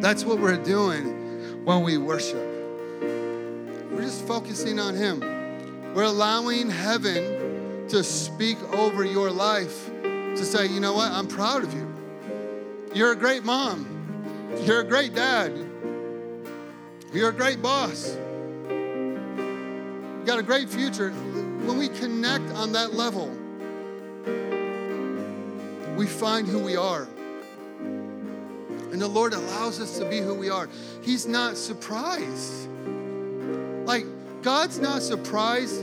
That's 0.00 0.24
what 0.24 0.38
we're 0.38 0.56
doing 0.56 1.64
when 1.64 1.82
we 1.82 1.98
worship. 1.98 2.36
We're 3.90 4.02
just 4.02 4.26
focusing 4.26 4.78
on 4.78 4.94
Him. 4.94 5.43
We're 5.94 6.02
allowing 6.02 6.70
heaven 6.70 7.86
to 7.88 8.02
speak 8.02 8.60
over 8.72 9.04
your 9.04 9.30
life, 9.30 9.88
to 10.02 10.44
say, 10.44 10.66
you 10.66 10.80
know 10.80 10.92
what, 10.92 11.12
I'm 11.12 11.28
proud 11.28 11.62
of 11.62 11.72
you. 11.72 11.88
You're 12.92 13.12
a 13.12 13.16
great 13.16 13.44
mom. 13.44 13.86
You're 14.62 14.80
a 14.80 14.84
great 14.84 15.14
dad. 15.14 15.52
You're 17.12 17.28
a 17.28 17.32
great 17.32 17.62
boss. 17.62 18.16
You 18.68 20.22
got 20.26 20.40
a 20.40 20.42
great 20.42 20.68
future. 20.68 21.10
When 21.10 21.78
we 21.78 21.88
connect 21.88 22.50
on 22.54 22.72
that 22.72 22.94
level, 22.94 23.28
we 25.96 26.06
find 26.06 26.48
who 26.48 26.58
we 26.58 26.74
are. 26.74 27.06
And 28.90 29.00
the 29.00 29.06
Lord 29.06 29.32
allows 29.32 29.80
us 29.80 29.96
to 29.98 30.04
be 30.04 30.18
who 30.18 30.34
we 30.34 30.50
are. 30.50 30.68
He's 31.02 31.24
not 31.26 31.56
surprised. 31.56 32.68
God's 34.44 34.78
not 34.78 35.00
surprised 35.00 35.82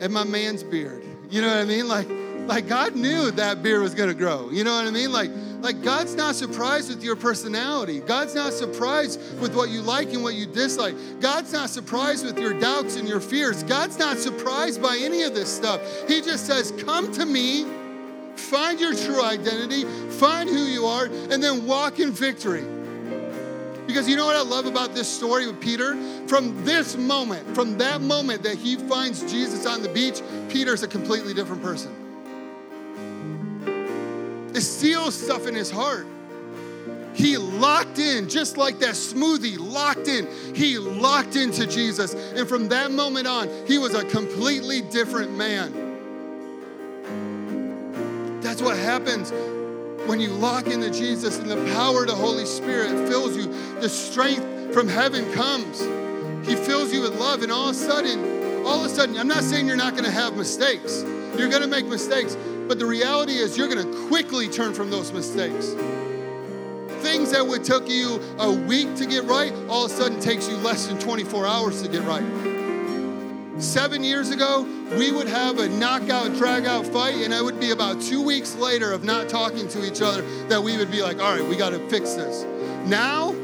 at 0.00 0.10
my 0.10 0.24
man's 0.24 0.64
beard. 0.64 1.04
You 1.30 1.42
know 1.42 1.46
what 1.46 1.58
I 1.58 1.64
mean? 1.64 1.86
Like, 1.86 2.08
like 2.48 2.66
God 2.66 2.96
knew 2.96 3.30
that 3.30 3.62
beard 3.62 3.82
was 3.82 3.94
gonna 3.94 4.14
grow. 4.14 4.50
You 4.50 4.64
know 4.64 4.74
what 4.74 4.84
I 4.84 4.90
mean? 4.90 5.12
Like, 5.12 5.30
like 5.60 5.80
God's 5.80 6.16
not 6.16 6.34
surprised 6.34 6.88
with 6.88 7.04
your 7.04 7.14
personality. 7.14 8.00
God's 8.00 8.34
not 8.34 8.52
surprised 8.52 9.20
with 9.40 9.54
what 9.54 9.70
you 9.70 9.80
like 9.80 10.12
and 10.12 10.24
what 10.24 10.34
you 10.34 10.44
dislike. 10.44 10.96
God's 11.20 11.52
not 11.52 11.70
surprised 11.70 12.26
with 12.26 12.36
your 12.36 12.52
doubts 12.52 12.96
and 12.96 13.08
your 13.08 13.20
fears. 13.20 13.62
God's 13.62 13.96
not 13.96 14.18
surprised 14.18 14.82
by 14.82 14.98
any 15.00 15.22
of 15.22 15.32
this 15.32 15.48
stuff. 15.48 15.80
He 16.08 16.20
just 16.20 16.48
says, 16.48 16.72
Come 16.84 17.12
to 17.12 17.24
me, 17.24 17.64
find 18.34 18.80
your 18.80 18.92
true 18.92 19.22
identity, 19.22 19.84
find 20.10 20.48
who 20.48 20.64
you 20.64 20.86
are, 20.86 21.04
and 21.04 21.40
then 21.40 21.64
walk 21.64 22.00
in 22.00 22.10
victory. 22.10 22.64
Because 23.86 24.08
you 24.08 24.16
know 24.16 24.26
what 24.26 24.36
I 24.36 24.42
love 24.42 24.66
about 24.66 24.94
this 24.94 25.08
story 25.08 25.46
with 25.46 25.60
Peter? 25.60 25.96
From 26.26 26.64
this 26.64 26.96
moment, 26.96 27.54
from 27.54 27.78
that 27.78 28.00
moment 28.00 28.42
that 28.44 28.56
he 28.56 28.76
finds 28.76 29.20
Jesus 29.30 29.66
on 29.66 29.82
the 29.82 29.88
beach, 29.88 30.22
Peter's 30.48 30.82
a 30.82 30.88
completely 30.88 31.34
different 31.34 31.62
person. 31.62 31.92
It 34.54 34.60
seals 34.60 35.14
stuff 35.14 35.46
in 35.46 35.54
his 35.54 35.70
heart. 35.70 36.06
He 37.14 37.36
locked 37.36 37.98
in, 37.98 38.28
just 38.28 38.56
like 38.56 38.78
that 38.78 38.94
smoothie, 38.94 39.58
locked 39.58 40.08
in. 40.08 40.26
He 40.54 40.78
locked 40.78 41.36
into 41.36 41.66
Jesus. 41.66 42.14
And 42.14 42.48
from 42.48 42.68
that 42.68 42.90
moment 42.90 43.26
on, 43.26 43.48
he 43.66 43.78
was 43.78 43.94
a 43.94 44.04
completely 44.04 44.80
different 44.82 45.36
man. 45.36 45.72
That's 48.40 48.62
what 48.62 48.76
happens 48.76 49.32
when 50.06 50.20
you 50.20 50.30
lock 50.30 50.66
into 50.66 50.90
Jesus 50.90 51.38
and 51.38 51.48
the 51.48 51.72
power 51.72 52.02
of 52.02 52.08
the 52.08 52.14
Holy 52.14 52.46
Spirit 52.46 53.08
fills 53.08 53.36
you. 53.36 53.46
The 53.80 53.88
strength 53.88 54.74
from 54.74 54.88
heaven 54.88 55.30
comes. 55.32 55.80
He 56.46 56.56
fills 56.56 56.92
you 56.92 57.02
with 57.02 57.18
love, 57.18 57.42
and 57.42 57.52
all 57.52 57.68
of 57.68 57.76
a 57.76 57.78
sudden, 57.78 58.66
all 58.66 58.80
of 58.80 58.86
a 58.86 58.88
sudden, 58.88 59.16
I'm 59.16 59.28
not 59.28 59.42
saying 59.42 59.66
you're 59.66 59.76
not 59.76 59.92
going 59.92 60.04
to 60.04 60.10
have 60.10 60.36
mistakes. 60.36 61.02
You're 61.36 61.48
going 61.48 61.62
to 61.62 61.68
make 61.68 61.86
mistakes, 61.86 62.36
but 62.68 62.78
the 62.78 62.86
reality 62.86 63.34
is 63.34 63.56
you're 63.56 63.68
going 63.68 63.84
to 63.84 64.08
quickly 64.08 64.48
turn 64.48 64.74
from 64.74 64.90
those 64.90 65.12
mistakes. 65.12 65.74
Things 67.02 67.32
that 67.32 67.46
would 67.46 67.64
took 67.64 67.88
you 67.88 68.20
a 68.38 68.52
week 68.52 68.94
to 68.96 69.06
get 69.06 69.24
right, 69.24 69.52
all 69.68 69.84
of 69.84 69.90
a 69.90 69.94
sudden 69.94 70.20
takes 70.20 70.48
you 70.48 70.56
less 70.56 70.86
than 70.86 70.98
24 70.98 71.46
hours 71.46 71.82
to 71.82 71.88
get 71.88 72.02
right. 72.02 72.51
Seven 73.58 74.02
years 74.02 74.30
ago, 74.30 74.66
we 74.96 75.12
would 75.12 75.28
have 75.28 75.58
a 75.58 75.68
knockout, 75.68 76.34
drag 76.36 76.64
out 76.64 76.86
fight, 76.86 77.16
and 77.16 77.34
it 77.34 77.44
would 77.44 77.60
be 77.60 77.70
about 77.70 78.00
two 78.00 78.22
weeks 78.22 78.56
later 78.56 78.92
of 78.92 79.04
not 79.04 79.28
talking 79.28 79.68
to 79.68 79.86
each 79.86 80.00
other 80.00 80.22
that 80.48 80.62
we 80.62 80.78
would 80.78 80.90
be 80.90 81.02
like, 81.02 81.20
all 81.20 81.36
right, 81.36 81.46
we 81.46 81.56
got 81.56 81.70
to 81.70 81.78
fix 81.90 82.14
this. 82.14 82.44
Now, 82.86 83.34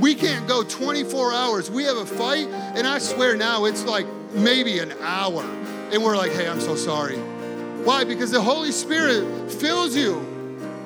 we 0.00 0.14
can't 0.14 0.48
go 0.48 0.64
24 0.64 1.32
hours. 1.34 1.70
We 1.70 1.84
have 1.84 1.98
a 1.98 2.06
fight, 2.06 2.48
and 2.48 2.86
I 2.86 2.98
swear 2.98 3.36
now 3.36 3.66
it's 3.66 3.84
like 3.84 4.06
maybe 4.32 4.78
an 4.78 4.92
hour. 5.02 5.42
And 5.92 6.02
we're 6.02 6.16
like, 6.16 6.32
hey, 6.32 6.48
I'm 6.48 6.60
so 6.60 6.74
sorry. 6.74 7.18
Why? 7.84 8.04
Because 8.04 8.30
the 8.30 8.40
Holy 8.40 8.72
Spirit 8.72 9.52
fills 9.52 9.94
you. 9.94 10.26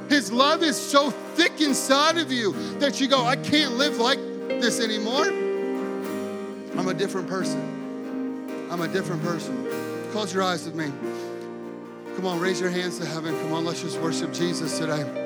His 0.08 0.32
love 0.32 0.64
is 0.64 0.76
so 0.76 1.10
thick 1.10 1.60
inside 1.60 2.18
of 2.18 2.32
you 2.32 2.52
that 2.80 3.00
you 3.00 3.06
go, 3.06 3.24
I 3.24 3.36
can't 3.36 3.74
live 3.74 3.98
like 3.98 4.18
this 4.48 4.80
anymore. 4.80 5.26
I'm 6.76 6.88
a 6.88 6.94
different 6.94 7.28
person. 7.28 7.85
I'm 8.70 8.80
a 8.80 8.88
different 8.88 9.22
person. 9.22 9.66
Close 10.12 10.32
your 10.32 10.42
eyes 10.42 10.64
with 10.64 10.74
me. 10.74 10.92
Come 12.16 12.26
on, 12.26 12.40
raise 12.40 12.60
your 12.60 12.70
hands 12.70 12.98
to 12.98 13.06
heaven. 13.06 13.34
Come 13.42 13.52
on, 13.52 13.64
let's 13.64 13.82
just 13.82 13.98
worship 14.00 14.32
Jesus 14.32 14.78
today. 14.78 15.25